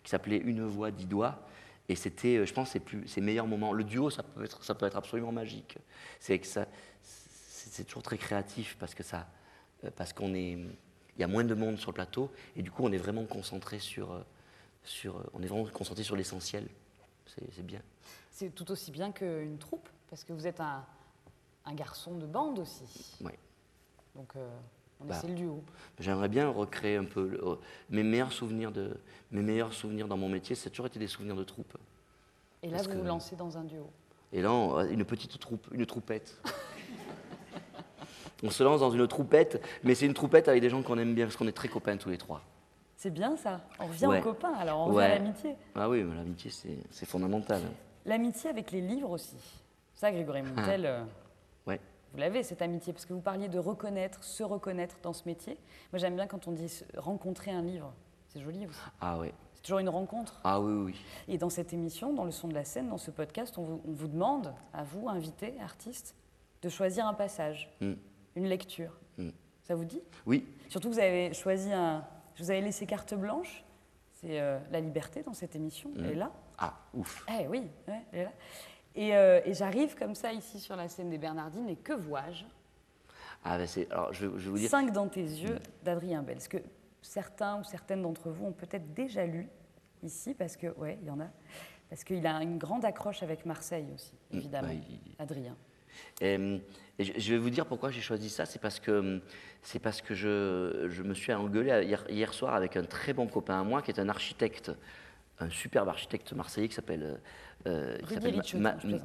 qui 0.04 0.10
s'appelait 0.10 0.36
Une 0.36 0.66
voix, 0.66 0.90
dix 0.90 1.06
doigts. 1.06 1.40
Et 1.88 1.94
c'était, 1.94 2.36
euh, 2.36 2.44
je 2.44 2.52
pense, 2.52 2.72
ses, 2.72 2.80
plus, 2.80 3.08
ses 3.08 3.22
meilleurs 3.22 3.46
moments. 3.46 3.72
Le 3.72 3.84
duo, 3.84 4.10
ça 4.10 4.22
peut 4.22 4.44
être, 4.44 4.62
ça 4.62 4.74
peut 4.74 4.84
être 4.84 4.98
absolument 4.98 5.32
magique. 5.32 5.78
C'est 6.20 6.38
que 6.38 6.46
ça, 6.46 6.66
c'est 7.00 7.84
toujours 7.84 8.02
très 8.02 8.18
créatif 8.18 8.76
parce 8.78 8.94
que 8.94 9.02
ça, 9.02 9.26
parce 9.96 10.12
qu'on 10.12 10.34
est, 10.34 10.58
il 10.58 11.20
y 11.20 11.24
a 11.24 11.26
moins 11.26 11.44
de 11.44 11.54
monde 11.54 11.78
sur 11.78 11.92
le 11.92 11.94
plateau 11.94 12.30
et 12.54 12.60
du 12.60 12.70
coup 12.70 12.84
on 12.84 12.92
est 12.92 12.98
vraiment 12.98 13.24
concentré 13.24 13.78
sur, 13.78 14.22
sur, 14.84 15.22
on 15.32 15.42
est 15.42 15.46
vraiment 15.46 15.64
concentré 15.72 16.04
sur 16.04 16.16
l'essentiel. 16.16 16.68
C'est 17.26 17.64
bien. 17.64 17.80
C'est 18.36 18.54
tout 18.54 18.70
aussi 18.70 18.90
bien 18.90 19.12
qu'une 19.12 19.56
troupe, 19.56 19.88
parce 20.10 20.22
que 20.22 20.34
vous 20.34 20.46
êtes 20.46 20.60
un, 20.60 20.84
un 21.64 21.72
garçon 21.72 22.16
de 22.16 22.26
bande 22.26 22.58
aussi. 22.58 23.16
Ouais. 23.24 23.38
Donc, 24.14 24.36
euh, 24.36 24.46
on 25.00 25.06
Bah. 25.06 25.14
c'est 25.18 25.28
le 25.28 25.32
duo. 25.32 25.64
J'aimerais 25.98 26.28
bien 26.28 26.50
recréer 26.50 26.96
un 26.96 27.06
peu 27.06 27.28
le- 27.28 27.42
euh, 27.42 27.54
mes 27.88 28.02
meilleurs 28.02 28.32
souvenirs 28.34 28.72
de, 28.72 28.94
mes 29.30 29.40
meilleurs 29.40 29.72
souvenirs 29.72 30.06
dans 30.06 30.18
mon 30.18 30.28
métier. 30.28 30.54
Ça 30.54 30.66
a 30.66 30.70
toujours 30.70 30.84
été 30.84 30.98
des 30.98 31.06
souvenirs 31.06 31.34
de 31.34 31.44
troupe. 31.44 31.78
Et 32.62 32.66
là, 32.66 32.72
parce 32.76 32.88
vous 32.88 32.92
que- 32.92 32.98
vous 32.98 33.04
lancez 33.06 33.36
dans 33.36 33.56
un 33.56 33.64
duo. 33.64 33.88
Et 34.34 34.42
là, 34.42 34.52
on- 34.52 34.84
une 34.86 35.06
petite 35.06 35.38
troupe, 35.38 35.66
une 35.72 35.86
troupette. 35.86 36.38
on 38.42 38.50
se 38.50 38.62
lance 38.62 38.80
dans 38.80 38.90
une 38.90 39.08
troupette, 39.08 39.64
mais 39.82 39.94
c'est 39.94 40.04
une 40.04 40.12
troupette 40.12 40.46
avec 40.48 40.60
des 40.60 40.68
gens 40.68 40.82
qu'on 40.82 40.98
aime 40.98 41.14
bien 41.14 41.24
parce 41.24 41.36
qu'on 41.36 41.48
est 41.48 41.52
très 41.56 41.68
copains 41.68 41.96
tous 41.96 42.10
les 42.10 42.18
trois. 42.18 42.42
C'est 42.98 43.10
bien 43.10 43.34
ça. 43.38 43.62
On 43.80 43.86
revient 43.86 44.06
Ouais. 44.08 44.20
aux 44.20 44.24
copains, 44.24 44.52
alors 44.52 44.80
on 44.80 44.84
revient 44.86 44.96
Ouais. 44.98 45.04
à 45.04 45.08
l'amitié. 45.20 45.56
Ah 45.74 45.88
oui, 45.88 46.02
l'amitié 46.02 46.50
c'est 46.50 46.76
c'est 46.90 47.06
fondamental. 47.06 47.62
L'amitié 48.06 48.48
avec 48.50 48.70
les 48.70 48.80
livres 48.80 49.10
aussi. 49.10 49.36
Ça, 49.94 50.10
Grégory 50.12 50.42
Montel, 50.42 50.86
euh, 50.86 51.04
Ouais. 51.66 51.80
vous 52.12 52.18
l'avez, 52.18 52.42
cette 52.42 52.62
amitié, 52.62 52.92
parce 52.92 53.04
que 53.04 53.12
vous 53.12 53.20
parliez 53.20 53.48
de 53.48 53.58
reconnaître, 53.58 54.22
se 54.24 54.42
reconnaître 54.42 54.96
dans 55.02 55.12
ce 55.12 55.22
métier. 55.26 55.58
Moi, 55.92 55.98
j'aime 55.98 56.14
bien 56.16 56.26
quand 56.26 56.46
on 56.48 56.52
dit 56.52 56.72
rencontrer 56.96 57.50
un 57.50 57.62
livre. 57.62 57.92
C'est 58.28 58.40
joli 58.40 58.66
aussi. 58.66 58.78
Ah 59.00 59.18
ouais. 59.18 59.32
C'est 59.54 59.62
toujours 59.62 59.78
une 59.80 59.88
rencontre. 59.88 60.40
Ah 60.44 60.60
oui, 60.60 60.72
oui. 60.92 60.96
Et 61.28 61.38
dans 61.38 61.48
cette 61.50 61.72
émission, 61.72 62.12
dans 62.12 62.24
le 62.24 62.30
son 62.30 62.46
de 62.48 62.54
la 62.54 62.64
scène, 62.64 62.88
dans 62.90 62.98
ce 62.98 63.10
podcast, 63.10 63.58
on 63.58 63.62
vous, 63.64 63.80
on 63.88 63.92
vous 63.92 64.08
demande, 64.08 64.54
à 64.72 64.84
vous, 64.84 65.08
invités, 65.08 65.54
artistes, 65.60 66.14
de 66.62 66.68
choisir 66.68 67.06
un 67.06 67.14
passage, 67.14 67.70
Mm. 67.80 67.92
une 68.36 68.46
lecture. 68.46 68.92
Mm. 69.18 69.30
Ça 69.64 69.74
vous 69.74 69.84
dit? 69.84 70.00
Oui, 70.26 70.46
Surtout, 70.68 70.90
vous 70.90 70.98
avez 71.00 71.32
choisi 71.34 71.72
un. 71.72 72.04
Je 72.36 72.42
vous 72.44 72.50
avez 72.50 72.60
laissé 72.60 72.86
carte 72.86 73.14
blanche. 73.14 73.64
C'est 74.12 74.40
euh, 74.40 74.58
la 74.70 74.80
liberté 74.80 75.22
dans 75.22 75.32
cette 75.34 75.56
émission. 75.56 75.90
Elle 75.96 76.06
est 76.06 76.14
là. 76.14 76.30
Ah, 76.58 76.74
ouf. 76.94 77.24
Eh 77.28 77.46
oui, 77.48 77.62
ouais, 77.88 78.02
elle 78.12 78.18
est 78.20 78.24
là. 78.24 78.32
Et, 78.94 79.14
euh, 79.14 79.40
et 79.44 79.52
j'arrive 79.54 79.94
comme 79.94 80.14
ça 80.14 80.32
ici 80.32 80.58
sur 80.58 80.74
la 80.76 80.88
scène 80.88 81.10
des 81.10 81.18
Bernardines, 81.18 81.68
et 81.68 81.76
que 81.76 81.92
vois-je? 81.92 82.44
Ah, 83.44 83.58
ben 83.58 83.66
c'est- 83.66 83.90
alors, 83.92 84.12
je, 84.12 84.26
vais- 84.26 84.38
je 84.38 84.44
vais 84.44 84.50
vous 84.50 84.58
dire. 84.58 84.70
Cinq 84.70 84.92
dans 84.92 85.08
tes 85.08 85.20
yeux 85.22 85.58
d'Adrien 85.84 86.22
Bell. 86.22 86.40
Ce 86.40 86.48
que 86.48 86.56
certains 87.02 87.60
ou 87.60 87.64
certaines 87.64 88.02
d'entre 88.02 88.30
vous 88.30 88.46
ont 88.46 88.52
peut-être 88.52 88.92
déjà 88.94 89.26
lu 89.26 89.48
ici, 90.02 90.34
parce 90.34 90.56
que, 90.56 90.68
ouais, 90.78 90.98
il 91.02 91.08
y 91.08 91.10
en 91.10 91.20
a. 91.20 91.28
Parce 91.90 92.02
qu'il 92.02 92.26
a 92.26 92.42
une 92.42 92.58
grande 92.58 92.84
accroche 92.84 93.22
avec 93.22 93.44
Marseille 93.46 93.86
aussi, 93.94 94.12
évidemment, 94.32 94.68
bah, 94.68 94.74
il- 94.74 95.14
Adrien. 95.18 95.56
Et, 96.20 96.34
et 96.98 97.04
je, 97.04 97.12
je 97.18 97.32
vais 97.32 97.38
vous 97.38 97.48
dire 97.50 97.64
pourquoi 97.66 97.90
j'ai 97.90 98.00
choisi 98.00 98.28
ça. 98.28 98.44
C'est 98.44 98.58
parce 98.58 98.80
que, 98.80 99.22
c'est 99.62 99.78
parce 99.78 100.02
que 100.02 100.14
je, 100.14 100.86
je 100.88 101.02
me 101.02 101.14
suis 101.14 101.32
engueulé 101.32 101.84
hier, 101.86 102.04
hier 102.10 102.34
soir 102.34 102.54
avec 102.54 102.76
un 102.76 102.84
très 102.84 103.12
bon 103.12 103.26
copain 103.28 103.60
à 103.60 103.64
moi 103.64 103.82
qui 103.82 103.90
est 103.92 104.00
un 104.00 104.08
architecte, 104.08 104.72
un 105.40 105.50
superbe 105.50 105.88
architecte 105.88 106.32
marseillais 106.32 106.68
qui 106.68 106.74
s'appelle. 106.74 107.02
euh, 107.02 107.16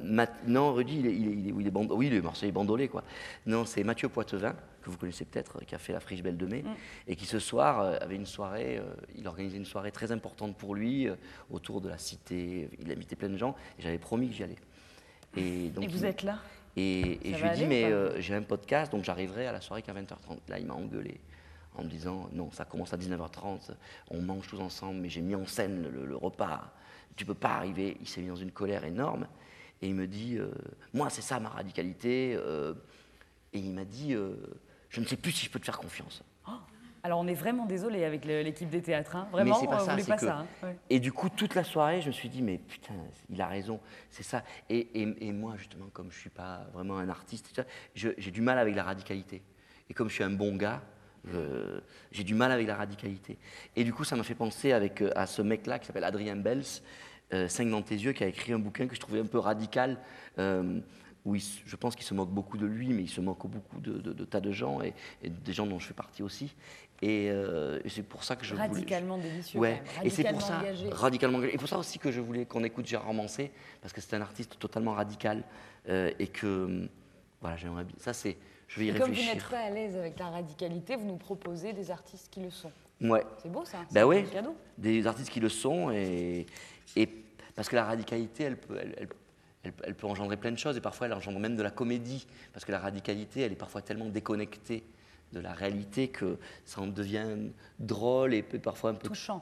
Ma- 0.02 0.28
non, 0.46 0.72
Rudy, 0.72 1.00
il 1.00 1.06
est, 1.06 1.14
il 1.16 1.28
est- 1.28 1.32
il 1.32 1.48
est- 1.48 1.52
oui, 1.52 1.62
il 1.64 1.66
est 1.66 1.70
bando- 1.70 1.96
oui, 1.96 2.06
il 2.06 2.14
est 2.14 2.20
marseillais 2.20 2.52
bandolé, 2.52 2.88
quoi. 2.88 3.02
Non, 3.46 3.64
c'est 3.64 3.82
Mathieu 3.82 4.08
Poitevin, 4.08 4.54
que 4.82 4.88
vous 4.90 4.96
connaissez 4.96 5.24
peut-être, 5.24 5.64
qui 5.64 5.74
a 5.74 5.78
fait 5.78 5.92
la 5.92 6.00
Friche 6.00 6.22
Belle 6.22 6.36
de 6.36 6.46
Mai, 6.46 6.64
et 7.08 7.16
qui 7.16 7.26
ce 7.26 7.38
soir 7.40 7.80
euh, 7.80 7.96
avait 8.00 8.14
une 8.16 8.26
soirée, 8.26 8.78
euh, 8.78 8.84
il 9.16 9.26
organisait 9.26 9.56
une 9.56 9.64
soirée 9.64 9.90
très 9.90 10.12
importante 10.12 10.56
pour 10.56 10.74
lui, 10.76 11.08
euh, 11.08 11.16
autour 11.50 11.80
de 11.80 11.88
la 11.88 11.98
cité. 11.98 12.68
Il 12.80 12.88
a 12.90 12.94
invité 12.94 13.16
plein 13.16 13.28
de 13.30 13.36
gens, 13.36 13.56
et 13.78 13.82
j'avais 13.82 13.98
promis 13.98 14.28
que 14.28 14.34
j'y 14.34 14.44
allais. 14.44 14.56
Et, 15.36 15.68
donc, 15.70 15.84
Et 15.84 15.88
vous 15.88 16.04
êtes 16.04 16.22
là? 16.22 16.38
Et, 16.76 17.30
et 17.30 17.34
je 17.34 17.42
lui 17.42 17.48
ai 17.48 17.54
dit, 17.56 17.66
mais 17.66 17.84
euh, 17.84 18.20
j'ai 18.20 18.34
un 18.34 18.42
podcast, 18.42 18.92
donc 18.92 19.02
j'arriverai 19.04 19.46
à 19.46 19.52
la 19.52 19.60
soirée 19.60 19.82
qu'à 19.82 19.92
20h30. 19.92 20.38
Là, 20.48 20.58
il 20.58 20.66
m'a 20.66 20.74
engueulé 20.74 21.20
en 21.74 21.84
me 21.84 21.88
disant, 21.88 22.28
non, 22.32 22.50
ça 22.50 22.64
commence 22.64 22.92
à 22.92 22.96
19h30, 22.96 23.70
on 24.10 24.20
mange 24.20 24.46
tous 24.46 24.60
ensemble, 24.60 25.00
mais 25.00 25.08
j'ai 25.08 25.20
mis 25.22 25.34
en 25.34 25.46
scène 25.46 25.82
le, 25.88 26.04
le 26.06 26.16
repas, 26.16 26.72
tu 27.16 27.24
peux 27.24 27.34
pas 27.34 27.50
arriver. 27.56 27.96
Il 28.00 28.08
s'est 28.08 28.20
mis 28.20 28.28
dans 28.28 28.36
une 28.36 28.52
colère 28.52 28.84
énorme, 28.84 29.26
et 29.80 29.88
il 29.88 29.94
me 29.94 30.06
dit, 30.06 30.36
euh, 30.38 30.50
moi, 30.92 31.10
c'est 31.10 31.22
ça 31.22 31.40
ma 31.40 31.48
radicalité. 31.50 32.34
euh, 32.36 32.74
et 33.54 33.58
il 33.58 33.72
m'a 33.72 33.84
dit, 33.84 34.14
euh, 34.14 34.34
je 34.88 35.00
ne 35.00 35.06
sais 35.06 35.16
plus 35.16 35.32
si 35.32 35.44
je 35.46 35.50
peux 35.50 35.58
te 35.58 35.64
faire 35.66 35.78
confiance. 35.78 36.22
Alors, 37.04 37.18
on 37.18 37.26
est 37.26 37.34
vraiment 37.34 37.66
désolé 37.66 38.04
avec 38.04 38.24
l'équipe 38.24 38.70
des 38.70 38.80
théâtres. 38.80 39.16
hein. 39.16 39.26
Vraiment, 39.32 39.54
c'est 39.56 39.66
pas 39.66 39.80
ça, 39.80 39.96
pas 40.06 40.16
que- 40.18 40.26
ça. 40.26 40.36
hein. 40.38 40.46
Ouais. 40.62 40.76
Et 40.88 41.00
du 41.00 41.10
coup, 41.12 41.28
toute 41.28 41.56
la 41.56 41.64
soirée, 41.64 42.00
je 42.00 42.06
me 42.06 42.12
suis 42.12 42.28
dit, 42.28 42.42
mais 42.42 42.58
putain, 42.58 42.94
il 43.28 43.40
a 43.42 43.48
raison, 43.48 43.80
c'est 44.08 44.22
ça. 44.22 44.44
Et, 44.70 44.78
et- 45.02 45.26
et 45.26 45.32
moi, 45.32 45.56
justement, 45.56 45.86
comme 45.92 46.12
je 46.12 46.16
ne 46.16 46.20
suis 46.20 46.30
pas 46.30 46.64
vraiment 46.72 46.98
un 46.98 47.08
artiste, 47.08 47.60
j'ai 47.96 48.30
du 48.30 48.40
mal 48.40 48.56
avec 48.56 48.76
la 48.76 48.84
radicalité. 48.84 49.42
Et 49.90 49.94
comme 49.94 50.08
je 50.08 50.14
suis 50.14 50.22
un 50.22 50.30
bon 50.30 50.54
gars, 50.54 50.80
j'ai 52.10 52.24
du 52.24 52.34
mal 52.34 52.50
avec 52.52 52.66
la 52.66 52.76
radicalité. 52.76 53.38
Et 53.76 53.84
du 53.84 53.92
coup, 53.92 54.04
ça 54.04 54.16
m'a 54.16 54.22
fait 54.24 54.34
penser 54.34 54.72
avec, 54.72 55.02
euh, 55.02 55.10
à 55.14 55.26
ce 55.26 55.42
mec-là 55.42 55.78
qui 55.78 55.86
s'appelle 55.86 56.04
Adrien 56.04 56.36
Bels, 56.36 56.62
euh, 57.32 57.48
5 57.48 57.68
dans 57.70 57.82
tes 57.82 57.94
yeux, 57.94 58.12
qui 58.12 58.24
a 58.24 58.26
écrit 58.26 58.52
un 58.52 58.58
bouquin 58.58 58.86
que 58.86 58.94
je 58.94 59.00
trouvais 59.00 59.20
un 59.20 59.26
peu 59.26 59.38
radical. 59.38 59.98
euh, 60.38 60.80
où 61.24 61.36
il 61.36 61.42
je 61.66 61.76
pense 61.76 61.94
qu'il 61.94 62.04
se 62.04 62.14
moque 62.14 62.30
beaucoup 62.30 62.58
de 62.58 62.66
lui, 62.66 62.88
mais 62.88 63.02
il 63.02 63.08
se 63.08 63.20
moque 63.20 63.46
beaucoup 63.46 63.78
de, 63.80 63.92
de- 63.98 64.12
de 64.12 64.24
tas 64.24 64.40
de 64.40 64.50
gens, 64.50 64.82
et, 64.82 64.92
et 65.22 65.30
des 65.30 65.52
gens 65.52 65.66
dont 65.68 65.78
je 65.78 65.86
fais 65.86 65.94
partie 65.94 66.20
aussi. 66.24 66.52
Et, 67.00 67.28
euh, 67.30 67.78
et 67.84 67.88
c'est 67.90 68.02
pour 68.02 68.24
ça 68.24 68.34
que 68.34 68.44
je 68.44 68.54
voulais- 68.56 68.66
Radicalement 68.66 69.18
délicieux. 69.18 69.60
Ouais, 69.60 69.74
même. 69.74 69.82
et 70.02 70.10
c'est 70.10 70.24
pour 70.24 70.32
Radicalement 70.32 70.40
ça, 70.40 70.58
engagé. 70.58 70.88
radicalement 70.90 71.38
engagé. 71.38 71.54
Et 71.54 71.58
pour 71.58 71.68
ça 71.68 71.78
aussi 71.78 72.00
que 72.00 72.10
je 72.10 72.20
voulais 72.20 72.44
qu'on 72.44 72.64
écoute 72.64 72.86
Gérard 72.88 73.14
Mancé, 73.14 73.52
parce 73.80 73.92
que 73.92 74.00
c'est 74.00 74.16
un 74.16 74.20
artiste 74.20 74.58
totalement 74.58 74.94
radical, 74.94 75.44
euh, 75.88 76.10
et 76.18 76.26
que, 76.26 76.88
voilà, 77.40 77.56
j'aimerais 77.56 77.84
bien. 77.84 77.94
Ça, 77.98 78.12
c'est, 78.12 78.36
je 78.74 78.80
vais 78.80 78.86
y 78.86 78.88
Et 78.90 78.94
comme 78.98 79.12
vous 79.12 79.22
n'êtes 79.22 79.44
pas 79.48 79.60
à 79.60 79.70
l'aise 79.70 79.96
avec 79.96 80.18
la 80.18 80.28
radicalité, 80.30 80.96
vous 80.96 81.04
nous 81.06 81.16
proposez 81.16 81.72
des 81.72 81.90
artistes 81.90 82.28
qui 82.30 82.40
le 82.40 82.50
sont. 82.50 82.72
Ouais, 83.00 83.24
C'est 83.42 83.50
beau 83.50 83.64
ça. 83.64 83.78
bah 83.90 84.06
ouais, 84.06 84.24
cadeau. 84.24 84.54
des 84.78 85.06
artistes 85.06 85.30
qui 85.30 85.40
le 85.40 85.48
sont, 85.48 85.90
et, 85.90 86.46
et 86.96 87.06
parce 87.54 87.68
que 87.68 87.74
la 87.76 87.84
radicalité, 87.84 88.44
elle 88.44 88.56
peut, 88.56 88.78
elle, 88.80 88.94
elle- 88.98 89.08
elle- 89.64 89.72
elle 89.84 89.94
peut 89.94 90.06
engendrer 90.06 90.36
plein 90.36 90.52
de 90.52 90.58
choses, 90.58 90.76
et 90.76 90.80
parfois 90.80 91.06
elle 91.06 91.12
engendre 91.12 91.38
même 91.40 91.56
de 91.56 91.62
la 91.62 91.70
comédie, 91.70 92.26
parce 92.52 92.64
que 92.64 92.72
la 92.72 92.78
radicalité, 92.78 93.42
elle 93.42 93.52
est 93.52 93.56
parfois 93.56 93.82
tellement 93.82 94.08
déconnectée 94.08 94.84
de 95.32 95.40
la 95.40 95.52
réalité 95.52 96.08
que 96.08 96.38
ça 96.64 96.80
en 96.80 96.86
devient 96.86 97.26
drôle 97.78 98.34
et 98.34 98.42
parfois 98.42 98.90
un 98.90 98.94
peu 98.94 99.08
Touchant. 99.08 99.40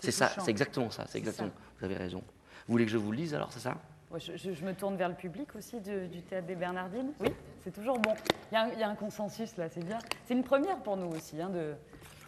C'est 0.00 0.06
C'est 0.06 0.10
ça, 0.12 0.28
touchant. 0.28 0.44
c'est 0.44 0.50
exactement 0.50 0.90
ça, 0.90 1.04
c'est 1.08 1.18
exactement. 1.18 1.48
ça. 1.48 1.54
Vous 1.78 1.84
avez 1.84 1.96
raison. 1.96 2.18
Vous 2.66 2.72
voulez 2.72 2.84
que 2.86 2.90
je 2.92 2.96
vous 2.98 3.10
le 3.10 3.16
lise 3.18 3.34
alors, 3.34 3.52
c'est 3.52 3.60
ça? 3.60 3.76
Je, 4.18 4.36
je- 4.36 4.52
je 4.52 4.64
me 4.64 4.74
tourne 4.74 4.96
vers 4.96 5.08
le 5.08 5.14
public 5.14 5.54
aussi 5.56 5.80
du, 5.80 6.08
du 6.08 6.22
théâtre 6.22 6.46
des 6.46 6.54
Bernardines. 6.54 7.12
Oui, 7.20 7.28
c'est 7.62 7.72
toujours 7.72 7.98
bon. 7.98 8.12
Il 8.50 8.54
y, 8.54 8.56
a 8.58 8.62
un- 8.64 8.68
il 8.72 8.78
y 8.78 8.82
a 8.82 8.88
un 8.88 8.94
consensus 8.94 9.56
là, 9.56 9.68
c'est 9.68 9.84
bien. 9.84 9.98
C'est 10.26 10.34
une 10.34 10.44
première 10.44 10.78
pour 10.78 10.96
nous 10.96 11.08
aussi, 11.08 11.40
hein, 11.40 11.50
de, 11.50 11.74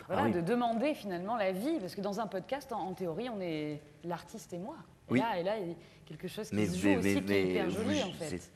voilà, 0.07 0.23
Ah 0.23 0.27
oui. 0.27 0.33
de 0.33 0.41
demander 0.41 0.95
finalement 0.95 1.37
la 1.37 1.53
vie, 1.53 1.79
parce 1.81 1.95
que 1.95 2.01
dans 2.01 2.21
un 2.21 2.27
podcast, 2.27 2.73
en, 2.73 2.81
en 2.81 2.95
théorie, 2.95 3.29
on 3.29 3.41
est 3.41 3.81
l'artiste 4.05 4.53
et 4.53 4.59
moi. 4.59 4.77
Et 5.09 5.13
Oui. 5.13 5.19
là, 5.21 5.39
et 5.39 5.43
là, 5.43 5.59
il 5.59 5.69
y 5.69 5.73
a 5.73 5.75
quelque 6.07 6.29
chose 6.29 6.49
qui 6.51 6.57
Mais, 6.57 6.67
se 6.67 6.79
joue 6.79 6.89
mais- 6.89 6.97
aussi, 6.99 7.15
mais- 7.15 7.23
qui 7.23 7.33
est 7.33 7.51
hyper 7.51 7.71
joli 7.71 8.03
en 8.03 8.13
fait. 8.13 8.29
c'est- 8.39 8.51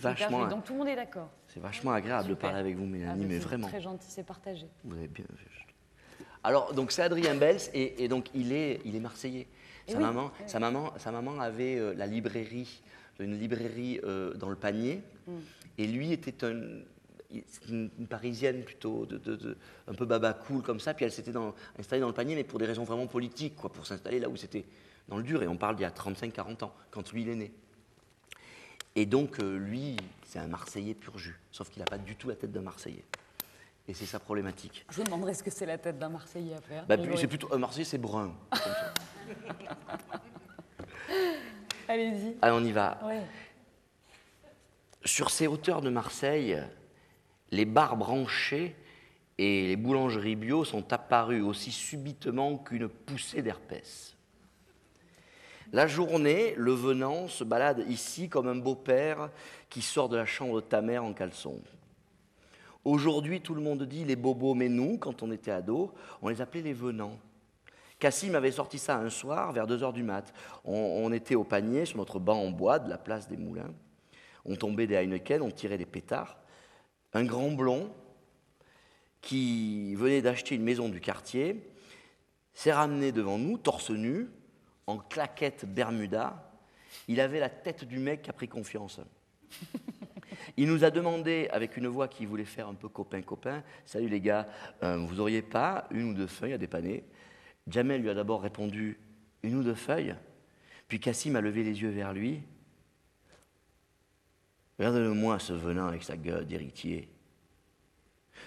vachement. 0.00 0.46
Donc 0.46 0.64
tout 0.64 0.72
le 0.72 0.78
monde 0.80 0.88
est 0.88 0.96
d'accord. 0.96 1.28
c'est 1.48 1.60
vachement 1.60 1.92
agréable 1.92 2.28
de 2.28 2.34
parler 2.34 2.58
avec 2.58 2.76
vous, 2.76 2.84
Ah, 2.84 2.88
Mélanie, 2.88 3.22
bah, 3.22 3.26
mais 3.28 3.38
c'est 3.38 3.44
vraiment. 3.44 3.68
Très 3.68 3.80
gentil, 3.80 4.06
c'est 4.10 4.24
partagé. 4.24 4.66
Vous 4.84 4.96
avez 4.96 5.06
bien. 5.08 5.24
Alors, 6.42 6.72
donc 6.72 6.90
c'est 6.90 7.02
Adrien 7.02 7.34
Bels, 7.34 7.58
et, 7.74 8.02
et 8.02 8.08
donc 8.08 8.30
il 8.34 8.52
est, 8.52 8.80
il 8.84 8.96
est 8.96 9.00
marseillais. 9.00 9.46
Sa, 9.90 9.98
oui, 9.98 10.02
maman, 10.04 10.30
oui. 10.40 10.44
sa, 10.48 10.58
maman, 10.60 10.92
sa 10.98 11.10
maman 11.12 11.40
avait 11.40 11.76
euh, 11.78 11.94
la 11.94 12.06
librairie, 12.06 12.82
une 13.18 13.38
librairie 13.38 14.00
euh, 14.04 14.32
dans 14.34 14.48
le 14.50 14.56
panier, 14.56 15.02
Mm. 15.26 15.32
et 15.78 15.86
lui 15.86 16.12
était 16.12 16.44
un, 16.44 16.80
une, 17.68 17.90
une 17.98 18.06
parisienne 18.08 18.64
plutôt, 18.64 19.06
de, 19.06 19.18
de- 19.18 19.36
de- 19.36 19.56
un 19.86 19.94
peu 19.94 20.04
baba 20.06 20.32
cool 20.32 20.62
comme 20.62 20.80
ça, 20.80 20.94
puis 20.94 21.04
elle 21.04 21.12
s'était 21.12 21.32
installée 21.78 22.00
dans 22.00 22.08
le 22.08 22.14
panier, 22.14 22.34
mais 22.34 22.44
pour 22.44 22.58
des 22.58 22.66
raisons 22.66 22.84
vraiment 22.84 23.06
politiques, 23.06 23.54
quoi, 23.56 23.70
pour 23.70 23.86
s'installer 23.86 24.18
là 24.20 24.28
où 24.28 24.36
c'était 24.36 24.64
dans 25.08 25.16
le 25.18 25.22
dur, 25.22 25.42
et 25.42 25.48
on 25.48 25.56
parle 25.56 25.76
d'il 25.76 25.82
y 25.82 25.86
a 25.86 25.90
35-40 25.90 26.64
ans, 26.64 26.72
quand 26.90 27.12
lui 27.12 27.22
il 27.22 27.28
est 27.28 27.34
né. 27.36 27.52
Et 28.96 29.06
donc, 29.06 29.38
euh, 29.40 29.56
lui, 29.58 29.96
c'est 30.26 30.38
un 30.40 30.46
Marseillais 30.48 30.94
pur 30.94 31.16
jus, 31.18 31.38
sauf 31.52 31.68
qu'il 31.70 31.80
n'a 31.80 31.86
pas 31.86 31.98
du 31.98 32.16
tout 32.16 32.28
la 32.28 32.34
tête 32.36 32.50
d'un 32.52 32.62
Marseillais. 32.62 33.04
Et 33.88 33.94
c'est 33.94 34.06
sa 34.06 34.18
problématique. 34.20 34.84
Je 34.90 34.96
vous 34.96 35.04
demanderai 35.04 35.34
ce 35.34 35.42
que 35.42 35.50
c'est 35.50 35.66
la 35.66 35.78
tête 35.78 35.98
d'un 35.98 36.08
Marseillais 36.10 36.54
après. 36.54 36.78
hein. 36.78 36.84
Bah, 36.88 36.96
c'est 37.16 37.26
plutôt 37.28 37.52
un 37.52 37.58
Marseillais, 37.58 37.84
c'est 37.84 37.98
brun. 37.98 38.32
comme 38.50 38.60
ça. 38.62 38.89
Allez-y. 41.88 42.36
Allez, 42.40 42.54
on 42.54 42.64
y 42.64 42.72
va. 42.72 42.98
Ouais. 43.04 43.22
Sur 45.04 45.30
ces 45.30 45.46
hauteurs 45.46 45.80
de 45.80 45.90
Marseille, 45.90 46.62
les 47.50 47.64
bars 47.64 47.96
branchés 47.96 48.76
et 49.38 49.68
les 49.68 49.76
boulangeries 49.76 50.36
bio 50.36 50.64
sont 50.64 50.92
apparus 50.92 51.42
aussi 51.42 51.72
subitement 51.72 52.58
qu'une 52.58 52.88
poussée 52.88 53.42
d'herpès. 53.42 54.16
La 55.72 55.86
journée, 55.86 56.54
le 56.56 56.72
venant 56.72 57.28
se 57.28 57.44
balade 57.44 57.84
ici 57.88 58.28
comme 58.28 58.48
un 58.48 58.56
beau-père 58.56 59.30
qui 59.68 59.82
sort 59.82 60.08
de 60.08 60.16
la 60.16 60.26
chambre 60.26 60.56
de 60.56 60.66
ta 60.66 60.82
mère 60.82 61.04
en 61.04 61.12
caleçon. 61.12 61.60
Aujourd'hui, 62.84 63.40
tout 63.40 63.54
le 63.54 63.62
monde 63.62 63.84
dit 63.84 64.04
les 64.04 64.16
bobos, 64.16 64.54
mais 64.54 64.68
nous, 64.68 64.98
quand 64.98 65.22
on 65.22 65.30
était 65.30 65.50
ados, 65.50 65.90
on 66.22 66.28
les 66.28 66.40
appelait 66.40 66.62
les 66.62 66.72
venants. 66.72 67.18
Cassim 68.00 68.34
avait 68.34 68.50
sorti 68.50 68.78
ça 68.78 68.96
un 68.96 69.10
soir 69.10 69.52
vers 69.52 69.66
2 69.66 69.82
heures 69.84 69.92
du 69.92 70.02
mat. 70.02 70.32
On, 70.64 71.12
était 71.12 71.34
au 71.34 71.44
panier 71.44 71.84
sur 71.84 71.98
notre 71.98 72.18
banc 72.18 72.42
en 72.42 72.50
bois 72.50 72.78
de 72.78 72.88
la 72.88 72.98
place 72.98 73.28
des 73.28 73.36
Moulins. 73.36 73.72
On 74.46 74.56
tombait 74.56 74.86
des 74.86 74.94
Heineken, 74.94 75.42
on 75.42 75.50
tirait 75.50 75.78
des 75.78 75.86
pétards. 75.86 76.38
Un 77.12 77.24
grand 77.24 77.50
blond 77.50 77.92
qui 79.20 79.94
venait 79.96 80.22
d'acheter 80.22 80.54
une 80.54 80.62
maison 80.62 80.88
du 80.88 80.98
quartier 80.98 81.70
s'est 82.54 82.72
ramené 82.72 83.12
devant 83.12 83.36
nous, 83.36 83.58
torse 83.58 83.90
nu, 83.90 84.28
en 84.86 84.96
claquette 84.96 85.66
Bermuda. 85.66 86.50
Il 87.06 87.20
avait 87.20 87.38
la 87.38 87.50
tête 87.50 87.84
du 87.84 87.98
mec 87.98 88.22
qui 88.22 88.30
a 88.30 88.32
pris 88.32 88.48
confiance. 88.48 89.00
Il 90.56 90.68
nous 90.68 90.84
a 90.84 90.90
demandé, 90.90 91.48
avec 91.52 91.76
une 91.76 91.86
voix 91.86 92.08
qui 92.08 92.24
voulait 92.24 92.44
faire 92.44 92.68
un 92.68 92.74
peu 92.74 92.88
copain-copain, 92.88 93.62
Salut 93.84 94.08
les 94.08 94.20
gars, 94.20 94.46
euh, 94.82 94.96
vous 94.96 95.20
auriez 95.20 95.42
pas 95.42 95.86
une 95.90 96.10
ou 96.10 96.14
deux 96.14 96.26
feuilles 96.26 96.54
à 96.54 96.58
dépanner? 96.58 97.04
Jamel 97.70 98.02
lui 98.02 98.10
a 98.10 98.14
d'abord 98.14 98.42
répondu 98.42 98.98
Une 99.42 99.56
ou 99.56 99.62
deux 99.62 99.74
feuilles 99.74 100.16
Puis 100.88 101.00
Cassim 101.00 101.36
a 101.36 101.40
levé 101.40 101.62
les 101.62 101.82
yeux 101.82 101.90
vers 101.90 102.12
lui. 102.12 102.42
Regardez-le-moi 104.78 105.38
ce 105.38 105.52
venin 105.52 105.86
avec 105.88 106.02
sa 106.02 106.16
gueule 106.16 106.46
d'héritier. 106.46 107.08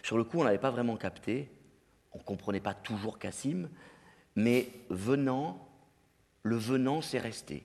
Sur 0.02 0.18
le 0.18 0.24
coup, 0.24 0.40
on 0.40 0.44
n'avait 0.44 0.58
pas 0.58 0.72
vraiment 0.72 0.98
capté, 0.98 1.52
on 2.12 2.18
ne 2.18 2.24
comprenait 2.24 2.60
pas 2.60 2.74
toujours 2.74 3.20
Cassim, 3.20 3.70
mais 4.36 4.70
venant, 4.90 5.70
le 6.42 6.56
venant 6.56 7.02
s'est 7.02 7.20
resté. 7.20 7.64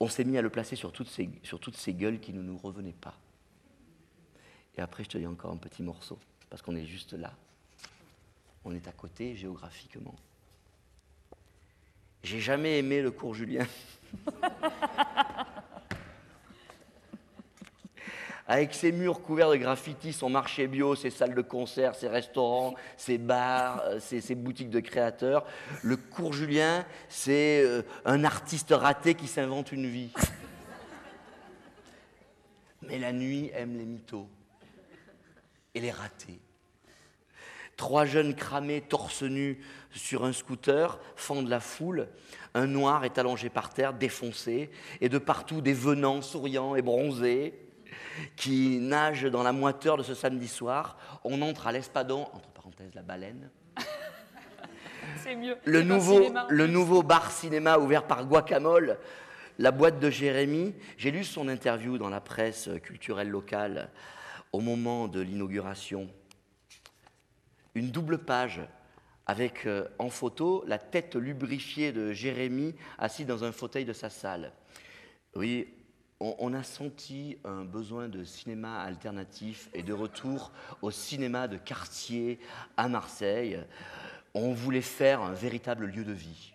On 0.00 0.08
s'est 0.08 0.24
mis 0.24 0.36
à 0.36 0.42
le 0.42 0.50
placer 0.50 0.76
sur 0.76 0.92
toutes, 0.92 1.08
ces, 1.08 1.30
sur 1.42 1.60
toutes 1.60 1.76
ces 1.76 1.94
gueules 1.94 2.20
qui 2.20 2.32
ne 2.32 2.42
nous 2.42 2.58
revenaient 2.58 2.92
pas. 2.92 3.18
Et 4.76 4.80
après, 4.80 5.04
je 5.04 5.08
te 5.08 5.18
dis 5.18 5.26
encore 5.26 5.52
un 5.52 5.56
petit 5.56 5.82
morceau, 5.82 6.18
parce 6.50 6.60
qu'on 6.60 6.76
est 6.76 6.84
juste 6.84 7.14
là. 7.14 7.32
On 8.68 8.74
est 8.74 8.88
à 8.88 8.92
côté 8.92 9.36
géographiquement. 9.36 10.16
J'ai 12.24 12.40
jamais 12.40 12.80
aimé 12.80 13.00
le 13.00 13.12
cours 13.12 13.32
Julien. 13.32 13.64
Avec 18.48 18.74
ses 18.74 18.90
murs 18.90 19.22
couverts 19.22 19.50
de 19.50 19.56
graffitis, 19.56 20.12
son 20.12 20.30
marché 20.30 20.66
bio, 20.66 20.96
ses 20.96 21.10
salles 21.10 21.36
de 21.36 21.42
concert, 21.42 21.94
ses 21.94 22.08
restaurants, 22.08 22.74
ses 22.96 23.18
bars, 23.18 23.82
euh, 23.84 24.00
ses, 24.00 24.20
ses 24.20 24.34
boutiques 24.34 24.70
de 24.70 24.80
créateurs. 24.80 25.46
Le 25.84 25.96
cours 25.96 26.32
Julien, 26.32 26.84
c'est 27.08 27.62
euh, 27.64 27.82
un 28.04 28.24
artiste 28.24 28.72
raté 28.72 29.14
qui 29.14 29.28
s'invente 29.28 29.70
une 29.70 29.86
vie. 29.86 30.10
Mais 32.82 32.98
la 32.98 33.12
nuit 33.12 33.52
aime 33.54 33.78
les 33.78 33.86
mythos. 33.86 34.28
et 35.72 35.80
les 35.80 35.92
ratés. 35.92 36.40
Trois 37.76 38.06
jeunes 38.06 38.34
cramés, 38.34 38.80
torse 38.80 39.22
nu, 39.22 39.60
sur 39.92 40.24
un 40.24 40.32
scooter, 40.32 40.98
fendent 41.14 41.48
la 41.48 41.60
foule. 41.60 42.08
Un 42.54 42.66
noir 42.66 43.04
est 43.04 43.18
allongé 43.18 43.50
par 43.50 43.68
terre, 43.74 43.92
défoncé, 43.92 44.70
et 45.02 45.08
de 45.10 45.18
partout 45.18 45.60
des 45.60 45.74
venants 45.74 46.22
souriants 46.22 46.74
et 46.74 46.82
bronzés 46.82 47.54
qui 48.36 48.78
nagent 48.78 49.30
dans 49.30 49.42
la 49.42 49.52
moiteur 49.52 49.98
de 49.98 50.02
ce 50.02 50.14
samedi 50.14 50.48
soir. 50.48 50.96
On 51.22 51.42
entre 51.42 51.66
à 51.66 51.72
l'Espadon, 51.72 52.22
entre 52.32 52.48
parenthèses 52.50 52.94
la 52.94 53.02
baleine, 53.02 53.50
C'est 55.22 55.36
mieux. 55.36 55.56
le 55.64 55.82
nouveau, 55.82 56.22
cinéma. 56.22 56.46
le 56.48 56.66
nouveau 56.66 57.02
bar 57.02 57.30
cinéma 57.30 57.78
ouvert 57.78 58.06
par 58.06 58.24
Guacamole, 58.24 58.98
la 59.58 59.70
boîte 59.70 60.00
de 60.00 60.08
Jérémy. 60.08 60.74
J'ai 60.96 61.10
lu 61.10 61.24
son 61.24 61.46
interview 61.48 61.98
dans 61.98 62.08
la 62.08 62.20
presse 62.22 62.70
culturelle 62.82 63.28
locale 63.28 63.90
au 64.52 64.60
moment 64.60 65.08
de 65.08 65.20
l'inauguration. 65.20 66.08
Une 67.76 67.90
double 67.90 68.16
page 68.16 68.62
avec 69.26 69.66
euh, 69.66 69.86
en 69.98 70.08
photo 70.08 70.64
la 70.66 70.78
tête 70.78 71.14
lubrifiée 71.14 71.92
de 71.92 72.10
Jérémy 72.10 72.74
assis 72.96 73.26
dans 73.26 73.44
un 73.44 73.52
fauteuil 73.52 73.84
de 73.84 73.92
sa 73.92 74.08
salle. 74.08 74.50
Oui, 75.34 75.68
on, 76.18 76.34
on 76.38 76.54
a 76.54 76.62
senti 76.62 77.36
un 77.44 77.66
besoin 77.66 78.08
de 78.08 78.24
cinéma 78.24 78.80
alternatif 78.80 79.68
et 79.74 79.82
de 79.82 79.92
retour 79.92 80.52
au 80.80 80.90
cinéma 80.90 81.48
de 81.48 81.58
quartier 81.58 82.40
à 82.78 82.88
Marseille. 82.88 83.62
On 84.32 84.54
voulait 84.54 84.80
faire 84.80 85.20
un 85.20 85.34
véritable 85.34 85.84
lieu 85.84 86.04
de 86.04 86.14
vie. 86.14 86.54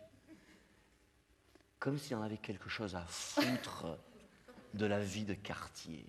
Comme 1.78 2.00
si 2.00 2.16
on 2.16 2.24
avait 2.24 2.38
quelque 2.38 2.68
chose 2.68 2.96
à 2.96 3.06
foutre 3.08 3.86
de 4.74 4.88
la 4.88 5.00
vie 5.00 5.26
de 5.26 5.36
quartier. 5.36 6.04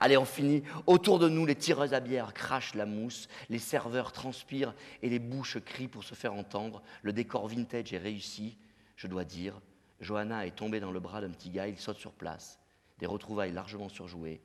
Allez, 0.00 0.16
on 0.16 0.24
finit. 0.24 0.62
Autour 0.86 1.18
de 1.18 1.28
nous, 1.28 1.46
les 1.46 1.54
tireuses 1.54 1.94
à 1.94 2.00
bière 2.00 2.34
crachent 2.34 2.74
la 2.74 2.86
mousse, 2.86 3.28
les 3.48 3.58
serveurs 3.58 4.12
transpirent 4.12 4.74
et 5.02 5.08
les 5.08 5.18
bouches 5.18 5.58
crient 5.58 5.88
pour 5.88 6.04
se 6.04 6.14
faire 6.14 6.34
entendre. 6.34 6.82
Le 7.02 7.12
décor 7.12 7.48
vintage 7.48 7.92
est 7.92 7.98
réussi, 7.98 8.56
je 8.96 9.06
dois 9.06 9.24
dire. 9.24 9.60
Johanna 10.00 10.46
est 10.46 10.54
tombée 10.54 10.80
dans 10.80 10.92
le 10.92 11.00
bras 11.00 11.20
d'un 11.20 11.30
petit 11.30 11.50
gars, 11.50 11.66
il 11.66 11.78
saute 11.78 11.98
sur 11.98 12.12
place. 12.12 12.58
Des 12.98 13.06
retrouvailles 13.06 13.52
largement 13.52 13.88
surjouées. 13.88 14.40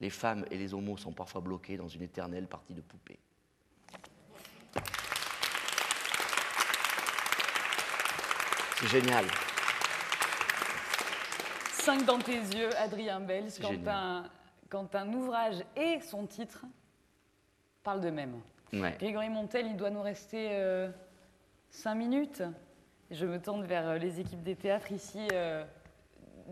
Les 0.00 0.10
femmes 0.10 0.44
et 0.50 0.58
les 0.58 0.74
homos 0.74 0.96
sont 0.96 1.12
parfois 1.12 1.40
bloqués 1.40 1.76
dans 1.76 1.88
une 1.88 2.02
éternelle 2.02 2.46
partie 2.46 2.74
de 2.74 2.80
poupée. 2.80 3.18
C'est 8.76 8.88
génial. 8.88 9.24
5 11.84 12.04
dans 12.06 12.18
tes 12.18 12.38
yeux, 12.38 12.74
Adrien 12.78 13.20
un, 13.20 14.24
quand 14.74 14.96
un 14.96 15.12
ouvrage 15.12 15.62
et 15.76 16.00
son 16.00 16.26
titre 16.26 16.66
parlent 17.84 18.00
d'eux-mêmes. 18.00 18.40
Ouais. 18.72 18.96
Grégory 18.98 19.28
Montel, 19.28 19.68
il 19.68 19.76
doit 19.76 19.90
nous 19.90 20.02
rester 20.02 20.50
5 21.70 21.94
minutes. 21.94 22.42
Je 23.12 23.24
me 23.24 23.40
tourne 23.40 23.64
vers 23.64 23.86
euh, 23.86 23.98
les 23.98 24.18
équipes 24.18 24.42
des 24.42 24.56
théâtres 24.56 24.90
ici, 24.90 25.28
euh, 25.32 25.64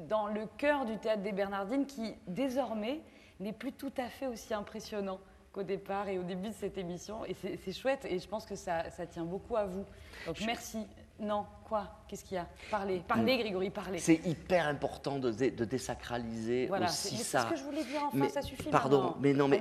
dans 0.06 0.28
le 0.28 0.46
cœur 0.56 0.84
du 0.84 0.98
théâtre 0.98 1.22
des 1.22 1.32
Bernardines, 1.32 1.84
qui 1.84 2.14
désormais 2.28 3.00
n'est 3.40 3.52
plus 3.52 3.72
tout 3.72 3.92
à 3.96 4.08
fait 4.08 4.28
aussi 4.28 4.54
impressionnant 4.54 5.18
qu'au 5.50 5.64
départ 5.64 6.06
et 6.06 6.20
au 6.20 6.22
début 6.22 6.50
de 6.50 6.54
cette 6.54 6.78
émission. 6.78 7.24
Et 7.24 7.34
c'est 7.34 7.56
c'est 7.56 7.72
chouette, 7.72 8.04
et 8.04 8.20
je 8.20 8.28
pense 8.28 8.46
que 8.46 8.54
ça, 8.54 8.88
ça 8.90 9.04
tient 9.04 9.24
beaucoup 9.24 9.56
à 9.56 9.64
vous. 9.64 9.84
Donc 10.26 10.40
merci. 10.46 10.86
Non, 11.22 11.46
quoi? 11.64 11.88
Qu'est-ce 12.08 12.24
qu'il 12.24 12.34
y 12.34 12.38
a? 12.38 12.48
Parlez, 12.70 13.00
parlez, 13.06 13.38
Grégory, 13.38 13.70
parlez. 13.70 13.98
C'est 13.98 14.20
hyper 14.26 14.66
important 14.66 15.18
de, 15.18 15.30
dé- 15.30 15.52
de 15.52 15.64
désacraliser 15.64 16.66
Voilà, 16.66 16.88
c'est 16.88 17.08
aussi 17.08 17.16
mais 17.18 17.22
c'est 17.22 17.30
ça. 17.30 17.44
ce 17.44 17.50
que 17.50 17.56
je 17.56 17.62
voulais 17.62 17.84
dire, 17.84 18.00
enfin, 18.02 18.18
Mais- 18.18 18.28
ça 18.28 18.42
suffit 18.42 18.68
Pardon, 18.70 19.02
maintenant. 19.02 19.16
mais 19.20 19.32
non, 19.32 19.48
mais, 19.48 19.60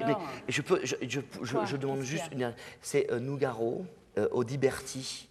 je 0.49 0.61
peux, 0.63 0.79
je, 0.83 0.95
je- 1.03 1.19
je- 1.43 1.51
Quoi? 1.53 1.65
je 1.65 1.77
demande 1.77 2.01
juste 2.01 2.31
une. 2.31 2.53
C'est 2.81 3.11
euh, 3.11 3.19
Nougaro, 3.19 3.85
euh, 4.17 4.27
Audiberti. 4.31 5.29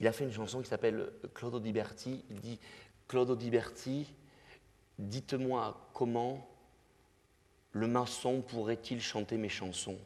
Il 0.00 0.06
a 0.06 0.12
fait 0.12 0.24
une 0.24 0.32
chanson 0.32 0.62
qui 0.62 0.68
s'appelle 0.68 0.94
euh, 1.00 1.28
Claude 1.34 1.54
Audiberti. 1.54 2.24
Il 2.30 2.40
dit 2.40 2.60
Claude 3.08 3.30
Audiberti, 3.30 4.06
dites-moi 4.98 5.88
comment 5.92 6.48
le 7.72 7.88
maçon 7.88 8.42
pourrait-il 8.42 9.02
chanter 9.02 9.36
mes 9.36 9.48
chansons? 9.48 9.98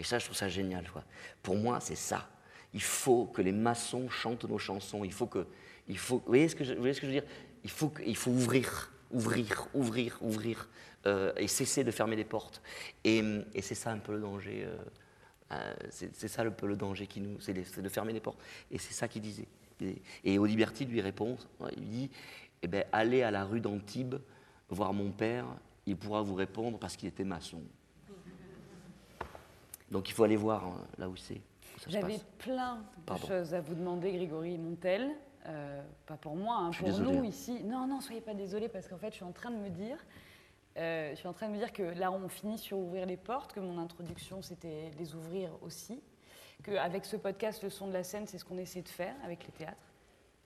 Et 0.00 0.02
ça, 0.02 0.18
je 0.18 0.24
trouve 0.24 0.36
ça 0.36 0.48
génial. 0.48 0.90
Quoi. 0.90 1.04
Pour 1.44 1.54
moi, 1.54 1.78
c'est 1.80 1.94
ça. 1.94 2.28
Il 2.74 2.82
faut 2.82 3.26
que 3.26 3.40
les 3.40 3.52
maçons 3.52 4.08
chantent 4.08 4.44
nos 4.44 4.58
chansons. 4.58 5.04
Il 5.04 5.12
faut 5.12 5.26
que. 5.26 5.46
Il 5.88 5.98
faut, 5.98 6.16
vous, 6.18 6.24
voyez 6.26 6.48
ce 6.48 6.56
que 6.56 6.64
je, 6.64 6.74
veux 6.74 6.92
dire? 6.92 7.24
Il 7.62 7.70
faut, 7.70 7.92
il 8.06 8.16
faut 8.16 8.30
ouvrir, 8.30 8.92
ouvrir, 9.10 9.68
ouvrir, 9.74 10.18
ouvrir, 10.20 10.68
euh, 11.06 11.32
et 11.36 11.46
cesser 11.46 11.84
de 11.84 11.90
fermer 11.90 12.16
les 12.16 12.24
portes. 12.24 12.62
Et, 13.04 13.22
c'est 13.60 13.74
ça 13.74 13.90
un 13.90 13.98
peu 13.98 14.12
le 14.12 14.20
danger. 14.20 14.64
euh, 14.64 14.76
euh, 15.52 15.74
c'est 15.90 16.28
ça 16.28 16.42
le 16.44 16.76
danger 16.76 17.06
qui 17.06 17.20
nous. 17.20 17.40
C'est 17.40 17.52
de 17.54 17.88
fermer 17.88 18.12
les 18.12 18.20
portes. 18.20 18.40
Et 18.70 18.78
c'est 18.78 18.94
ça 18.94 19.08
qu'il 19.08 19.22
disait. 19.22 19.48
Et, 19.80 20.02
et 20.24 20.38
Audiberti 20.38 20.84
lui 20.84 21.00
répond 21.00 21.36
il 21.76 21.88
dit 21.88 22.10
eh 22.62 22.66
ben, 22.66 22.84
allez 22.92 23.22
à 23.22 23.30
la 23.30 23.44
rue 23.44 23.60
d'Antibes 23.60 24.14
voir 24.70 24.94
mon 24.94 25.10
père, 25.10 25.44
il 25.86 25.96
pourra 25.96 26.22
vous 26.22 26.34
répondre 26.34 26.78
parce 26.78 26.96
qu'il 26.96 27.08
était 27.08 27.24
maçon. 27.24 27.62
Donc 29.90 30.08
il 30.08 30.12
faut 30.12 30.24
aller 30.24 30.36
voir 30.36 30.64
hein, 30.64 30.86
là 30.96 31.08
où 31.08 31.16
c'est. 31.16 31.42
Où 31.86 31.90
ça 31.90 31.96
se 31.96 32.00
J'avais 32.00 32.20
plein 32.38 32.84
de 33.06 33.26
choses 33.26 33.54
à 33.54 33.60
vous 33.60 33.74
demander, 33.74 34.12
Grégory 34.12 34.58
Montel. 34.58 35.10
Euh, 35.46 35.82
pas 36.06 36.16
pour 36.16 36.36
moi, 36.36 36.56
hein, 36.56 36.70
pour 36.70 36.86
désolé. 36.86 37.12
nous 37.12 37.24
ici. 37.24 37.62
Non, 37.64 37.86
non, 37.86 38.00
soyez 38.00 38.20
pas 38.20 38.34
désolé 38.34 38.68
parce 38.68 38.88
qu'en 38.88 38.96
fait, 38.96 39.10
je 39.10 39.16
suis 39.16 39.24
en 39.24 39.32
train 39.32 39.50
de 39.50 39.56
me 39.56 39.68
dire, 39.68 39.98
euh, 40.78 41.10
je 41.10 41.16
suis 41.16 41.28
en 41.28 41.34
train 41.34 41.48
de 41.48 41.52
me 41.52 41.58
dire 41.58 41.72
que 41.72 41.82
là, 41.82 42.10
on 42.10 42.28
finit 42.28 42.58
sur 42.58 42.78
ouvrir 42.78 43.04
les 43.04 43.18
portes, 43.18 43.52
que 43.52 43.60
mon 43.60 43.78
introduction, 43.78 44.40
c'était 44.40 44.90
les 44.98 45.14
ouvrir 45.14 45.50
aussi, 45.60 46.02
qu'avec 46.62 47.04
ce 47.04 47.16
podcast, 47.16 47.62
le 47.62 47.68
son 47.68 47.88
de 47.88 47.92
la 47.92 48.04
scène, 48.04 48.26
c'est 48.26 48.38
ce 48.38 48.44
qu'on 48.44 48.56
essaie 48.56 48.82
de 48.82 48.88
faire 48.88 49.14
avec 49.22 49.44
les 49.46 49.52
théâtres. 49.52 49.92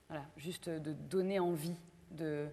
Voilà, 0.08 0.24
juste 0.36 0.68
de 0.68 0.92
donner 0.92 1.38
envie 1.38 1.76
de 2.10 2.48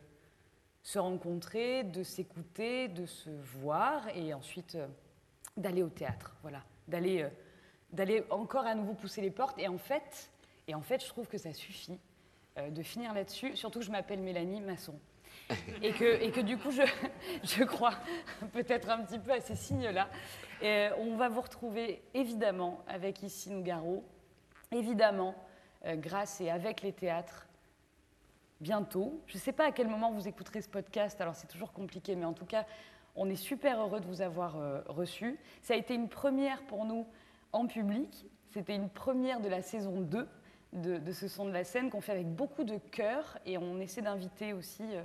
se 0.84 1.00
rencontrer, 1.00 1.84
de 1.84 2.04
s'écouter, 2.04 2.90
de 2.90 3.08
se 3.08 3.32
voir 3.60 4.08
et 4.10 4.36
ensuite 4.36 4.76
euh, 4.76 4.88
d'aller 5.58 5.82
au 5.82 5.90
théâtre. 5.90 6.36
Voilà, 6.44 6.62
d'aller 6.88 7.28
d'aller 7.96 8.24
encore 8.30 8.66
à 8.66 8.76
nouveau 8.76 8.94
pousser 8.94 9.22
les 9.22 9.32
portes. 9.32 9.58
Et 9.58 9.68
en 9.68 9.78
fait, 9.78 10.30
et 10.68 10.76
en 10.76 10.82
fait 10.82 11.04
je 11.04 11.10
trouve 11.10 11.28
que 11.28 11.38
ça 11.38 11.54
suffit 11.54 11.98
euh, 12.58 12.70
de 12.70 12.84
finir 12.84 13.14
là-dessus, 13.14 13.56
surtout 13.56 13.80
que 13.80 13.86
je 13.86 13.92
m'appelle 13.92 14.20
Mélanie 14.20 14.62
Masson. 14.62 15.00
Et 15.82 15.92
que, 15.92 16.22
et 16.24 16.32
que 16.32 16.42
du 16.42 16.58
coup, 16.58 16.72
je, 16.72 16.82
je 17.44 17.64
crois 17.64 17.94
peut-être 18.54 18.90
un 18.90 19.04
petit 19.04 19.20
peu 19.20 19.32
à 19.32 19.42
ces 19.42 19.56
signes-là. 19.56 20.10
Et, 20.62 20.68
euh, 20.68 20.96
on 20.98 21.16
va 21.18 21.30
vous 21.30 21.42
retrouver 21.42 22.02
évidemment 22.14 22.84
avec 22.88 23.22
ici 23.24 23.50
Nougaro, 23.50 24.04
évidemment 24.72 25.36
euh, 25.86 25.96
grâce 25.96 26.42
et 26.42 26.50
avec 26.50 26.82
les 26.82 26.94
théâtres 26.94 27.48
bientôt. 28.60 29.22
Je 29.28 29.36
ne 29.36 29.40
sais 29.40 29.52
pas 29.52 29.66
à 29.66 29.72
quel 29.72 29.88
moment 29.88 30.12
vous 30.12 30.28
écouterez 30.28 30.62
ce 30.62 30.70
podcast, 30.70 31.20
alors 31.22 31.36
c'est 31.36 31.48
toujours 31.48 31.74
compliqué, 31.74 32.16
mais 32.16 32.26
en 32.26 32.34
tout 32.34 32.46
cas, 32.46 32.66
on 33.16 33.30
est 33.30 33.36
super 33.36 33.80
heureux 33.80 34.00
de 34.00 34.08
vous 34.08 34.22
avoir 34.22 34.58
euh, 34.58 34.82
reçu. 34.88 35.40
Ça 35.62 35.74
a 35.74 35.78
été 35.78 35.94
une 35.94 36.10
première 36.10 36.64
pour 36.64 36.86
nous 36.86 37.06
en 37.56 37.68
public. 37.68 38.26
C'était 38.54 38.76
une 38.76 38.90
première 38.90 39.40
de 39.40 39.48
la 39.48 39.62
saison 39.62 40.02
2 40.02 40.28
de, 40.74 41.12
ce 41.12 41.28
son 41.30 41.46
de 41.46 41.52
la 41.52 41.64
scène 41.64 41.90
qu'on 41.90 42.02
fait 42.02 42.12
avec 42.12 42.28
beaucoup 42.28 42.66
de 42.66 42.78
cœur 42.78 43.38
et 43.46 43.58
on 43.58 43.80
essaie 43.80 44.02
d'inviter 44.02 44.52
aussi 44.52 44.84
euh, 44.84 45.04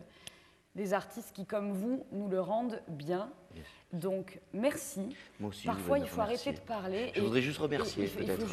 des 0.75 0.93
artistes 0.93 1.33
qui, 1.33 1.47
comme 1.47 1.73
vous, 1.73 2.05
nous 2.11 2.29
le 2.29 2.41
rendent 2.41 2.83
bien. 2.89 3.31
Donc, 3.93 4.39
merci. 4.55 5.17
Moi 5.41 5.49
aussi, 5.51 5.67
Parfois, 5.67 5.99
il 5.99 6.07
faut 6.07 6.21
arrêter 6.21 6.53
de 6.53 6.61
parler. 6.61 7.11
Je 7.13 7.19
et- 7.19 7.25
voudrais 7.25 7.43
juste 7.43 7.59
remercier, 7.59 8.07
peut-être. 8.07 8.47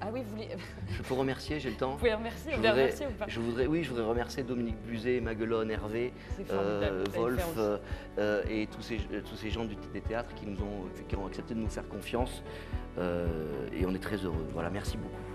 Ah 0.00 0.08
oui, 0.12 0.22
vous 0.24 0.30
voulez. 0.30 0.48
Je 0.90 1.02
peux 1.02 1.14
remercier, 1.14 1.60
j'ai 1.60 1.70
le 1.70 1.76
temps 1.76 1.92
Vous 1.92 1.98
pouvez 1.98 2.14
remercier, 2.14 2.50
je 2.52 2.56
voudrais, 2.56 2.72
remercier 2.72 3.06
ou 3.06 3.10
pas 3.12 3.28
je 3.28 3.40
voudrais, 3.40 3.66
oui, 3.66 3.84
je 3.84 3.90
voudrais 3.90 4.04
remercier 4.04 4.42
Dominique 4.42 4.76
Buzet, 4.82 5.20
Maguelone, 5.20 5.70
Hervé, 5.70 6.12
euh, 6.50 7.04
Wolf 7.14 7.56
euh, 8.18 8.42
et 8.48 8.66
tous 8.66 8.82
ces, 8.82 8.98
euh, 9.12 9.20
tous 9.22 9.36
ces 9.36 9.50
gens 9.50 9.64
du, 9.64 9.76
des 9.92 10.00
théâtres 10.00 10.34
qui, 10.34 10.46
nous 10.46 10.60
ont, 10.60 10.88
qui 11.08 11.14
ont 11.14 11.26
accepté 11.26 11.54
de 11.54 11.60
nous 11.60 11.68
faire 11.68 11.88
confiance. 11.88 12.42
Euh, 12.98 13.26
et 13.72 13.86
on 13.86 13.94
est 13.94 14.02
très 14.02 14.16
heureux. 14.16 14.46
Voilà, 14.52 14.70
merci 14.70 14.96
beaucoup. 14.96 15.29